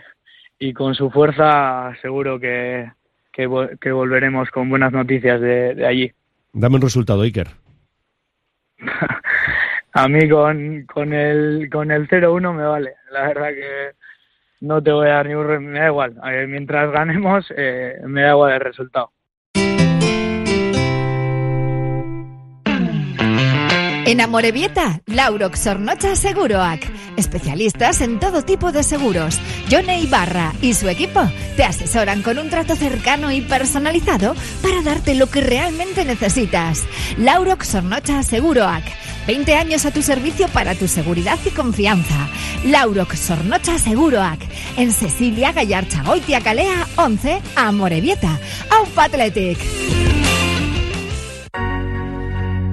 y 0.60 0.74
con 0.74 0.96
su 0.96 1.10
fuerza 1.10 1.96
seguro 2.02 2.40
que, 2.40 2.90
que, 3.32 3.46
volveremos 3.92 4.50
con 4.50 4.70
buenas 4.70 4.92
noticias 4.92 5.40
de, 5.40 5.86
allí. 5.86 6.12
Dame 6.54 6.76
un 6.76 6.82
resultado, 6.82 7.22
Iker. 7.22 7.48
a 9.94 10.08
mí 10.08 10.30
con, 10.30 10.86
con 10.86 11.14
el, 11.14 11.70
con 11.72 11.92
el 11.92 12.08
0-1 12.08 12.54
me 12.54 12.64
vale. 12.66 12.94
La 13.12 13.28
verdad 13.28 13.50
que 13.50 13.92
no 14.62 14.82
te 14.82 14.92
voy 14.92 15.08
a 15.08 15.14
dar 15.14 15.28
ni 15.28 15.36
un... 15.36 15.66
Me 15.66 15.80
da 15.80 15.88
igual. 15.88 16.16
mientras 16.48 16.92
ganemos, 16.92 17.46
eh, 17.56 18.00
me 18.06 18.22
da 18.24 18.32
igual 18.32 18.54
el 18.54 18.60
resultado. 18.60 19.12
En 24.08 24.22
Amorebieta, 24.22 25.02
Laurox 25.06 25.60
Sornocha 25.60 26.16
Seguroak. 26.16 26.80
especialistas 27.18 28.00
en 28.00 28.22
todo 28.22 28.42
tipo 28.42 28.72
de 28.72 28.82
seguros. 28.82 29.38
Johnny 29.70 30.04
Ibarra 30.04 30.54
y 30.62 30.76
su 30.76 30.88
equipo 30.88 31.30
te 31.58 31.66
asesoran 31.66 32.22
con 32.22 32.40
un 32.40 32.50
trato 32.50 32.78
cercano 32.78 33.34
y 33.34 33.42
personalizado 33.42 34.34
para 34.62 34.82
darte 34.82 35.14
lo 35.14 35.28
que 35.28 35.42
realmente 35.42 36.06
necesitas. 36.06 36.86
Laurox 37.18 37.68
Sornocha 37.68 38.24
Seguroac. 38.24 38.86
20 39.28 39.56
años 39.56 39.86
a 39.86 39.92
tu 39.92 40.02
servicio 40.02 40.48
para 40.48 40.74
tu 40.74 40.88
seguridad 40.88 41.38
y 41.46 41.50
confianza. 41.50 42.30
Laurox 42.64 43.20
Sornocha 43.20 43.78
Seguroac. 43.78 44.40
En 44.78 44.94
Cecilia 44.94 45.52
Gallarcha 45.52 46.04
Goitia 46.04 46.40
Calea 46.40 46.88
11 46.96 47.42
a 47.58 47.74
Morevieta. 47.74 48.40
Aupa 48.70 49.04
Athletic. 49.04 49.58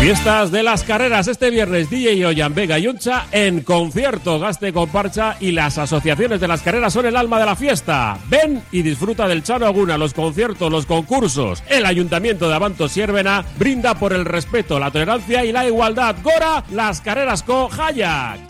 Fiestas 0.00 0.50
de 0.50 0.62
las 0.62 0.82
carreras 0.82 1.28
este 1.28 1.50
viernes 1.50 1.90
DJ 1.90 2.24
Oyan 2.24 2.54
Vega 2.54 2.78
y 2.78 2.86
Uncha 2.86 3.26
en 3.32 3.60
concierto 3.60 4.38
Gaste 4.40 4.72
con 4.72 4.88
Parcha 4.88 5.36
y 5.40 5.52
las 5.52 5.76
asociaciones 5.76 6.40
de 6.40 6.48
las 6.48 6.62
carreras 6.62 6.94
son 6.94 7.04
el 7.04 7.16
alma 7.16 7.38
de 7.38 7.44
la 7.44 7.54
fiesta. 7.54 8.16
Ven 8.30 8.62
y 8.72 8.80
disfruta 8.80 9.28
del 9.28 9.42
Chano 9.42 9.66
Aguna, 9.66 9.98
los 9.98 10.14
conciertos, 10.14 10.72
los 10.72 10.86
concursos. 10.86 11.62
El 11.68 11.84
Ayuntamiento 11.84 12.48
de 12.48 12.54
Abanto 12.54 12.88
Siervena 12.88 13.44
brinda 13.58 13.94
por 13.94 14.14
el 14.14 14.24
respeto, 14.24 14.78
la 14.78 14.90
tolerancia 14.90 15.44
y 15.44 15.52
la 15.52 15.66
igualdad. 15.66 16.16
Gora, 16.22 16.64
las 16.70 17.02
carreras 17.02 17.42
con 17.42 17.68
Hayak. 17.70 18.49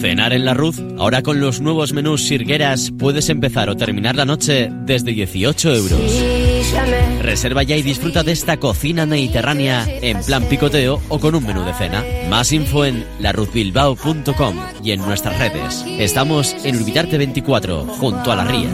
Cenar 0.00 0.32
en 0.32 0.44
la 0.44 0.54
Ruz, 0.54 0.80
ahora 0.98 1.22
con 1.22 1.40
los 1.40 1.60
nuevos 1.60 1.92
menús 1.92 2.26
Sirgueras 2.26 2.92
puedes 2.98 3.28
empezar 3.28 3.68
o 3.68 3.76
terminar 3.76 4.16
la 4.16 4.24
noche 4.24 4.70
desde 4.84 5.12
18 5.12 5.74
euros. 5.74 6.24
Reserva 7.22 7.62
ya 7.62 7.76
y 7.76 7.82
disfruta 7.82 8.22
de 8.22 8.32
esta 8.32 8.58
cocina 8.58 9.06
mediterránea 9.06 9.86
en 9.86 10.20
plan 10.22 10.44
picoteo 10.44 11.00
o 11.08 11.18
con 11.18 11.34
un 11.34 11.46
menú 11.46 11.64
de 11.64 11.74
cena. 11.74 12.04
Más 12.28 12.52
info 12.52 12.84
en 12.84 13.04
laruzbilbao.com 13.20 14.56
y 14.82 14.92
en 14.92 15.00
nuestras 15.00 15.38
redes. 15.38 15.84
Estamos 15.98 16.54
en 16.64 16.76
Urbitarte 16.76 17.18
24, 17.18 17.84
junto 17.86 18.32
a 18.32 18.36
la 18.36 18.44
ría. 18.44 18.70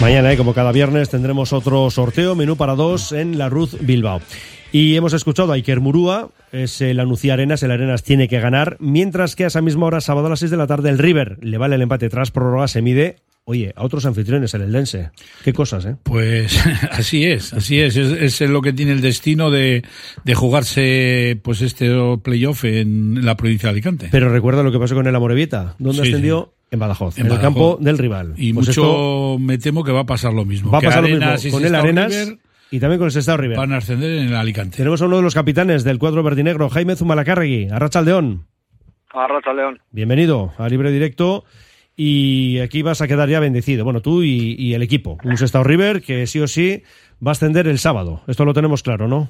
Mañana, 0.00 0.32
eh, 0.32 0.36
como 0.38 0.54
cada 0.54 0.72
viernes, 0.72 1.10
tendremos 1.10 1.52
otro 1.52 1.90
sorteo, 1.90 2.34
menú 2.34 2.56
para 2.56 2.74
dos 2.74 3.12
en 3.12 3.36
la 3.36 3.50
Ruz 3.50 3.76
Bilbao. 3.80 4.20
Y 4.72 4.96
hemos 4.96 5.12
escuchado 5.12 5.52
a 5.52 5.56
Iker 5.56 5.80
Murúa, 5.80 6.30
es 6.52 6.80
el 6.80 7.00
Anuncia 7.00 7.34
Arenas, 7.34 7.62
el 7.62 7.70
Arenas 7.70 8.02
tiene 8.02 8.26
que 8.26 8.40
ganar, 8.40 8.76
mientras 8.80 9.36
que 9.36 9.44
a 9.44 9.48
esa 9.48 9.60
misma 9.60 9.86
hora, 9.86 10.00
sábado 10.00 10.28
a 10.28 10.30
las 10.30 10.38
6 10.38 10.52
de 10.52 10.56
la 10.56 10.66
tarde, 10.66 10.88
el 10.88 10.98
River 10.98 11.38
le 11.42 11.58
vale 11.58 11.74
el 11.74 11.82
empate 11.82 12.08
tras 12.08 12.30
prórroga, 12.30 12.66
se 12.66 12.80
mide, 12.80 13.16
oye, 13.44 13.74
a 13.76 13.84
otros 13.84 14.06
anfitriones, 14.06 14.54
el 14.54 14.62
Eldense. 14.62 15.10
Qué 15.44 15.52
cosas, 15.52 15.84
¿eh? 15.84 15.96
Pues 16.02 16.58
así 16.92 17.26
es, 17.26 17.52
así 17.52 17.80
es, 17.80 17.96
es, 17.96 18.40
es 18.40 18.48
lo 18.48 18.62
que 18.62 18.72
tiene 18.72 18.92
el 18.92 19.02
destino 19.02 19.50
de, 19.50 19.84
de 20.24 20.34
jugarse 20.34 21.38
pues 21.42 21.60
este 21.60 21.90
playoff 22.22 22.64
en 22.64 23.26
la 23.26 23.36
provincia 23.36 23.66
de 23.66 23.72
Alicante. 23.72 24.08
Pero 24.10 24.30
recuerda 24.30 24.62
lo 24.62 24.72
que 24.72 24.78
pasó 24.78 24.94
con 24.94 25.06
el 25.06 25.14
Amorebieta, 25.14 25.74
donde 25.78 26.02
Sí, 26.02 26.08
ascendió 26.08 26.54
en 26.70 26.78
Badajoz, 26.78 27.18
en, 27.18 27.26
el 27.26 27.30
Badajoz. 27.30 27.44
campo 27.46 27.78
del 27.80 27.98
rival. 27.98 28.34
Y 28.36 28.52
Pues 28.52 28.68
mucho 28.68 28.80
esto 28.82 29.38
me 29.38 29.58
temo 29.58 29.82
que 29.84 29.92
va 29.92 30.00
a 30.00 30.06
pasar 30.06 30.32
lo 30.32 30.44
mismo. 30.44 30.70
va 30.70 30.78
a 30.78 30.82
pasar 30.82 31.02
lo 31.02 31.08
mismo 31.08 31.26
y 31.42 31.50
con 31.50 31.64
el 31.64 31.74
Arenas 31.74 32.12
River 32.12 32.38
y 32.70 32.78
también 32.78 32.98
con 32.98 33.06
el 33.06 33.12
Sestao 33.12 33.36
River. 33.36 33.56
van 33.56 33.72
a 33.72 33.78
ascender 33.78 34.10
en 34.18 34.28
el 34.28 34.36
Alicante. 34.36 34.76
Tenemos 34.76 35.02
a 35.02 35.06
uno 35.06 35.16
de 35.16 35.22
los 35.22 35.34
capitanes 35.34 35.82
del 35.82 35.98
cuadro 35.98 36.22
verdinegro, 36.22 36.68
Jaime 36.70 36.94
Zumalacárregui, 36.96 37.68
Arrachaldeón. 37.70 38.46
Arracha 39.12 39.52
León. 39.52 39.80
Bienvenido 39.90 40.52
a 40.56 40.68
Libre 40.68 40.92
Directo. 40.92 41.44
Y 41.96 42.60
aquí 42.60 42.82
vas 42.82 43.02
a 43.02 43.08
quedar 43.08 43.28
ya 43.28 43.40
bendecido. 43.40 43.84
Bueno, 43.84 44.00
tú 44.00 44.22
y, 44.22 44.54
y 44.56 44.74
el 44.74 44.82
equipo. 44.82 45.18
Un 45.24 45.36
Sestao 45.36 45.64
River 45.64 46.00
que 46.00 46.26
sí 46.28 46.38
o 46.38 46.46
sí 46.46 46.84
va 47.24 47.30
a 47.30 47.32
ascender 47.32 47.66
el 47.66 47.78
sábado. 47.80 48.22
Esto 48.28 48.44
lo 48.44 48.54
tenemos 48.54 48.82
claro, 48.84 49.08
¿no? 49.08 49.28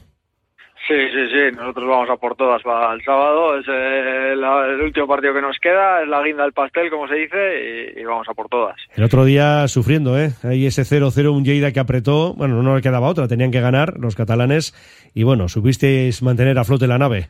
Sí, 0.88 0.94
sí, 1.12 1.28
sí, 1.30 1.56
nosotros 1.56 1.86
vamos 1.88 2.10
a 2.10 2.16
por 2.16 2.34
todas 2.34 2.62
para 2.62 2.92
el 2.94 3.02
sábado, 3.04 3.56
es 3.58 3.66
eh, 3.68 4.34
la- 4.36 4.66
el 4.66 4.80
último 4.80 5.06
partido 5.06 5.32
que 5.34 5.40
nos 5.42 5.56
queda, 5.58 6.02
es 6.02 6.08
la 6.08 6.20
guinda 6.22 6.42
del 6.42 6.52
pastel, 6.52 6.90
como 6.90 7.06
se 7.06 7.14
dice, 7.14 7.92
y, 7.96 8.00
y 8.00 8.04
vamos 8.04 8.26
a 8.28 8.34
por 8.34 8.48
todas. 8.48 8.76
El 8.96 9.04
otro 9.04 9.24
día 9.24 9.68
sufriendo, 9.68 10.18
¿eh? 10.18 10.30
Ahí 10.42 10.66
ese 10.66 10.82
0-0, 10.84 11.32
un 11.32 11.44
Lleida 11.44 11.70
que 11.72 11.78
apretó. 11.80 12.34
Bueno, 12.34 12.60
no 12.62 12.74
le 12.74 12.82
quedaba 12.82 13.08
otra, 13.08 13.28
tenían 13.28 13.50
que 13.52 13.60
ganar 13.60 13.94
los 13.98 14.16
catalanes. 14.16 14.74
Y 15.14 15.22
bueno, 15.22 15.48
supisteis 15.48 16.22
mantener 16.22 16.58
a 16.58 16.64
flote 16.64 16.86
la 16.88 16.98
nave. 16.98 17.28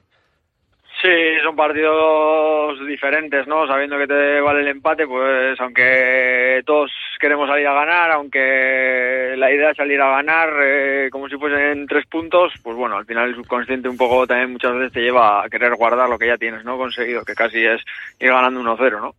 Sí, 1.03 1.09
son 1.43 1.57
partidos 1.57 2.87
diferentes, 2.87 3.47
¿no? 3.47 3.67
Sabiendo 3.67 3.97
que 3.97 4.07
te 4.07 4.39
vale 4.41 4.61
el 4.61 4.69
empate, 4.69 5.07
pues 5.07 5.59
aunque 5.59 6.63
todos 6.67 6.91
queremos 7.19 7.49
salir 7.49 7.67
a 7.67 7.73
ganar, 7.73 8.11
aunque 8.11 9.35
la 9.39 9.51
idea 9.51 9.71
es 9.71 9.79
salir 9.79 9.99
a 9.99 10.11
ganar 10.11 10.51
eh, 10.63 11.09
como 11.11 11.27
si 11.27 11.37
fuesen 11.37 11.87
tres 11.87 12.05
puntos, 12.05 12.53
pues 12.63 12.77
bueno, 12.77 12.99
al 12.99 13.07
final 13.07 13.31
el 13.31 13.37
subconsciente 13.37 13.89
un 13.89 13.97
poco 13.97 14.27
también 14.27 14.53
muchas 14.53 14.75
veces 14.75 14.93
te 14.93 15.01
lleva 15.01 15.43
a 15.43 15.49
querer 15.49 15.75
guardar 15.75 16.07
lo 16.07 16.19
que 16.19 16.27
ya 16.27 16.37
tienes, 16.37 16.65
¿no? 16.65 16.77
Conseguido, 16.77 17.25
que 17.25 17.35
casi 17.35 17.65
es 17.65 17.81
ir 18.19 18.29
ganando 18.29 18.61
1-0, 18.61 19.01
¿no? 19.01 19.15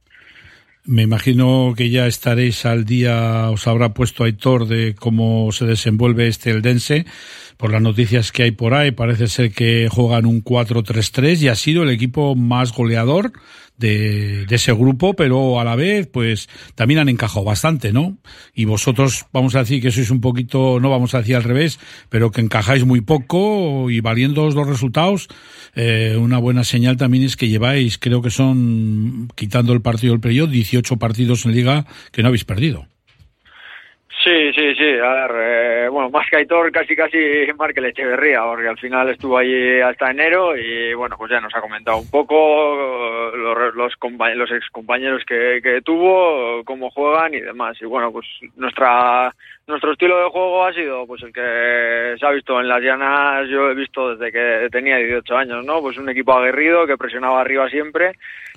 Me 0.84 1.04
imagino 1.04 1.74
que 1.78 1.90
ya 1.90 2.08
estaréis 2.08 2.66
al 2.66 2.86
día, 2.86 3.50
os 3.52 3.68
habrá 3.68 3.90
puesto 3.90 4.24
Aitor 4.24 4.68
de 4.68 4.96
cómo 4.96 5.52
se 5.52 5.66
desenvuelve 5.66 6.28
este 6.28 6.50
Eldense. 6.50 7.06
Por 7.62 7.72
las 7.72 7.82
noticias 7.84 8.32
que 8.32 8.42
hay 8.42 8.52
por 8.52 8.74
ahí, 8.74 8.90
parece 8.90 9.28
ser 9.28 9.52
que 9.52 9.88
juegan 9.88 10.26
un 10.26 10.44
4-3-3 10.44 11.42
y 11.42 11.48
ha 11.48 11.54
sido 11.54 11.84
el 11.84 11.92
equipo 11.92 12.34
más 12.34 12.74
goleador 12.74 13.34
de, 13.78 14.48
de 14.48 14.56
ese 14.56 14.74
grupo, 14.74 15.14
pero 15.14 15.60
a 15.60 15.64
la 15.64 15.76
vez, 15.76 16.08
pues 16.08 16.50
también 16.74 17.00
han 17.02 17.08
encajado 17.08 17.46
bastante, 17.46 17.94
¿no? 17.94 18.18
Y 18.56 18.66
vosotros, 18.66 19.28
vamos 19.32 19.54
a 19.54 19.60
decir 19.60 19.80
que 19.80 19.92
sois 19.92 20.10
un 20.10 20.22
poquito, 20.22 20.80
no 20.80 20.90
vamos 20.90 21.14
a 21.14 21.20
decir 21.20 21.36
al 21.36 21.44
revés, 21.44 21.80
pero 22.10 22.32
que 22.32 22.42
encajáis 22.42 22.84
muy 22.84 23.02
poco 23.02 23.92
y 23.92 24.00
valiéndoos 24.00 24.56
los 24.56 24.68
resultados, 24.68 25.28
eh, 25.76 26.18
una 26.20 26.40
buena 26.40 26.64
señal 26.64 26.98
también 26.98 27.24
es 27.26 27.38
que 27.38 27.48
lleváis, 27.48 28.00
creo 28.00 28.24
que 28.24 28.32
son, 28.32 29.28
quitando 29.36 29.74
el 29.74 29.84
partido 29.84 30.14
del 30.14 30.20
playoff, 30.20 30.50
18 30.50 30.98
partidos 30.98 31.46
en 31.46 31.52
liga 31.52 31.86
que 32.12 32.24
no 32.24 32.30
habéis 32.30 32.44
perdido. 32.44 32.88
Sí, 34.24 34.54
sí, 34.54 34.76
sí. 34.76 35.00
A 35.04 35.28
ver, 35.28 35.32
eh, 35.36 35.90
bueno, 35.90 36.12
más 36.12 36.30
que 36.30 36.38
Aitor, 36.38 36.72
casi, 36.72 36.96
casi 36.96 37.18
Markel 37.58 37.86
Echeverría, 37.86 38.44
porque 38.44 38.68
al 38.68 38.78
final 38.78 39.10
estuvo 39.10 39.38
allí 39.38 39.82
hasta 39.82 40.12
enero 40.12 40.56
y, 40.56 40.94
bueno, 40.94 41.18
pues 41.18 41.32
ya 41.32 41.42
nos 41.42 41.56
ha 41.56 41.62
comentado 41.62 41.98
un 41.98 42.10
poco. 42.10 42.32
Pues 43.32 43.76
los 43.76 43.96
los 44.36 44.52
ex 44.52 44.70
compañeros 44.70 45.24
que, 45.26 45.60
que 45.64 45.82
tuvo, 45.82 46.64
cómo 46.66 46.92
juegan 46.92 47.34
y 47.34 47.40
demás. 47.40 47.78
Y 47.82 47.86
bueno, 47.86 48.12
pues 48.12 48.28
nuestra 48.56 49.34
nuestro 49.68 49.94
estilo 49.94 50.18
de 50.24 50.30
juego 50.30 50.66
ha 50.66 50.74
sido 50.74 51.06
pues 51.08 51.22
el 51.24 51.32
que 51.32 52.16
se 52.20 52.26
ha 52.26 52.32
visto 52.32 52.60
en 52.60 52.68
las 52.68 52.82
llanas, 52.82 53.48
yo 53.48 53.70
he 53.70 53.76
visto 53.76 54.16
desde 54.16 54.32
que 54.32 54.70
tenía 54.70 54.98
18 54.98 55.36
años, 55.36 55.66
¿no? 55.66 55.82
Pues 55.82 55.98
un 55.98 56.10
equipo 56.10 56.34
aguerrido 56.34 56.86
que 56.86 56.98
presionaba 56.98 57.42
arriba 57.42 57.70
siempre 57.70 58.14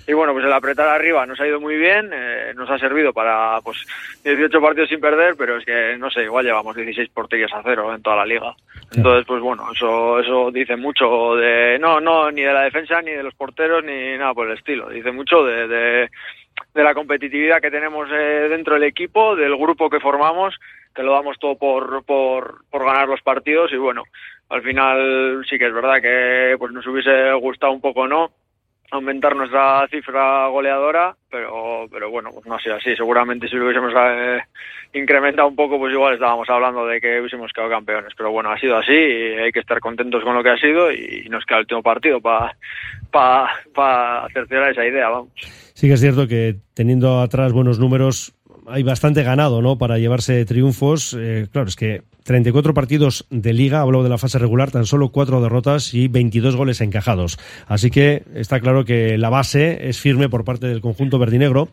y 0.07 0.13
bueno, 0.13 0.33
pues 0.33 0.45
el 0.45 0.53
apretar 0.53 0.87
arriba 0.87 1.25
nos 1.25 1.39
ha 1.39 1.47
ido 1.47 1.59
muy 1.59 1.75
bien, 1.77 2.11
eh, 2.13 2.53
nos 2.55 2.69
ha 2.69 2.77
servido 2.77 3.11
para 3.11 3.59
pues 3.63 3.85
18 4.23 4.61
partidos 4.61 4.89
sin 4.89 4.99
perder, 4.99 5.35
pero 5.37 5.57
es 5.57 5.65
que 5.65 5.97
no 5.97 6.11
sé, 6.11 6.23
igual 6.23 6.45
llevamos 6.45 6.75
16 6.75 7.09
porterías 7.09 7.51
a 7.53 7.63
cero 7.63 7.93
en 7.93 8.01
toda 8.01 8.17
la 8.17 8.25
liga. 8.25 8.53
Entonces, 8.95 9.25
pues 9.25 9.41
bueno, 9.41 9.67
eso 9.71 10.19
eso 10.19 10.51
dice 10.51 10.75
mucho 10.75 11.35
de 11.35 11.79
no 11.79 11.99
no 11.99 12.29
ni 12.29 12.41
de 12.41 12.53
la 12.53 12.63
defensa 12.63 13.01
ni 13.01 13.11
de 13.11 13.23
los 13.23 13.33
porteros 13.33 13.83
ni 13.83 14.17
nada 14.17 14.33
por 14.33 14.47
el 14.47 14.57
estilo. 14.57 14.89
Dice 14.89 15.11
mucho 15.11 15.43
de, 15.43 15.67
de, 15.67 16.09
de 16.73 16.83
la 16.83 16.93
competitividad 16.93 17.61
que 17.61 17.71
tenemos 17.71 18.07
eh, 18.11 18.47
dentro 18.49 18.75
del 18.75 18.83
equipo, 18.83 19.35
del 19.35 19.55
grupo 19.55 19.89
que 19.89 19.99
formamos, 19.99 20.55
que 20.95 21.03
lo 21.03 21.11
damos 21.11 21.37
todo 21.39 21.57
por, 21.57 22.03
por, 22.05 22.63
ganar 22.71 23.07
los 23.07 23.21
partidos 23.21 23.71
y 23.73 23.77
bueno, 23.77 24.03
al 24.49 24.61
final 24.61 25.45
sí 25.49 25.57
que 25.57 25.67
es 25.67 25.73
verdad 25.73 26.01
que 26.01 26.55
pues 26.57 26.71
nos 26.71 26.87
hubiese 26.87 27.33
gustado 27.33 27.73
un 27.73 27.81
poco, 27.81 28.07
¿no? 28.07 28.31
aumentar 28.91 29.35
nuestra 29.35 29.87
cifra 29.89 30.47
goleadora, 30.47 31.15
pero 31.29 31.87
pero 31.91 32.09
bueno, 32.09 32.29
pues 32.33 32.45
no 32.45 32.55
ha 32.55 32.61
sido 32.61 32.75
así. 32.75 32.95
Seguramente 32.95 33.47
si 33.47 33.55
lo 33.55 33.65
hubiésemos 33.65 33.93
eh, 33.95 34.39
incrementado 34.93 35.47
un 35.47 35.55
poco, 35.55 35.77
pues 35.77 35.93
igual 35.93 36.13
estábamos 36.13 36.49
hablando 36.49 36.85
de 36.85 37.01
que 37.01 37.19
hubiésemos 37.19 37.51
quedado 37.51 37.71
campeones. 37.71 38.13
Pero 38.15 38.31
bueno, 38.31 38.51
ha 38.51 38.59
sido 38.59 38.77
así 38.77 38.93
y 38.93 39.39
hay 39.39 39.51
que 39.51 39.59
estar 39.59 39.79
contentos 39.79 40.23
con 40.23 40.35
lo 40.35 40.43
que 40.43 40.51
ha 40.51 40.57
sido 40.57 40.91
y 40.91 41.27
nos 41.29 41.45
queda 41.45 41.57
el 41.57 41.63
último 41.63 41.83
partido 41.83 42.21
para 42.21 42.55
pa, 43.11 43.49
pa 43.73 44.27
cerciorar 44.33 44.71
esa 44.71 44.85
idea, 44.85 45.09
vamos. 45.09 45.31
Sí 45.73 45.87
que 45.87 45.93
es 45.93 46.01
cierto 46.01 46.27
que 46.27 46.55
teniendo 46.73 47.21
atrás 47.21 47.53
buenos 47.53 47.79
números 47.79 48.33
hay 48.67 48.83
bastante 48.83 49.23
ganado, 49.23 49.61
¿no? 49.61 49.77
Para 49.77 49.97
llevarse 49.97 50.45
triunfos. 50.45 51.15
Eh, 51.17 51.47
claro, 51.51 51.67
es 51.67 51.75
que 51.75 52.03
34 52.23 52.73
partidos 52.73 53.25
de 53.29 53.53
liga, 53.53 53.81
hablo 53.81 54.03
de 54.03 54.09
la 54.09 54.17
fase 54.17 54.39
regular, 54.39 54.71
tan 54.71 54.85
solo 54.85 55.09
4 55.09 55.41
derrotas 55.41 55.93
y 55.93 56.07
22 56.07 56.55
goles 56.55 56.81
encajados. 56.81 57.37
Así 57.67 57.91
que 57.91 58.23
está 58.33 58.59
claro 58.59 58.85
que 58.85 59.17
la 59.17 59.29
base 59.29 59.89
es 59.89 59.99
firme 59.99 60.29
por 60.29 60.43
parte 60.43 60.67
del 60.67 60.81
conjunto 60.81 61.19
verdinegro. 61.19 61.69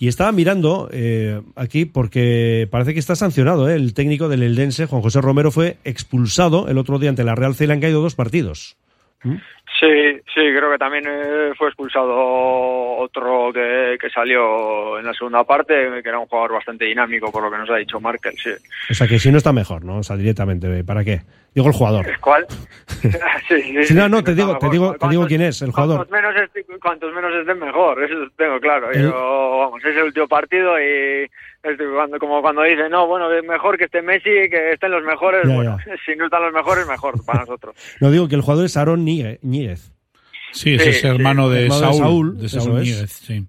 Y 0.00 0.06
estaba 0.06 0.30
mirando 0.30 0.88
eh, 0.92 1.42
aquí 1.56 1.84
porque 1.84 2.68
parece 2.70 2.94
que 2.94 3.00
está 3.00 3.16
sancionado. 3.16 3.68
¿eh? 3.68 3.74
El 3.74 3.94
técnico 3.94 4.28
del 4.28 4.44
Eldense, 4.44 4.86
Juan 4.86 5.02
José 5.02 5.20
Romero, 5.20 5.50
fue 5.50 5.78
expulsado 5.82 6.68
el 6.68 6.78
otro 6.78 7.00
día 7.00 7.10
ante 7.10 7.24
la 7.24 7.34
Real 7.34 7.56
C 7.56 7.64
y 7.64 7.66
le 7.66 7.72
han 7.72 7.80
caído 7.80 8.00
dos 8.00 8.14
partidos. 8.14 8.76
¿Mm? 9.24 9.34
Sí, 9.78 9.86
sí, 10.34 10.40
creo 10.56 10.70
que 10.72 10.78
también 10.78 11.04
eh, 11.06 11.52
fue 11.56 11.68
expulsado 11.68 12.08
otro 12.98 13.52
que, 13.52 13.96
que 14.00 14.10
salió 14.10 14.98
en 14.98 15.04
la 15.06 15.12
segunda 15.14 15.44
parte, 15.44 15.74
que 16.02 16.08
era 16.08 16.18
un 16.18 16.26
jugador 16.26 16.54
bastante 16.54 16.86
dinámico, 16.86 17.30
por 17.30 17.42
lo 17.44 17.50
que 17.50 17.58
nos 17.58 17.70
ha 17.70 17.76
dicho 17.76 18.00
Markel, 18.00 18.32
sí. 18.42 18.50
O 18.90 18.94
sea 18.94 19.06
que 19.06 19.18
si 19.18 19.30
no 19.30 19.38
está 19.38 19.52
mejor, 19.52 19.84
¿no? 19.84 19.98
O 19.98 20.02
sea, 20.02 20.16
directamente, 20.16 20.82
¿para 20.84 21.04
qué? 21.04 21.20
Digo 21.54 21.68
el 21.68 21.74
jugador. 21.74 22.06
¿Cuál? 22.20 22.46
sí, 23.48 23.62
sí, 23.62 23.84
Sí, 23.84 23.94
no, 23.94 24.08
no, 24.08 24.22
te 24.24 24.34
digo, 24.34 24.58
te 24.58 24.68
digo, 24.68 24.94
te 24.94 25.08
digo 25.08 25.26
quién 25.26 25.42
es, 25.42 25.62
el 25.62 25.70
jugador. 25.70 26.06
Cuantos 26.08 26.12
menos, 26.34 26.50
est- 26.54 26.80
cuantos 26.82 27.14
menos 27.14 27.34
estén 27.34 27.58
mejor, 27.58 28.02
eso 28.02 28.14
tengo 28.36 28.58
claro. 28.60 28.92
Yo, 28.92 29.58
vamos, 29.58 29.84
es 29.84 29.96
el 29.96 30.04
último 30.04 30.26
partido 30.28 30.78
y 30.80 31.28
cuando, 31.76 32.18
como 32.18 32.40
cuando 32.40 32.62
dicen, 32.62 32.90
no, 32.90 33.06
bueno, 33.06 33.32
es 33.32 33.44
mejor 33.44 33.76
que 33.76 33.84
esté 33.84 34.00
Messi, 34.02 34.30
que 34.50 34.72
estén 34.72 34.90
los 34.90 35.02
mejores. 35.04 35.42
Ya, 35.46 35.54
bueno, 35.54 35.76
si 36.06 36.16
no 36.16 36.24
están 36.26 36.42
los 36.42 36.52
mejores, 36.52 36.86
mejor 36.86 37.24
para 37.24 37.40
nosotros. 37.40 37.74
No 38.00 38.10
digo 38.10 38.28
que 38.28 38.34
el 38.36 38.42
jugador 38.42 38.64
es 38.66 38.76
Aaron 38.76 39.04
Nígue- 39.04 39.38
Ñíguez. 39.42 39.92
Sí, 40.52 40.74
ese 40.76 40.90
es 40.90 41.04
hermano 41.04 41.50
de 41.50 41.64
Hermano 41.64 41.92
Saúl, 41.92 42.38
de 42.38 42.48
Saúl. 42.48 42.80
Níguez, 42.80 43.10
sí. 43.12 43.46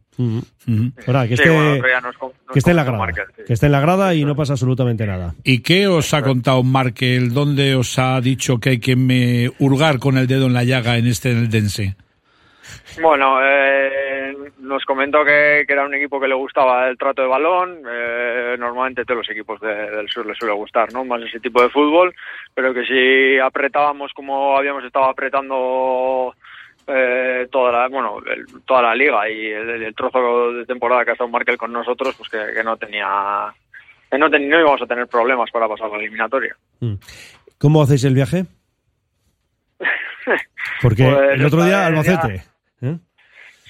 Ahora, 1.08 1.24
que 1.30 1.38
Sí, 1.38 1.44
esté, 1.44 1.50
bueno, 1.50 1.74
otro 1.76 1.88
día 1.88 2.02
nos 2.02 2.18
com- 2.18 2.32
nos 2.46 2.54
que 2.54 2.60
esté 2.60 2.72
en 2.72 2.76
la 2.76 2.84
grada. 2.84 2.98
Markel, 3.00 3.26
sí. 3.38 3.44
Que 3.48 3.54
esté 3.54 3.66
en 3.68 3.72
la 3.72 3.80
grada 3.80 4.14
y 4.16 4.26
no 4.26 4.36
pasa 4.36 4.54
absolutamente 4.54 5.06
nada. 5.08 5.34
¿Y 5.46 5.60
qué 5.60 5.88
os 5.88 6.14
ha 6.14 6.22
contado 6.22 6.62
Markel? 6.62 7.34
¿Dónde 7.34 7.76
os 7.76 7.98
ha 8.00 8.20
dicho 8.20 8.60
que 8.60 8.72
hay 8.72 8.80
que 8.80 8.98
me 8.98 9.50
hurgar 9.60 10.00
con 10.00 10.18
el 10.18 10.28
dedo 10.28 10.48
en 10.48 10.54
la 10.54 10.66
llaga 10.66 10.98
en 10.98 11.08
este 11.08 11.32
Eldense? 11.32 11.96
Bueno, 13.02 13.40
eh, 13.44 14.34
nos 14.60 14.84
comentó 14.86 15.24
que, 15.24 15.64
que 15.66 15.74
era 15.74 15.86
un 15.86 15.94
equipo 15.94 16.20
que 16.20 16.28
le 16.28 16.36
gustaba 16.36 16.88
el 16.90 16.98
trato 16.98 17.22
de 17.22 17.28
balón. 17.28 17.82
eh, 17.90 18.56
normalmente 18.58 19.02
a 19.02 19.06
todos 19.06 19.20
los 19.20 19.30
equipos 19.30 19.60
de- 19.62 19.90
del 19.92 20.10
sur 20.10 20.26
les 20.26 20.38
suele 20.38 20.54
gustar, 20.54 20.92
¿no? 20.92 21.06
Más 21.06 21.22
ese 21.22 21.40
tipo 21.40 21.62
de 21.62 21.70
fútbol, 21.70 22.14
pero 22.54 22.74
que 22.74 22.84
si 22.86 23.40
apretábamos 23.40 24.12
como 24.14 24.58
habíamos 24.58 24.84
estado 24.84 25.06
apretando 25.06 26.34
eh, 26.88 27.48
toda 27.52 27.72
la, 27.72 27.88
bueno, 27.88 28.18
el- 28.26 28.46
toda 28.66 28.82
la 28.82 28.96
liga 28.96 29.30
y 29.30 29.46
el, 29.48 29.70
el 29.84 29.96
trozo 29.96 30.52
de 30.54 30.66
temporada 30.66 31.06
que 31.06 31.12
ha 31.12 31.14
estado 31.14 31.30
Markel 31.30 31.58
con 31.58 31.72
nosotros, 31.72 32.16
pues 32.18 32.30
que, 32.30 32.54
que 32.54 32.64
no 32.64 32.76
tenía, 32.78 33.06
que 34.12 34.18
no, 34.18 34.30
ten- 34.30 34.50
no 34.50 34.60
íbamos 34.60 34.82
a 34.82 34.88
tener 34.88 35.08
problemas 35.08 35.52
para 35.52 35.68
pasar 35.68 35.90
la 35.92 35.98
eliminatoria. 36.00 36.56
Mm. 36.80 36.96
¿Cómo 37.60 37.84
hacéis 37.84 38.04
el 38.06 38.16
viaje? 38.16 38.46
Porque 40.82 41.04
Pues 41.04 41.32
el 41.40 41.46
otro 41.46 41.64
día 41.64 41.86
Albacete. 41.86 42.44
¿Eh? 42.82 42.96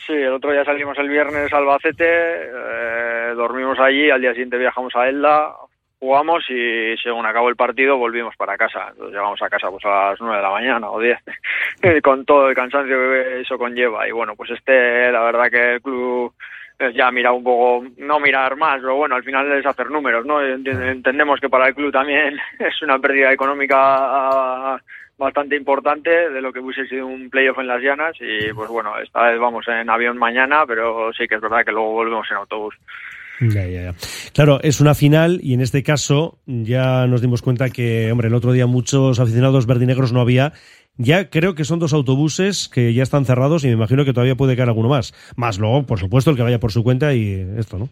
Sí, 0.06 0.14
el 0.14 0.34
otro 0.34 0.52
día 0.52 0.66
salimos 0.66 0.98
el 0.98 1.10
viernes 1.10 1.52
a 1.54 1.58
Albacete, 1.58 2.06
eh, 2.08 3.34
dormimos 3.36 3.80
allí, 3.80 4.10
al 4.10 4.22
día 4.22 4.32
siguiente 4.32 4.58
viajamos 4.58 4.96
a 4.96 5.08
Elda, 5.08 5.54
jugamos 6.00 6.44
y 6.50 6.96
según 7.04 7.26
acabó 7.26 7.50
el 7.50 7.56
partido 7.56 7.98
volvimos 7.98 8.36
para 8.36 8.58
casa. 8.58 8.88
Entonces 8.90 9.14
llegamos 9.14 9.42
a 9.42 9.50
casa 9.50 9.70
pues 9.70 9.86
a 9.86 10.12
las 10.12 10.22
nueve 10.22 10.38
de 10.38 10.44
la 10.44 10.50
mañana 10.50 10.90
o 10.90 11.00
10, 11.00 11.20
con 12.04 12.26
todo 12.26 12.50
el 12.50 12.56
cansancio 12.56 12.96
que 12.98 13.42
eso 13.42 13.58
conlleva. 13.58 14.08
Y 14.08 14.12
bueno, 14.12 14.36
pues 14.36 14.50
este, 14.52 15.12
la 15.12 15.22
verdad 15.22 15.52
que 15.52 15.74
el 15.76 15.82
club 15.82 16.34
eh, 16.80 16.94
ya 16.96 17.12
mira 17.12 17.32
un 17.34 17.44
poco, 17.44 17.86
no 17.98 18.20
mirar 18.20 18.56
más, 18.56 18.80
pero 18.80 18.96
bueno, 18.96 19.16
al 19.16 19.24
final 19.24 19.52
es 19.52 19.66
hacer 19.66 19.92
números, 19.92 20.26
¿no? 20.26 20.42
Ent- 20.42 20.90
Entendemos 20.92 21.40
que 21.42 21.50
para 21.50 21.68
el 21.68 21.76
club 21.76 21.92
también 21.92 22.38
es 22.60 22.82
una 22.82 22.98
pérdida 22.98 23.32
económica 23.34 24.82
bastante 25.20 25.56
importante 25.56 26.10
de 26.10 26.42
lo 26.42 26.52
que 26.52 26.60
hubiese 26.60 26.88
sido 26.88 27.06
un 27.06 27.30
playoff 27.30 27.60
en 27.60 27.68
las 27.68 27.82
llanas 27.82 28.16
y 28.20 28.52
pues 28.54 28.70
bueno, 28.70 28.98
esta 28.98 29.30
vez 29.30 29.40
vamos 29.40 29.68
en 29.68 29.90
avión 29.90 30.18
mañana, 30.18 30.64
pero 30.66 31.12
sí 31.14 31.28
que 31.28 31.36
es 31.36 31.42
verdad 31.42 31.64
que 31.64 31.72
luego 31.72 31.92
volvemos 31.92 32.26
en 32.32 32.38
autobús. 32.38 32.76
Ya, 33.42 33.66
ya, 33.68 33.84
ya. 33.84 33.96
Claro, 34.34 34.60
es 34.64 34.82
una 34.82 34.96
final 34.96 35.40
y 35.42 35.54
en 35.54 35.62
este 35.62 35.84
caso 35.84 36.40
ya 36.46 37.08
nos 37.08 37.22
dimos 37.22 37.42
cuenta 37.42 37.70
que, 37.70 38.12
hombre, 38.12 38.28
el 38.28 38.34
otro 38.34 38.52
día 38.52 38.66
muchos 38.66 39.20
aficionados 39.20 39.66
verdinegros 39.66 40.12
no 40.12 40.22
había. 40.22 40.54
Ya 40.98 41.30
creo 41.30 41.56
que 41.56 41.64
son 41.64 41.80
dos 41.80 41.94
autobuses 41.94 42.68
que 42.68 42.94
ya 42.94 43.04
están 43.04 43.26
cerrados 43.26 43.64
y 43.64 43.68
me 43.68 43.74
imagino 43.74 44.04
que 44.04 44.12
todavía 44.12 44.36
puede 44.36 44.58
caer 44.58 44.68
alguno 44.68 44.90
más. 44.90 45.14
Más 45.38 45.58
luego, 45.58 45.86
por 45.86 46.00
supuesto, 46.00 46.32
el 46.32 46.36
que 46.36 46.44
vaya 46.44 46.60
por 46.60 46.74
su 46.74 46.84
cuenta 46.84 47.14
y 47.14 47.48
esto, 47.58 47.78
¿no? 47.78 47.90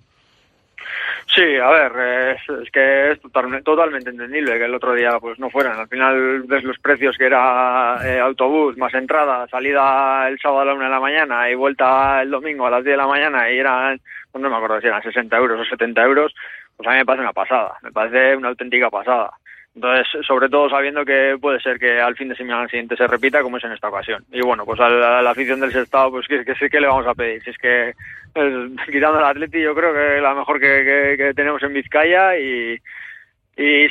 Sí, 1.38 1.56
a 1.56 1.70
ver, 1.70 2.36
es, 2.36 2.72
que 2.72 3.12
es 3.12 3.22
totalmente, 3.22 3.64
totalmente 3.64 4.10
entendible 4.10 4.58
que 4.58 4.66
el 4.66 4.74
otro 4.74 4.96
día 4.96 5.20
pues 5.20 5.38
no 5.38 5.52
fueran. 5.52 5.80
Al 5.80 5.88
final 5.88 6.42
ves 6.48 6.64
los 6.64 6.80
precios 6.80 7.16
que 7.16 7.28
era 7.28 8.00
eh, 8.04 8.20
autobús, 8.20 8.76
más 8.76 8.92
entrada, 8.96 9.48
salida 9.48 10.28
el 10.30 10.40
sábado 10.40 10.62
a 10.62 10.66
la 10.66 10.74
una 10.74 10.86
de 10.86 10.90
la 10.90 11.00
mañana 11.00 11.48
y 11.48 11.54
vuelta 11.54 12.24
el 12.24 12.32
domingo 12.32 12.66
a 12.66 12.72
las 12.72 12.84
10 12.84 12.94
de 12.94 12.98
la 12.98 13.06
mañana 13.06 13.52
y 13.52 13.60
eran, 13.60 14.02
pues 14.32 14.42
no 14.42 14.50
me 14.50 14.56
acuerdo 14.56 14.82
si 14.82 14.88
eran 14.88 15.04
60 15.04 15.38
euros 15.38 15.62
o 15.62 15.66
70 15.66 16.02
euros, 16.02 16.34
pues 16.76 16.90
a 16.90 16.94
mí 16.94 16.98
me 16.98 17.06
parece 17.06 17.22
una 17.22 17.34
pasada, 17.34 17.78
me 17.84 17.92
parece 17.92 18.36
una 18.36 18.50
auténtica 18.50 18.90
pasada. 18.90 19.30
Entonces, 19.78 20.08
sobre 20.26 20.50
todo 20.50 20.68
sabiendo 20.72 21.06
que 21.06 21.38
puede 21.40 21.60
ser 21.60 21.78
que 21.78 22.02
al 22.02 22.16
fin 22.16 22.30
de 22.30 22.36
semana 22.36 22.68
siguiente 22.68 22.96
se 22.98 23.06
repita 23.06 23.44
como 23.44 23.58
es 23.58 23.64
en 23.64 23.74
esta 23.74 23.90
ocasión. 23.90 24.26
Y 24.32 24.42
bueno, 24.42 24.66
pues 24.66 24.80
a 24.80 24.90
la, 24.90 25.20
a 25.20 25.22
la 25.22 25.30
afición 25.30 25.60
del 25.60 25.72
Sestao, 25.72 26.10
pues 26.10 26.26
que, 26.28 26.44
sí 26.56 26.68
que 26.68 26.82
le 26.82 26.88
vamos 26.88 27.06
a 27.06 27.14
pedir. 27.14 27.44
Si 27.44 27.52
es 27.52 27.58
que 27.60 27.94
quitando 28.92 29.20
al 29.20 29.26
Atleti, 29.26 29.62
yo 29.62 29.76
creo 29.76 29.94
que 29.94 30.20
la 30.20 30.34
mejor 30.34 30.60
que, 30.60 31.16
que- 31.16 31.34
tenemos 31.36 31.62
en 31.62 31.74
Vizcaya 31.74 32.40
y, 32.40 32.80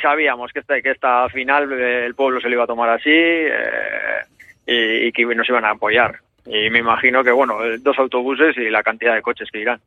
sabíamos 0.01 0.51
que 0.51 0.59
esta, 0.59 0.81
que 0.81 0.91
esta 0.91 1.29
final 1.29 1.71
eh, 1.71 2.05
el 2.05 2.15
pueblo 2.15 2.41
se 2.41 2.49
le 2.49 2.55
iba 2.55 2.65
a 2.65 2.67
tomar 2.67 2.89
así 2.89 3.09
eh, 3.09 4.23
y, 4.65 5.07
y 5.07 5.11
que 5.13 5.23
nos 5.35 5.47
iban 5.47 5.63
a 5.63 5.69
apoyar. 5.69 6.17
Y 6.45 6.69
me 6.69 6.79
imagino 6.79 7.23
que, 7.23 7.31
bueno, 7.31 7.59
dos 7.79 7.97
autobuses 7.97 8.57
y 8.57 8.69
la 8.69 8.83
cantidad 8.83 9.15
de 9.15 9.21
coches 9.21 9.49
que 9.49 9.59
irán. 9.61 9.79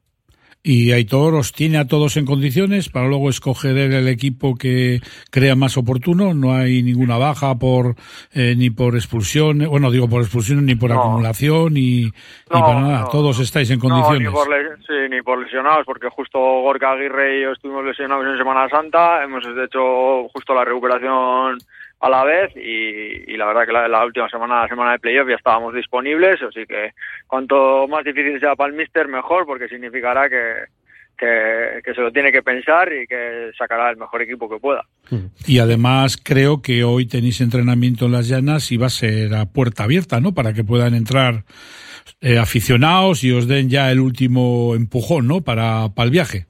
Y 0.62 0.92
Aitor 0.92 1.34
os 1.34 1.52
tiene 1.52 1.78
a 1.78 1.86
todos 1.86 2.18
en 2.18 2.26
condiciones 2.26 2.90
para 2.90 3.08
luego 3.08 3.30
escoger 3.30 3.78
el 3.78 4.08
equipo 4.08 4.56
que 4.56 5.00
crea 5.30 5.56
más 5.56 5.78
oportuno. 5.78 6.34
No 6.34 6.52
hay 6.52 6.82
ninguna 6.82 7.16
baja 7.16 7.58
por 7.58 7.94
eh, 8.34 8.54
ni 8.56 8.68
por 8.68 8.94
expulsión, 8.94 9.58
bueno, 9.68 9.90
digo 9.90 10.08
por 10.08 10.20
expulsión 10.20 10.66
ni 10.66 10.74
por 10.74 10.92
acumulación 10.92 11.72
ni, 11.72 12.02
ni 12.02 12.10
para 12.48 12.80
nada. 12.80 13.00
no, 13.00 13.08
todos 13.08 13.40
estáis 13.40 13.70
en 13.70 13.80
condiciones. 13.80 14.28
ni 14.28 14.34
por, 14.34 14.48
sí, 14.86 15.08
ni 15.08 15.22
por 15.22 15.42
lesionados, 15.42 15.86
porque 15.86 16.08
justo 16.10 16.38
Gorka 16.38 16.92
Aguirre 16.92 17.38
y 17.38 17.42
yo 17.42 17.52
estuvimos 17.52 17.84
lesionados 17.84 18.26
en 18.26 18.36
Semana 18.36 18.68
Santa, 18.68 19.24
hemos 19.24 19.42
hecho 19.46 20.28
justo 20.28 20.54
la 20.54 20.64
recuperación 20.64 21.56
a 22.00 22.08
la 22.08 22.24
vez 22.24 22.50
y, 22.56 23.32
y 23.32 23.36
la 23.36 23.46
verdad 23.46 23.66
que 23.66 23.72
la, 23.72 23.86
la 23.86 24.04
última 24.04 24.28
semana, 24.28 24.62
la 24.62 24.68
semana 24.68 24.92
de 24.92 24.98
playoff 24.98 25.28
ya 25.28 25.34
estábamos 25.34 25.74
disponibles, 25.74 26.40
así 26.42 26.64
que 26.66 26.92
cuanto 27.26 27.86
más 27.88 28.04
difícil 28.04 28.40
sea 28.40 28.56
para 28.56 28.70
el 28.70 28.76
Mister 28.76 29.06
mejor, 29.06 29.44
porque 29.44 29.68
significará 29.68 30.28
que, 30.28 30.64
que, 31.18 31.80
que 31.84 31.94
se 31.94 32.00
lo 32.00 32.10
tiene 32.10 32.32
que 32.32 32.42
pensar 32.42 32.90
y 32.90 33.06
que 33.06 33.50
sacará 33.56 33.90
el 33.90 33.98
mejor 33.98 34.22
equipo 34.22 34.48
que 34.48 34.58
pueda. 34.58 34.82
Y 35.46 35.58
además 35.58 36.16
creo 36.16 36.62
que 36.62 36.84
hoy 36.84 37.06
tenéis 37.06 37.42
entrenamiento 37.42 38.06
en 38.06 38.12
las 38.12 38.28
llanas 38.28 38.72
y 38.72 38.78
va 38.78 38.86
a 38.86 38.90
ser 38.90 39.34
a 39.34 39.44
puerta 39.44 39.84
abierta, 39.84 40.20
¿no? 40.20 40.32
Para 40.32 40.54
que 40.54 40.64
puedan 40.64 40.94
entrar 40.94 41.44
eh, 42.22 42.38
aficionados 42.38 43.24
y 43.24 43.32
os 43.32 43.46
den 43.46 43.68
ya 43.68 43.90
el 43.90 44.00
último 44.00 44.74
empujón, 44.74 45.26
¿no? 45.28 45.42
Para, 45.42 45.88
para 45.94 46.06
el 46.06 46.12
viaje. 46.12 46.46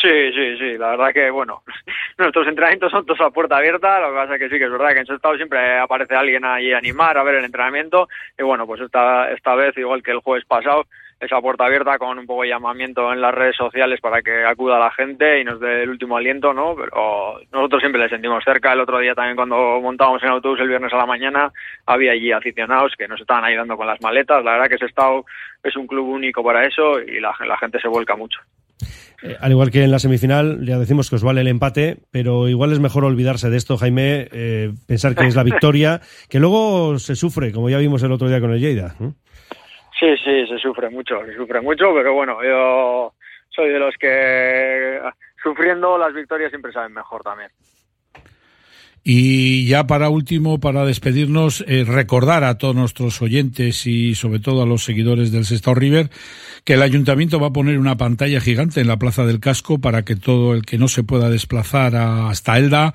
Sí, 0.00 0.08
sí, 0.32 0.56
la 0.78 0.90
verdad 0.90 1.12
que, 1.12 1.30
bueno, 1.30 1.62
nuestros 2.18 2.46
entrenamientos 2.46 2.90
son 2.90 3.06
todos 3.06 3.20
a 3.20 3.30
puerta 3.30 3.56
abierta, 3.56 4.00
lo 4.00 4.08
que 4.08 4.14
pasa 4.14 4.34
es 4.34 4.40
que 4.40 4.48
sí, 4.48 4.58
que 4.58 4.64
es 4.64 4.70
verdad 4.70 4.92
que 4.92 5.00
en 5.00 5.06
su 5.06 5.14
estado 5.14 5.36
siempre 5.36 5.78
aparece 5.78 6.14
alguien 6.14 6.44
ahí 6.44 6.72
a 6.72 6.78
animar, 6.78 7.16
a 7.16 7.22
ver 7.22 7.36
el 7.36 7.44
entrenamiento, 7.44 8.08
y 8.38 8.42
bueno, 8.42 8.66
pues 8.66 8.80
esta, 8.80 9.30
esta 9.30 9.54
vez, 9.54 9.76
igual 9.76 10.02
que 10.02 10.10
el 10.10 10.20
jueves 10.20 10.44
pasado, 10.46 10.86
esa 11.20 11.40
puerta 11.40 11.66
abierta 11.66 11.98
con 11.98 12.18
un 12.18 12.26
poco 12.26 12.42
de 12.42 12.48
llamamiento 12.48 13.12
en 13.12 13.20
las 13.20 13.34
redes 13.34 13.54
sociales 13.54 14.00
para 14.00 14.22
que 14.22 14.42
acuda 14.44 14.78
la 14.78 14.90
gente 14.90 15.38
y 15.38 15.44
nos 15.44 15.60
dé 15.60 15.82
el 15.82 15.90
último 15.90 16.16
aliento, 16.16 16.54
¿no? 16.54 16.74
Pero 16.74 17.40
nosotros 17.52 17.80
siempre 17.80 18.00
le 18.00 18.08
sentimos 18.08 18.42
cerca. 18.42 18.72
El 18.72 18.80
otro 18.80 18.98
día 18.98 19.14
también 19.14 19.36
cuando 19.36 19.80
montábamos 19.82 20.22
en 20.22 20.30
autobús 20.30 20.60
el 20.60 20.68
viernes 20.68 20.92
a 20.94 20.96
la 20.96 21.04
mañana 21.04 21.52
había 21.84 22.12
allí 22.12 22.32
aficionados 22.32 22.94
que 22.96 23.06
nos 23.06 23.20
estaban 23.20 23.44
ayudando 23.44 23.76
con 23.76 23.86
las 23.86 24.00
maletas. 24.00 24.42
La 24.42 24.52
verdad 24.52 24.68
que 24.68 24.76
ese 24.76 24.86
estado 24.86 25.26
es 25.62 25.76
un 25.76 25.86
club 25.86 26.08
único 26.08 26.42
para 26.42 26.64
eso 26.64 26.98
y 27.00 27.20
la 27.20 27.34
gente 27.58 27.78
se 27.80 27.88
vuelca 27.88 28.16
mucho. 28.16 28.40
Eh, 29.22 29.36
al 29.40 29.52
igual 29.52 29.70
que 29.70 29.84
en 29.84 29.90
la 29.90 29.98
semifinal, 29.98 30.64
ya 30.64 30.78
decimos 30.78 31.10
que 31.10 31.16
os 31.16 31.24
vale 31.24 31.40
el 31.40 31.48
empate, 31.48 31.98
pero 32.10 32.48
igual 32.48 32.72
es 32.72 32.80
mejor 32.80 33.04
olvidarse 33.04 33.50
de 33.50 33.56
esto, 33.56 33.76
Jaime, 33.76 34.28
eh, 34.32 34.72
pensar 34.86 35.14
que 35.14 35.26
es 35.26 35.36
la 35.36 35.42
victoria, 35.44 36.00
que 36.28 36.40
luego 36.40 36.98
se 36.98 37.16
sufre, 37.16 37.52
como 37.52 37.68
ya 37.68 37.78
vimos 37.78 38.02
el 38.02 38.12
otro 38.12 38.28
día 38.28 38.40
con 38.40 38.52
el 38.52 38.60
Lleida. 38.60 38.94
Sí, 39.98 40.16
sí, 40.24 40.46
se 40.46 40.58
sufre 40.58 40.88
mucho, 40.88 41.24
se 41.26 41.34
sufre 41.34 41.60
mucho, 41.60 41.92
pero 41.94 42.14
bueno, 42.14 42.42
yo 42.42 43.12
soy 43.50 43.70
de 43.70 43.78
los 43.78 43.94
que 43.98 44.98
sufriendo 45.42 45.98
las 45.98 46.14
victorias 46.14 46.50
siempre 46.50 46.72
saben 46.72 46.92
mejor 46.92 47.22
también. 47.22 47.50
Y 49.02 49.66
ya 49.66 49.86
para 49.86 50.10
último, 50.10 50.60
para 50.60 50.84
despedirnos, 50.84 51.64
eh, 51.66 51.84
recordar 51.84 52.44
a 52.44 52.58
todos 52.58 52.76
nuestros 52.76 53.22
oyentes 53.22 53.86
y 53.86 54.14
sobre 54.14 54.40
todo 54.40 54.62
a 54.62 54.66
los 54.66 54.84
seguidores 54.84 55.32
del 55.32 55.46
Sestao 55.46 55.74
River 55.74 56.10
que 56.64 56.74
el 56.74 56.82
ayuntamiento 56.82 57.40
va 57.40 57.48
a 57.48 57.52
poner 57.52 57.78
una 57.78 57.96
pantalla 57.96 58.40
gigante 58.40 58.80
en 58.80 58.88
la 58.88 58.98
Plaza 58.98 59.24
del 59.24 59.40
Casco 59.40 59.78
para 59.78 60.04
que 60.04 60.16
todo 60.16 60.52
el 60.54 60.66
que 60.66 60.76
no 60.76 60.88
se 60.88 61.02
pueda 61.02 61.30
desplazar 61.30 61.96
hasta 61.96 62.58
Elda 62.58 62.94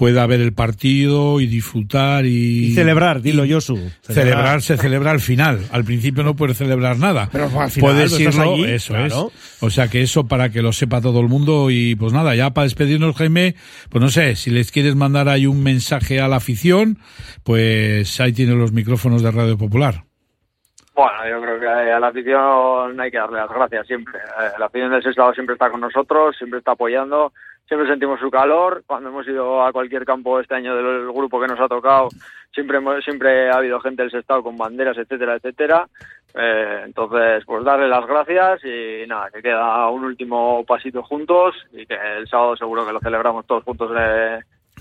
pueda 0.00 0.26
ver 0.26 0.40
el 0.40 0.54
partido 0.54 1.42
y 1.42 1.46
disfrutar 1.46 2.24
y... 2.24 2.68
Y 2.68 2.72
celebrar, 2.72 3.20
dilo 3.20 3.44
Yosu. 3.44 3.76
Celebrar. 4.00 4.62
se 4.62 4.78
celebra 4.78 5.10
al 5.10 5.20
final. 5.20 5.60
Al 5.72 5.84
principio 5.84 6.22
no 6.22 6.34
puedes 6.36 6.56
celebrar 6.56 6.96
nada. 6.96 7.28
Pero 7.30 7.50
al 7.60 7.70
final, 7.70 7.92
puedes 7.92 8.18
irlo, 8.18 8.54
allí, 8.54 8.64
eso 8.64 8.94
claro. 8.94 9.30
es. 9.30 9.62
O 9.62 9.68
sea 9.68 9.88
que 9.88 10.00
eso 10.00 10.26
para 10.26 10.48
que 10.48 10.62
lo 10.62 10.72
sepa 10.72 11.02
todo 11.02 11.20
el 11.20 11.28
mundo 11.28 11.68
y 11.70 11.96
pues 11.96 12.14
nada, 12.14 12.34
ya 12.34 12.48
para 12.54 12.64
despedirnos 12.64 13.14
Jaime, 13.14 13.56
pues 13.90 14.00
no 14.00 14.08
sé, 14.08 14.36
si 14.36 14.50
les 14.50 14.72
quieres 14.72 14.96
mandar 14.96 15.28
ahí 15.28 15.44
un 15.44 15.62
mensaje 15.62 16.18
a 16.18 16.28
la 16.28 16.36
afición, 16.36 16.96
pues 17.44 18.18
ahí 18.22 18.32
tienen 18.32 18.58
los 18.58 18.72
micrófonos 18.72 19.22
de 19.22 19.30
Radio 19.32 19.58
Popular. 19.58 20.04
Bueno, 20.94 21.28
yo 21.28 21.42
creo 21.42 21.60
que 21.60 21.66
a 21.66 22.00
la 22.00 22.08
afición 22.08 22.98
hay 22.98 23.10
que 23.10 23.18
darle 23.18 23.38
las 23.38 23.50
gracias 23.50 23.86
siempre. 23.86 24.18
Eh, 24.18 24.52
La 24.58 24.66
afición 24.66 24.90
del 24.92 25.02
Sestao 25.02 25.34
siempre 25.34 25.54
está 25.54 25.70
con 25.70 25.80
nosotros, 25.80 26.36
siempre 26.38 26.58
está 26.58 26.72
apoyando, 26.72 27.32
siempre 27.70 27.88
sentimos 27.88 28.18
su 28.18 28.32
calor. 28.32 28.82
Cuando 28.84 29.10
hemos 29.10 29.28
ido 29.28 29.64
a 29.64 29.72
cualquier 29.72 30.04
campo 30.04 30.40
este 30.40 30.56
año 30.56 30.74
del 30.74 31.12
grupo 31.12 31.40
que 31.40 31.46
nos 31.46 31.60
ha 31.60 31.68
tocado, 31.68 32.08
siempre 32.52 32.78
hemos- 32.78 33.04
siempre 33.04 33.48
ha 33.48 33.58
habido 33.58 33.78
gente 33.78 34.02
del 34.02 34.10
Sestao 34.10 34.42
con 34.42 34.58
banderas, 34.58 34.98
etcétera, 34.98 35.36
etcétera. 35.36 35.86
Eh, 36.34 36.82
entonces, 36.84 37.44
pues 37.46 37.62
darle 37.62 37.86
las 37.86 38.04
gracias 38.08 38.64
y 38.64 39.06
nada, 39.06 39.30
que 39.30 39.40
queda 39.40 39.88
un 39.88 40.04
último 40.04 40.64
pasito 40.66 41.04
juntos 41.04 41.54
y 41.72 41.86
que 41.86 41.94
el 41.94 42.26
sábado 42.26 42.56
seguro 42.56 42.84
que 42.84 42.92
lo 42.92 42.98
celebramos 42.98 43.46
todos 43.46 43.62
juntos 43.62 43.92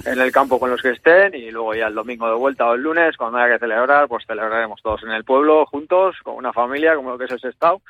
en 0.05 0.19
el 0.19 0.31
campo 0.31 0.59
con 0.59 0.71
los 0.71 0.81
que 0.81 0.89
estén 0.89 1.35
y 1.35 1.51
luego 1.51 1.75
ya 1.75 1.87
el 1.87 1.93
domingo 1.93 2.27
de 2.27 2.37
vuelta 2.37 2.67
o 2.67 2.73
el 2.73 2.81
lunes, 2.81 3.17
cuando 3.17 3.37
haya 3.37 3.53
que 3.53 3.59
celebrar, 3.59 4.07
pues 4.07 4.25
celebraremos 4.25 4.81
todos 4.81 5.03
en 5.03 5.11
el 5.11 5.23
pueblo 5.23 5.67
juntos, 5.67 6.15
con 6.23 6.37
una 6.37 6.53
familia, 6.53 6.95
como 6.95 7.11
lo 7.11 7.19
que 7.19 7.25
es 7.25 7.31
el 7.31 7.39
Sestao. 7.39 7.83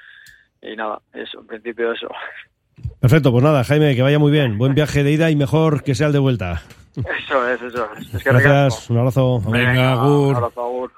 Y 0.61 0.75
nada, 0.75 0.99
eso, 1.13 1.39
en 1.39 1.47
principio 1.47 1.93
eso. 1.93 2.09
Perfecto, 2.99 3.31
pues 3.31 3.43
nada, 3.43 3.63
Jaime, 3.63 3.95
que 3.95 4.01
vaya 4.01 4.19
muy 4.19 4.31
bien. 4.31 4.57
Buen 4.57 4.75
viaje 4.75 5.03
de 5.03 5.11
ida 5.11 5.31
y 5.31 5.35
mejor 5.35 5.83
que 5.83 5.95
sea 5.95 6.07
el 6.07 6.13
de 6.13 6.19
vuelta. 6.19 6.61
Eso 6.97 7.47
es, 7.47 7.61
eso 7.61 7.87
es. 7.97 8.13
Es 8.13 8.23
que 8.23 8.29
Gracias, 8.29 8.89
un 8.89 8.97
abrazo. 8.97 9.41
Venga, 9.47 9.93
Agur. 9.93 10.29
Un 10.29 10.35
abrazo, 10.35 10.61
Agur. 10.61 10.91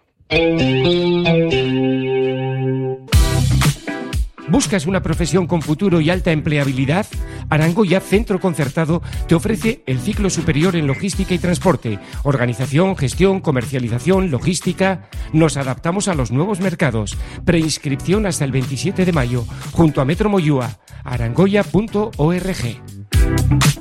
¿Buscas 4.48 4.86
una 4.86 5.02
profesión 5.02 5.46
con 5.48 5.62
futuro 5.62 6.02
y 6.02 6.10
alta 6.10 6.32
empleabilidad? 6.32 7.06
Arangoya 7.52 8.00
Centro 8.00 8.40
Concertado 8.40 9.04
te 9.28 9.36
ofrece 9.36 9.84
el 9.86 10.00
ciclo 10.00 10.30
superior 10.30 10.76
en 10.76 10.88
logística 10.88 11.34
y 11.34 11.38
transporte, 11.38 12.00
organización, 12.24 12.96
gestión, 12.96 13.42
comercialización, 13.42 14.32
logística. 14.32 15.10
Nos 15.34 15.58
adaptamos 15.58 16.08
a 16.08 16.16
los 16.16 16.32
nuevos 16.32 16.62
mercados. 16.62 17.18
Preinscripción 17.46 18.26
hasta 18.26 18.46
el 18.46 18.54
27 18.54 19.06
de 19.06 19.12
mayo, 19.12 19.46
junto 19.74 20.02
a 20.02 20.06
Metro 20.06 20.30
Moyúa, 20.30 20.80
arangoya.org. 21.04 23.81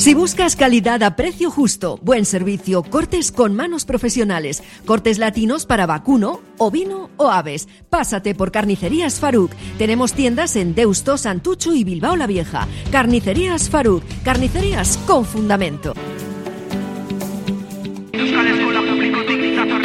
Si 0.00 0.14
buscas 0.14 0.56
calidad 0.56 1.02
a 1.02 1.14
precio 1.14 1.50
justo, 1.50 1.98
buen 2.00 2.24
servicio, 2.24 2.82
cortes 2.82 3.30
con 3.30 3.54
manos 3.54 3.84
profesionales, 3.84 4.62
cortes 4.86 5.18
latinos 5.18 5.66
para 5.66 5.84
vacuno, 5.84 6.40
ovino 6.56 7.10
o 7.18 7.28
aves, 7.28 7.68
pásate 7.90 8.34
por 8.34 8.50
Carnicerías 8.50 9.20
Faruk. 9.20 9.52
Tenemos 9.76 10.14
tiendas 10.14 10.56
en 10.56 10.74
Deusto, 10.74 11.18
Santucho 11.18 11.74
y 11.74 11.84
Bilbao 11.84 12.16
la 12.16 12.26
Vieja. 12.26 12.66
Carnicerías 12.90 13.68
Faruk, 13.68 14.02
carnicerías 14.24 14.96
con 15.06 15.26
fundamento. 15.26 15.92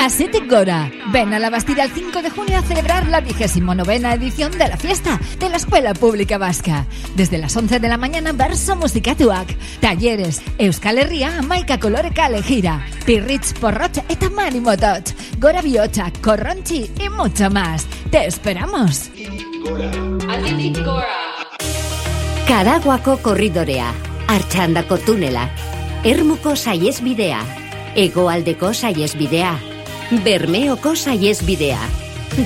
Asetic 0.05 0.47
Gora. 0.47 0.91
Ven 1.11 1.33
a 1.33 1.39
la 1.39 1.49
Bastida 1.49 1.83
el 1.83 1.89
5 1.89 2.21
de 2.21 2.29
junio 2.29 2.59
a 2.59 2.61
celebrar 2.61 3.07
la 3.07 3.21
vigésimo 3.21 3.73
novena 3.73 4.13
edición 4.13 4.51
de 4.51 4.67
la 4.67 4.77
fiesta 4.77 5.19
de 5.39 5.49
la 5.49 5.57
Escuela 5.57 5.95
Pública 5.95 6.37
Vasca. 6.37 6.85
Desde 7.15 7.39
las 7.39 7.57
11 7.57 7.79
de 7.79 7.89
la 7.89 7.97
mañana, 7.97 8.31
verso 8.31 8.75
musikatuak, 8.75 9.57
talleres, 9.79 10.43
Euskal 10.59 10.99
Herria, 10.99 11.39
amaika 11.39 11.79
koloreka 11.79 12.27
elegida, 12.27 12.85
pirritz, 13.03 13.53
porrot 13.53 13.97
eta 14.07 14.29
mani 14.29 14.59
motot, 14.59 15.09
gora 15.39 15.63
bihotza, 15.63 16.13
corronchi 16.21 16.91
y 17.03 17.09
mucho 17.09 17.49
más. 17.49 17.87
¡Te 18.11 18.27
esperamos! 18.27 19.09
Karaguako 22.47 23.17
korridorea, 23.23 23.91
Artxandako 24.27 24.99
tunela, 24.99 25.49
Ermuko 26.03 26.55
saiesbidea, 26.55 27.41
Hegoaldeko 27.95 28.71
saiesbidea, 28.71 29.57
Bermeoko 30.11 30.93
saiesbidea, 30.95 31.79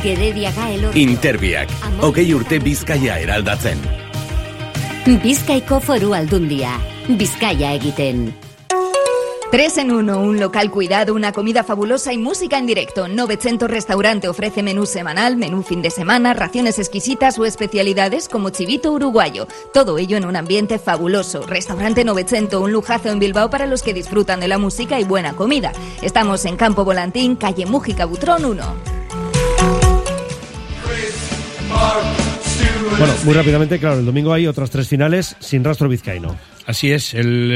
Gerediaga 0.03 0.70
elor... 0.72 0.95
Interbiak, 0.95 1.72
hogei 1.99 2.30
urte 2.34 2.60
bizkaia 2.64 3.18
eraldatzen. 3.20 3.82
Bizkaiko 5.24 5.82
foru 5.84 6.14
aldundia, 6.16 6.78
Bizkaia 7.20 7.74
egiten. 7.76 8.30
3 9.52 9.80
en 9.80 9.91
1, 9.91 10.22
un 10.22 10.39
local 10.39 10.70
cuidado, 10.70 11.16
una 11.16 11.32
comida 11.32 11.64
fabulosa 11.64 12.14
y 12.14 12.20
música 12.20 12.60
en 12.60 12.68
directo. 12.68 13.08
900 13.08 13.68
Restaurante 13.68 14.28
ofrece 14.28 14.62
menú 14.62 14.86
semanal, 14.86 15.38
menú 15.38 15.64
fin 15.64 15.82
de 15.82 15.89
semana, 15.89 16.36
raciones 16.36 16.78
exquisitas 16.78 17.39
o 17.39 17.45
especialidades 17.47 18.30
como 18.30 18.52
chivito 18.52 18.91
uruguayo. 18.91 19.47
Todo 19.74 19.97
ello 19.97 20.18
en 20.18 20.26
un 20.26 20.36
ambiente 20.36 20.78
fabuloso. 20.78 21.47
Restaurante 21.47 22.06
900, 22.06 22.62
un 22.62 22.72
lujazo 22.72 23.10
en 23.10 23.18
Bilbao 23.18 23.50
para 23.50 23.66
los 23.66 23.82
que 23.82 23.95
disfrutan 23.95 24.39
de 24.39 24.50
la 24.50 24.60
música 24.60 25.00
y 25.00 25.04
buena 25.04 25.34
comida. 25.34 25.72
Estamos 26.04 26.45
en 26.45 26.56
Campo 26.56 26.86
Volantín, 26.86 27.36
calle 27.36 27.66
Mújica 27.66 28.06
Butrón 28.06 28.45
1. 28.45 28.64
Bueno, 33.00 33.14
muy 33.24 33.34
rápidamente, 33.34 33.80
claro, 33.80 33.97
el 33.97 34.06
domingo 34.06 34.32
hay 34.32 34.45
otras 34.45 34.70
tres 34.70 34.88
finales 34.88 35.36
sin 35.39 35.64
rastro 35.64 35.89
vizcaíno. 35.89 36.38
Así 36.70 36.91
es, 36.91 37.15
el, 37.15 37.51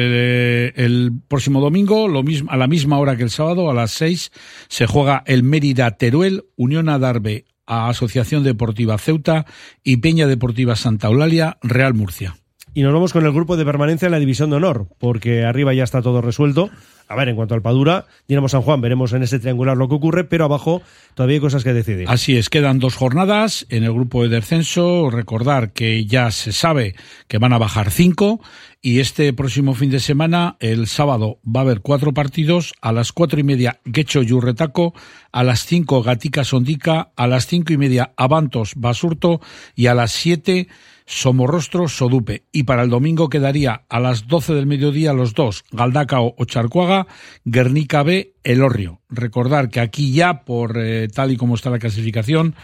el- 0.76 1.12
próximo 1.28 1.62
domingo, 1.62 2.08
lo 2.08 2.24
mismo, 2.24 2.50
a 2.50 2.58
la 2.58 2.66
misma 2.66 2.98
hora 2.98 3.16
que 3.16 3.22
el 3.22 3.30
sábado, 3.30 3.70
a 3.70 3.74
las 3.76 3.92
seis, 3.92 4.32
se 4.70 4.88
juega 4.88 5.22
el 5.28 5.44
Mérida 5.44 5.92
Teruel, 5.98 6.46
Unión 6.56 6.90
Adarve, 6.90 7.46
a 7.68 7.90
Asociación 7.90 8.44
Deportiva 8.44 8.98
Ceuta 8.98 9.46
y 9.84 9.98
Peña 9.98 10.26
Deportiva 10.26 10.76
Santa 10.76 11.10
Eulalia, 11.10 11.60
Real 11.62 11.94
Murcia. 11.94 12.38
Y 12.74 12.82
nos 12.82 12.92
vamos 12.92 13.14
con 13.14 13.24
el 13.24 13.32
grupo 13.32 13.56
de 13.56 13.66
permanencia 13.66 14.08
en 14.08 14.14
la 14.14 14.20
división 14.20 14.50
de 14.50 14.56
honor, 14.56 14.88
porque 14.98 15.44
arriba 15.44 15.76
ya 15.76 15.84
está 15.84 16.02
todo 16.02 16.20
resuelto. 16.20 16.72
A 17.08 17.16
ver, 17.16 17.30
en 17.30 17.36
cuanto 17.36 17.54
al 17.54 17.62
Padura, 17.62 18.06
Dinamo 18.28 18.50
San 18.50 18.62
Juan, 18.62 18.82
veremos 18.82 19.14
en 19.14 19.24
ese 19.24 19.40
triangular 19.40 19.78
lo 19.78 19.88
que 19.88 19.96
ocurre, 19.96 20.24
pero 20.24 20.46
abajo 20.46 20.82
todavía 21.14 21.36
hay 21.36 21.42
cosas 21.42 21.64
que 21.64 21.74
decidir. 21.74 22.08
Así 22.10 22.38
es, 22.38 22.50
quedan 22.50 22.80
dos 22.80 22.96
jornadas 22.96 23.66
en 23.70 23.84
el 23.84 23.94
grupo 23.94 24.24
de 24.24 24.30
descenso. 24.30 25.10
Recordar 25.10 25.72
que 25.72 26.06
ya 26.06 26.32
se 26.32 26.52
sabe 26.52 26.96
que 27.28 27.38
van 27.38 27.54
a 27.54 27.58
bajar 27.58 27.92
cinco 27.92 28.42
Y 28.82 29.00
este 29.00 29.32
próximo 29.32 29.76
fin 29.76 29.92
de 29.92 30.02
semana, 30.02 30.58
el 30.60 30.88
sábado, 30.88 31.40
va 31.46 31.62
a 31.62 31.64
haber 31.64 31.80
cuatro 31.80 32.14
partidos. 32.14 32.74
A 32.82 32.92
las 32.92 33.14
cuatro 33.14 33.40
y 33.40 33.44
media, 33.44 33.80
Guecho 33.86 34.22
Yurretaco. 34.22 34.94
A 35.32 35.44
las 35.44 35.66
cinco, 35.66 36.04
Gatica 36.04 36.44
Sondica. 36.44 37.12
A 37.16 37.28
las 37.28 37.48
cinco 37.48 37.72
y 37.72 37.78
media, 37.78 38.12
Avantos 38.18 38.74
Basurto. 38.76 39.40
Y 39.74 39.88
a 39.88 39.94
las 39.94 40.12
siete, 40.12 40.68
Somorrostro 41.06 41.88
Sodupe. 41.88 42.44
Y 42.52 42.64
para 42.64 42.84
el 42.84 42.90
domingo 42.90 43.30
quedaría 43.30 43.84
a 43.90 44.00
las 44.00 44.28
doce 44.28 44.54
del 44.54 44.66
mediodía 44.66 45.14
los 45.14 45.34
dos, 45.34 45.64
Galdacao 45.72 46.36
o 46.38 46.46
Charcuaga, 46.46 47.08
Guernica 47.46 48.04
B, 48.04 48.34
Elorrio. 48.44 49.02
Recordar 49.10 49.70
que 49.70 49.80
aquí 49.80 50.14
ya, 50.14 50.44
por 50.44 50.78
eh, 50.78 51.08
tal 51.08 51.32
y 51.32 51.38
como 51.38 51.56
está 51.56 51.70
la 51.70 51.80
clasificación, 51.80 52.56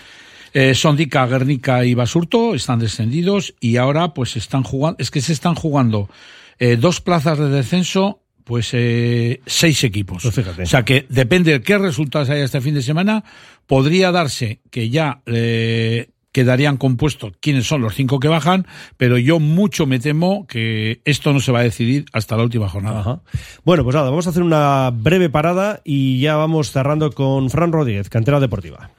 eh, 0.53 0.73
Sondica, 0.73 1.25
Guernica 1.27 1.85
y 1.85 1.93
Basurto 1.93 2.55
están 2.55 2.79
descendidos 2.79 3.53
y 3.59 3.77
ahora 3.77 4.13
pues 4.13 4.35
están 4.35 4.63
jugando, 4.63 4.97
es 4.99 5.11
que 5.11 5.21
se 5.21 5.33
están 5.33 5.55
jugando 5.55 6.09
eh, 6.57 6.75
dos 6.75 7.01
plazas 7.01 7.37
de 7.37 7.49
descenso, 7.49 8.21
pues 8.43 8.69
eh, 8.73 9.41
seis 9.45 9.83
equipos. 9.83 10.23
Pues 10.23 10.35
fíjate. 10.35 10.63
O 10.63 10.65
sea 10.65 10.83
que 10.83 11.05
depende 11.09 11.51
de 11.51 11.61
qué 11.61 11.77
resultados 11.77 12.29
haya 12.29 12.43
este 12.43 12.61
fin 12.61 12.73
de 12.73 12.81
semana, 12.81 13.23
podría 13.67 14.11
darse 14.11 14.59
que 14.71 14.89
ya 14.89 15.21
eh, 15.27 16.09
quedarían 16.39 16.77
compuestos 16.77 17.33
quiénes 17.41 17.67
son 17.67 17.81
los 17.81 17.95
cinco 17.95 18.21
que 18.21 18.29
bajan, 18.29 18.65
pero 18.95 19.17
yo 19.17 19.41
mucho 19.41 19.85
me 19.85 19.99
temo 19.99 20.47
que 20.47 21.01
esto 21.03 21.33
no 21.33 21.41
se 21.41 21.51
va 21.51 21.59
a 21.59 21.63
decidir 21.63 22.05
hasta 22.13 22.37
la 22.37 22.43
última 22.43 22.69
jornada. 22.69 23.01
Ajá. 23.01 23.21
Bueno, 23.65 23.83
pues 23.83 23.93
nada, 23.93 24.09
vamos 24.09 24.25
a 24.25 24.29
hacer 24.29 24.41
una 24.41 24.89
breve 24.93 25.29
parada 25.29 25.81
y 25.83 26.21
ya 26.21 26.37
vamos 26.37 26.71
cerrando 26.71 27.11
con 27.11 27.49
Fran 27.49 27.73
Rodríguez, 27.73 28.07
cantera 28.07 28.39
deportiva. 28.39 28.89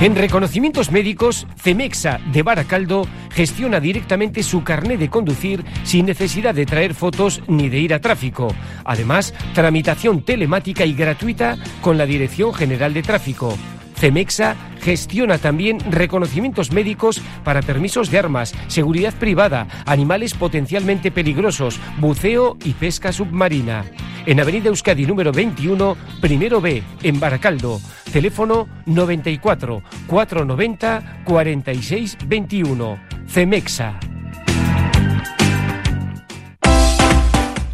En 0.00 0.14
reconocimientos 0.14 0.92
médicos, 0.92 1.46
Cemexa 1.56 2.20
de 2.32 2.44
Baracaldo 2.44 3.06
gestiona 3.30 3.80
directamente 3.80 4.44
su 4.44 4.62
carné 4.62 4.96
de 4.96 5.10
conducir 5.10 5.64
sin 5.82 6.06
necesidad 6.06 6.54
de 6.54 6.66
traer 6.66 6.94
fotos 6.94 7.42
ni 7.48 7.68
de 7.68 7.80
ir 7.80 7.94
a 7.94 8.00
tráfico. 8.00 8.54
Además, 8.84 9.34
tramitación 9.54 10.22
telemática 10.22 10.84
y 10.84 10.94
gratuita 10.94 11.56
con 11.80 11.98
la 11.98 12.06
Dirección 12.06 12.54
General 12.54 12.94
de 12.94 13.02
Tráfico. 13.02 13.56
Cemexa 14.02 14.56
gestiona 14.80 15.38
también 15.38 15.78
reconocimientos 15.88 16.72
médicos 16.72 17.22
para 17.44 17.62
permisos 17.62 18.10
de 18.10 18.18
armas, 18.18 18.52
seguridad 18.66 19.14
privada, 19.14 19.68
animales 19.86 20.34
potencialmente 20.34 21.12
peligrosos, 21.12 21.78
buceo 21.98 22.56
y 22.64 22.72
pesca 22.72 23.12
submarina. 23.12 23.84
En 24.26 24.40
Avenida 24.40 24.70
Euskadi 24.70 25.06
número 25.06 25.30
21, 25.30 25.96
primero 26.20 26.60
B, 26.60 26.82
en 27.04 27.20
Baracaldo. 27.20 27.80
Teléfono 28.12 28.66
94 28.86 29.84
490 30.08 31.22
46 31.24 32.18
21. 32.26 32.98
Cemexa. 33.28 34.00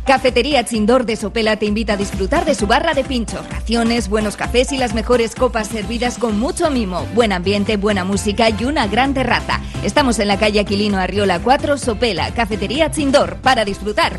Cafetería 0.09 0.65
Chindor 0.65 1.05
de 1.05 1.17
Sopela 1.17 1.57
te 1.57 1.67
invita 1.67 1.93
a 1.93 1.97
disfrutar 1.99 2.47
de 2.47 2.55
su 2.55 2.67
barra 2.67 2.95
de 2.95 3.05
pinchos, 3.05 3.47
raciones, 3.51 4.09
buenos 4.09 4.39
cafés 4.39 4.73
y 4.73 4.79
las 4.79 4.95
mejores 4.95 5.35
copas 5.35 5.69
servidas 5.69 6.17
con 6.17 6.41
mucho 6.41 6.71
mimo, 6.71 7.05
buen 7.15 7.31
ambiente, 7.31 7.77
buena 7.77 8.05
música 8.05 8.49
y 8.49 8.65
una 8.65 8.87
gran 8.87 9.13
terraza. 9.13 9.61
Estamos 9.85 10.19
en 10.19 10.29
la 10.29 10.39
calle 10.39 10.61
Aquilino 10.61 10.97
Arriola 10.97 11.41
4, 11.41 11.77
Sopela, 11.77 12.33
Cafetería 12.33 12.91
Chindor, 12.91 13.37
para 13.43 13.67
disfrutar. 13.67 14.19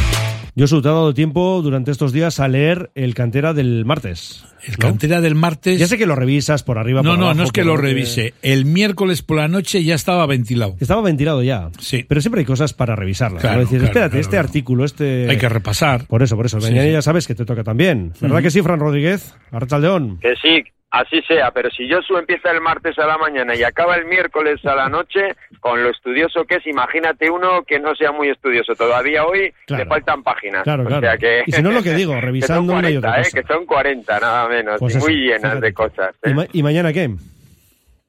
Yo 0.53 0.65
he 0.65 0.81
dado 0.81 1.13
tiempo 1.13 1.61
durante 1.61 1.91
estos 1.91 2.11
días 2.11 2.39
a 2.41 2.47
leer 2.47 2.91
el 2.93 3.13
cantera 3.13 3.53
del 3.53 3.85
martes. 3.85 4.45
El 4.63 4.73
¿no? 4.73 4.77
cantera 4.79 5.21
del 5.21 5.33
martes. 5.33 5.79
Ya 5.79 5.87
sé 5.87 5.97
que 5.97 6.05
lo 6.05 6.15
revisas 6.15 6.63
por 6.63 6.77
arriba. 6.77 7.01
No, 7.01 7.11
por 7.11 7.19
no, 7.19 7.25
abajo, 7.25 7.37
no 7.37 7.43
es 7.45 7.51
que 7.51 7.63
lo 7.63 7.77
revise. 7.77 8.33
El 8.41 8.65
miércoles 8.65 9.21
por 9.21 9.37
la 9.37 9.47
noche 9.47 9.83
ya 9.83 9.95
estaba 9.95 10.25
ventilado. 10.25 10.75
Estaba 10.79 11.01
ventilado 11.01 11.41
ya. 11.41 11.69
Sí. 11.79 12.05
Pero 12.07 12.19
siempre 12.19 12.39
hay 12.39 12.45
cosas 12.45 12.73
para 12.73 12.95
revisarlas. 12.95 13.41
Claro, 13.41 13.57
¿no? 13.57 13.61
Decir, 13.61 13.77
claro, 13.79 13.87
espérate, 13.87 14.09
claro, 14.11 14.21
este 14.21 14.31
claro. 14.31 14.47
artículo, 14.47 14.85
este. 14.85 15.29
Hay 15.29 15.37
que 15.37 15.49
repasar. 15.49 16.05
Por 16.05 16.21
eso, 16.21 16.35
por 16.35 16.45
eso. 16.45 16.59
Sí, 16.59 16.67
Mañana 16.67 16.87
sí. 16.87 16.91
ya 16.91 17.01
sabes 17.01 17.27
que 17.27 17.35
te 17.35 17.45
toca 17.45 17.63
también. 17.63 18.11
¿Verdad 18.19 18.41
que 18.41 18.51
sí, 18.51 18.61
Fran 18.61 18.79
Rodríguez? 18.79 19.33
Arrachaldeón. 19.51 20.19
Que 20.19 20.33
sí, 20.41 20.63
así 20.91 21.21
sea, 21.23 21.51
pero 21.51 21.69
si 21.71 21.89
Josu 21.89 22.17
empieza 22.17 22.51
el 22.51 22.61
martes 22.61 22.97
a 22.99 23.05
la 23.07 23.17
mañana 23.17 23.55
y 23.55 23.63
acaba 23.63 23.95
el 23.95 24.05
miércoles 24.05 24.63
a 24.65 24.75
la 24.75 24.89
noche, 24.89 25.35
con 25.59 25.81
lo 25.83 25.89
estudioso 25.89 26.43
que 26.45 26.55
es, 26.57 26.67
imagínate 26.67 27.29
uno 27.29 27.63
que 27.63 27.79
no 27.79 27.95
sea 27.95 28.11
muy 28.11 28.29
estudioso. 28.29 28.75
Todavía 28.75 29.25
hoy 29.25 29.53
Claro. 29.65 29.83
le 29.83 29.89
faltan 29.89 30.23
páginas. 30.23 30.63
Claro, 30.63 30.83
o 30.83 30.85
claro. 30.87 31.01
sea 31.01 31.17
que... 31.17 31.43
Y 31.45 31.51
si 31.51 31.61
no, 31.61 31.71
lo 31.71 31.81
que 31.81 31.93
digo, 31.93 32.11
que 32.13 32.17
son 32.19 32.25
revisando 32.25 32.73
una 32.73 32.89
y 32.89 32.99
40, 32.99 33.07
otra 33.09 33.21
¿eh? 33.21 33.31
Que 33.33 33.43
son 33.53 33.65
40, 33.65 34.19
nada 34.19 34.47
menos, 34.49 34.79
Pues 34.79 34.95
y 34.95 34.97
muy 34.99 35.13
llenas 35.15 35.41
fíjate. 35.41 35.61
de 35.65 35.73
cosas. 35.73 36.15
¿Y, 36.23 36.29
¿eh? 36.29 36.33
ma- 36.33 36.47
y 36.51 36.63
mañana 36.63 36.91
qué? 36.93 37.09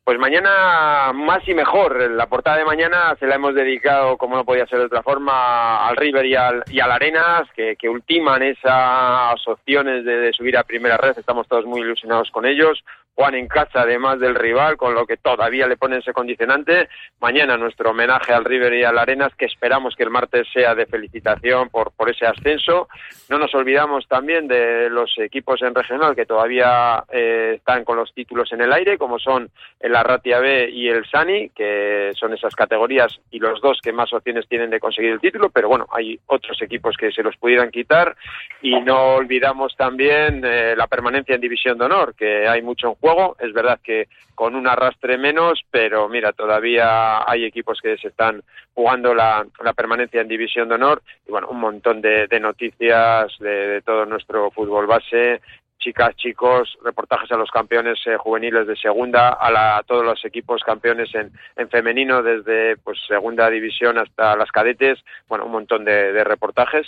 Pues 0.05 0.18
mañana 0.18 1.12
más 1.14 1.46
y 1.46 1.55
mejor. 1.55 2.11
La 2.11 2.26
portada 2.26 2.57
de 2.57 2.64
mañana 2.64 3.14
se 3.20 3.26
la 3.26 3.36
hemos 3.36 3.55
dedicado, 3.55 4.16
como 4.16 4.34
no 4.36 4.44
podía 4.44 4.66
ser 4.66 4.80
de 4.80 4.86
otra 4.86 5.03
forma, 5.03 5.86
al 5.86 5.96
River 5.96 6.26
y 6.26 6.34
al, 6.34 6.64
y 6.66 6.80
al 6.80 6.90
Arenas, 6.90 7.48
que, 7.55 7.76
que 7.76 7.88
ultiman 7.88 8.42
esas 8.42 9.46
opciones 9.46 10.05
de, 10.05 10.16
de 10.16 10.32
subir 10.32 10.57
a 10.57 10.64
primera 10.64 10.96
red. 10.96 11.16
Estamos 11.16 11.46
todos 11.46 11.66
muy 11.66 11.82
ilusionados 11.82 12.32
con 12.32 12.46
ellos. 12.46 12.82
Juan 13.22 13.36
en 13.36 13.46
casa, 13.46 13.82
además 13.82 14.18
del 14.18 14.34
rival, 14.34 14.76
con 14.76 14.94
lo 14.94 15.06
que 15.06 15.16
todavía 15.16 15.68
le 15.68 15.76
ponen 15.76 16.00
ese 16.00 16.12
condicionante. 16.12 16.88
Mañana 17.20 17.56
nuestro 17.56 17.90
homenaje 17.90 18.32
al 18.32 18.44
River 18.44 18.74
y 18.74 18.82
al 18.82 18.98
Arenas, 18.98 19.32
que 19.36 19.44
esperamos 19.44 19.94
que 19.94 20.02
el 20.02 20.10
martes 20.10 20.48
sea 20.52 20.74
de 20.74 20.86
felicitación 20.86 21.68
por, 21.68 21.92
por 21.92 22.10
ese 22.10 22.26
ascenso. 22.26 22.88
No 23.28 23.38
nos 23.38 23.54
olvidamos 23.54 24.08
también 24.08 24.48
de 24.48 24.90
los 24.90 25.16
equipos 25.18 25.62
en 25.62 25.72
regional 25.72 26.16
que 26.16 26.26
todavía 26.26 27.04
eh, 27.12 27.52
están 27.58 27.84
con 27.84 27.96
los 27.96 28.12
títulos 28.12 28.52
en 28.52 28.60
el 28.60 28.72
aire, 28.72 28.98
como 28.98 29.20
son 29.20 29.50
el 29.78 29.94
Arratia 29.94 30.40
B 30.40 30.70
y 30.70 30.88
el 30.88 31.08
Sani, 31.08 31.50
que 31.50 32.10
son 32.14 32.34
esas 32.34 32.56
categorías 32.56 33.20
y 33.30 33.38
los 33.38 33.60
dos 33.60 33.78
que 33.80 33.92
más 33.92 34.12
opciones 34.12 34.48
tienen 34.48 34.70
de 34.70 34.80
conseguir 34.80 35.12
el 35.12 35.20
título, 35.20 35.48
pero 35.50 35.68
bueno, 35.68 35.86
hay 35.92 36.18
otros 36.26 36.60
equipos 36.60 36.96
que 36.96 37.12
se 37.12 37.22
los 37.22 37.36
pudieran 37.36 37.70
quitar 37.70 38.16
y 38.60 38.80
no 38.80 39.14
olvidamos 39.14 39.76
también 39.76 40.42
eh, 40.44 40.74
la 40.76 40.88
permanencia 40.88 41.36
en 41.36 41.40
División 41.40 41.78
de 41.78 41.84
Honor, 41.84 42.14
que 42.16 42.48
hay 42.48 42.62
mucho 42.62 42.88
en 42.88 42.94
juego, 42.94 43.11
es 43.38 43.52
verdad 43.52 43.78
que 43.82 44.08
con 44.34 44.54
un 44.54 44.66
arrastre 44.66 45.18
menos, 45.18 45.60
pero 45.70 46.08
mira, 46.08 46.32
todavía 46.32 47.28
hay 47.30 47.44
equipos 47.44 47.80
que 47.82 47.96
se 47.98 48.08
están 48.08 48.42
jugando 48.74 49.14
la, 49.14 49.44
permanencia 49.76 50.20
en 50.20 50.28
División 50.28 50.68
de 50.68 50.74
Honor 50.76 51.02
y 51.26 51.30
bueno, 51.30 51.48
un 51.48 51.60
montón 51.60 52.00
de, 52.00 52.26
de 52.26 52.40
noticias 52.40 53.32
de, 53.38 53.68
de 53.68 53.82
todo 53.82 54.06
nuestro 54.06 54.50
fútbol 54.50 54.86
base, 54.86 55.40
chicas, 55.78 56.14
chicos, 56.16 56.78
reportajes 56.84 57.30
a 57.32 57.36
los 57.36 57.50
campeones 57.50 57.98
eh, 58.06 58.16
juveniles 58.16 58.66
de 58.66 58.76
segunda, 58.76 59.30
a, 59.30 59.50
la- 59.50 59.76
a 59.78 59.82
todos 59.82 60.04
los 60.04 60.24
equipos 60.24 60.62
campeones 60.64 61.12
en, 61.14 61.30
en 61.56 61.68
femenino, 61.68 62.22
desde 62.22 62.76
pues 62.78 62.98
segunda 63.06 63.50
división 63.50 63.98
hasta 63.98 64.36
las 64.36 64.50
cadetes, 64.52 64.98
bueno, 65.28 65.44
un 65.46 65.52
montón 65.52 65.84
de, 65.84 66.12
de 66.12 66.24
reportajes. 66.24 66.86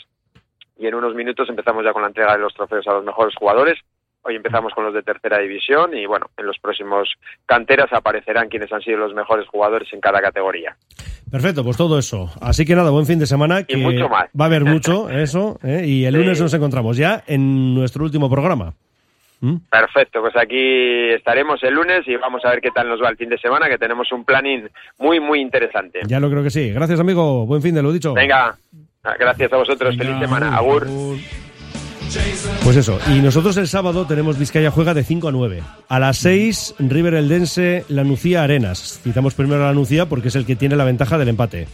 Y 0.79 0.87
en 0.87 0.95
unos 0.95 1.15
minutos 1.15 1.49
empezamos 1.49 1.85
ya 1.85 1.93
con 1.93 2.03
la 2.03 2.09
entrega 2.09 2.33
de 2.33 2.39
los 2.43 2.55
trofeos 2.55 2.87
a 2.89 2.93
los 2.95 3.05
mejores 3.05 3.35
jugadores. 3.37 3.79
Hoy 4.25 4.37
empezamos 4.37 4.73
con 4.75 4.85
los 4.85 4.95
de 4.95 5.03
tercera 5.03 5.39
división 5.39 5.97
y 5.97 6.07
bueno, 6.07 6.27
en 6.37 6.47
los 6.47 6.59
próximos 6.59 7.09
canteras 7.47 7.93
aparecerán 7.93 8.49
quienes 8.49 8.73
han 8.73 8.81
sido 8.81 8.99
los 8.99 9.15
mejores 9.15 9.47
jugadores 9.49 9.93
en 9.93 10.01
cada 10.01 10.21
categoría. 10.21 10.75
Perfecto, 11.31 11.63
pues 11.65 11.77
todo 11.77 11.99
eso. 11.99 12.31
Así 12.41 12.65
que 12.65 12.75
nada, 12.75 12.91
buen 12.91 13.07
fin 13.07 13.19
de 13.19 13.27
semana. 13.27 13.65
Que 13.65 13.77
mucho 13.77 14.09
más. 14.09 14.27
Va 14.39 14.45
a 14.45 14.49
haber 14.49 14.65
mucho, 14.65 15.11
eso. 15.11 15.59
¿eh? 15.63 15.83
Y 15.87 16.05
el 16.07 16.15
Sí. 16.15 16.21
lunes 16.21 16.41
nos 16.41 16.55
encontramos 16.55 16.97
ya 16.97 17.23
en 17.27 17.75
nuestro 17.75 18.05
último 18.05 18.31
programa. 18.31 18.73
Perfecto, 19.71 20.23
pues 20.23 20.35
aquí 20.37 21.11
estaremos 21.11 21.63
el 21.65 21.75
lunes 21.75 22.09
y 22.09 22.17
vamos 22.17 22.43
a 22.47 22.51
ver 22.51 22.63
qué 22.63 22.71
tal 22.71 22.89
nos 22.89 23.03
va 23.03 23.11
el 23.11 23.19
fin 23.19 23.29
de 23.29 23.37
semana, 23.37 23.69
que 23.69 23.77
tenemos 23.77 24.11
un 24.11 24.25
planning 24.25 24.69
muy, 24.99 25.21
muy 25.21 25.41
interesante. 25.41 26.01
Ya 26.07 26.19
lo 26.19 26.31
creo 26.31 26.43
que 26.43 26.49
sí. 26.49 26.71
Gracias, 26.73 26.99
amigo. 26.99 27.45
Buen 27.45 27.61
fin 27.61 27.75
de 27.75 27.83
lo 27.83 27.93
dicho. 27.93 28.15
Venga, 28.15 28.57
gracias 29.19 29.53
a 29.53 29.57
vosotros, 29.59 29.99
feliz 29.99 30.19
semana. 30.19 30.57
Agur. 30.57 30.87
Pues 32.63 32.77
eso. 32.77 32.99
Y 33.15 33.21
nosotros 33.21 33.57
el 33.57 33.69
sábado 33.69 34.07
tenemos 34.07 34.39
Vizcaya 34.39 34.71
Juega 34.71 34.95
de 34.95 35.05
5 35.05 35.29
a 35.29 35.33
9. 35.33 35.63
A 35.89 35.99
las 35.99 36.19
6, 36.19 36.75
River 36.79 37.15
Eldense, 37.15 37.85
La 37.89 38.05
Nucía 38.05 38.43
Arenas. 38.43 39.01
Citamos 39.03 39.35
primero 39.35 39.63
a 39.65 39.69
La 39.69 39.75
Nucía 39.75 40.09
porque 40.09 40.29
es 40.29 40.35
el 40.37 40.47
que 40.47 40.57
tiene 40.57 40.77
la 40.77 40.85
ventaja 40.85 41.19
del 41.19 41.29
empate. 41.29 41.67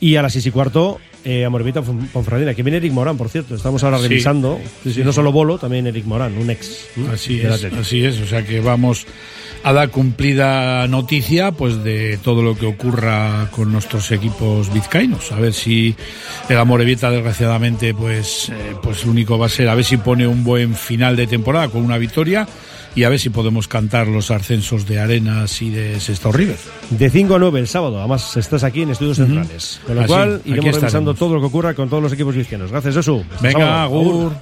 Y 0.00 0.16
a 0.16 0.22
las 0.22 0.32
6 0.32 0.46
y 0.46 0.50
cuarto, 0.50 0.98
eh, 1.24 1.44
Amorebieta 1.44 1.82
Pon- 1.82 2.08
Ponferradina, 2.12 2.54
que 2.54 2.62
viene 2.62 2.78
Eric 2.78 2.92
Morán, 2.92 3.16
por 3.16 3.28
cierto. 3.28 3.54
Estamos 3.54 3.82
ahora 3.84 3.98
Sí. 3.98 4.08
revisando. 4.08 4.60
Sí, 4.82 4.92
sí, 4.92 5.04
no 5.04 5.12
solo 5.12 5.32
Bolo, 5.32 5.58
también 5.58 5.86
Eric 5.86 6.04
Morán, 6.04 6.36
un 6.36 6.50
ex. 6.50 6.88
Así 7.12 7.40
es, 7.40 7.64
así 7.64 8.04
es. 8.04 8.20
O 8.20 8.26
sea 8.26 8.44
que 8.44 8.60
vamos 8.60 9.06
a 9.64 9.72
dar 9.72 9.90
cumplida 9.90 10.86
noticia 10.88 11.52
pues 11.52 11.82
de 11.82 12.18
todo 12.22 12.42
lo 12.42 12.56
que 12.56 12.66
ocurra 12.66 13.48
con 13.50 13.72
nuestros 13.72 14.12
equipos 14.12 14.72
vizcaínos. 14.72 15.32
A 15.32 15.36
ver 15.36 15.54
si 15.54 15.96
el 16.50 16.58
Amorebieta 16.58 17.10
desgraciadamente 17.10 17.94
pues, 17.94 18.50
eh, 18.50 18.76
pues 18.82 19.06
lo 19.06 19.12
único 19.12 19.38
va 19.38 19.46
a 19.46 19.48
ser 19.48 19.70
a 19.70 19.74
ver 19.74 19.84
si 19.84 19.96
pone 19.96 20.26
un 20.26 20.44
buen 20.44 20.74
final 20.74 21.16
de 21.16 21.26
temporada 21.26 21.68
con 21.68 21.82
una 21.82 21.96
victoria 21.96 22.46
y 22.94 23.04
a 23.04 23.08
ver 23.08 23.18
si 23.18 23.30
podemos 23.30 23.66
cantar 23.66 24.06
los 24.06 24.30
ascensos 24.30 24.86
de 24.86 25.00
Arenas 25.00 25.60
y 25.62 25.70
de 25.70 25.98
Sestao 25.98 26.30
River. 26.30 26.58
De 26.90 27.08
5 27.08 27.34
a 27.34 27.38
9 27.38 27.60
el 27.60 27.66
sábado, 27.66 27.98
además 27.98 28.36
estás 28.36 28.64
aquí 28.64 28.82
en 28.82 28.90
Estudios. 28.90 29.16
Centrales. 29.16 29.80
Con 29.86 29.96
lo 29.96 30.02
Así, 30.02 30.08
cual 30.08 30.42
iremos 30.44 30.74
revisando 30.76 31.14
todo 31.14 31.34
lo 31.34 31.40
que 31.40 31.46
ocurra 31.46 31.74
con 31.74 31.88
todos 31.88 32.02
los 32.02 32.12
equipos 32.12 32.36
vizcaínos. 32.36 32.70
Gracias, 32.70 32.94
Josu. 32.96 33.24
Venga, 33.40 33.82
agur. 33.82 34.32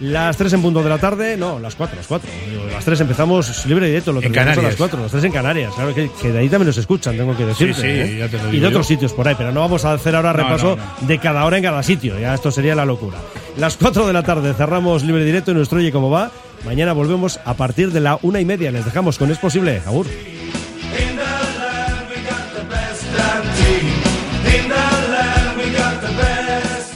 Las 0.00 0.36
3 0.36 0.52
en 0.52 0.62
punto 0.62 0.82
de 0.82 0.88
la 0.88 0.98
tarde, 0.98 1.36
no, 1.36 1.58
las 1.58 1.74
4, 1.74 1.96
las 1.96 2.06
4. 2.06 2.30
Las 2.72 2.84
3 2.84 3.00
empezamos 3.00 3.66
libre 3.66 3.86
y 3.86 3.90
directo, 3.90 4.12
lo 4.12 4.22
En 4.22 4.38
a 4.38 4.54
las 4.54 4.76
4, 4.76 5.00
las 5.00 5.10
3 5.10 5.24
en 5.24 5.32
Canarias. 5.32 5.74
Claro 5.74 5.92
que, 5.92 6.08
que 6.22 6.30
de 6.30 6.38
ahí 6.38 6.48
también 6.48 6.68
nos 6.68 6.78
escuchan, 6.78 7.16
tengo 7.16 7.36
que 7.36 7.44
decirte. 7.44 7.74
Sí, 7.74 7.80
sí, 7.80 7.86
¿eh? 7.88 8.16
ya 8.20 8.28
te 8.28 8.38
lo 8.38 8.52
y 8.52 8.60
de 8.60 8.66
otros 8.66 8.86
sitios 8.86 9.12
por 9.12 9.26
ahí, 9.26 9.34
pero 9.36 9.50
no 9.50 9.60
vamos 9.60 9.84
a 9.84 9.94
hacer 9.94 10.14
ahora 10.14 10.32
No, 10.32 10.38
repaso 10.38 10.76
no, 10.76 11.06
de 11.06 11.18
cada 11.18 11.44
hora 11.44 11.56
en 11.56 11.64
cada 11.64 11.82
sitio. 11.82 12.18
Ya 12.18 12.34
esto 12.34 12.52
sería 12.52 12.76
la 12.76 12.84
locura. 12.84 13.18
Las 13.56 13.76
4 13.76 14.06
de 14.06 14.12
la 14.12 14.22
tarde 14.22 14.54
cerramos 14.54 15.02
libre 15.02 15.22
y 15.22 15.26
directo 15.26 15.50
y 15.50 15.54
nuestro 15.54 15.78
Oye 15.78 15.90
Cómo 15.90 16.10
Va. 16.10 16.30
Mañana 16.64 16.92
volvemos 16.92 17.40
a 17.44 17.54
partir 17.54 17.92
de 17.92 18.00
la 18.00 18.18
una 18.22 18.40
y 18.40 18.44
media. 18.44 18.70
Les 18.70 18.84
dejamos 18.84 19.18
con 19.18 19.30
Es 19.30 19.38
Posible. 19.38 19.82
Agur. 19.84 20.06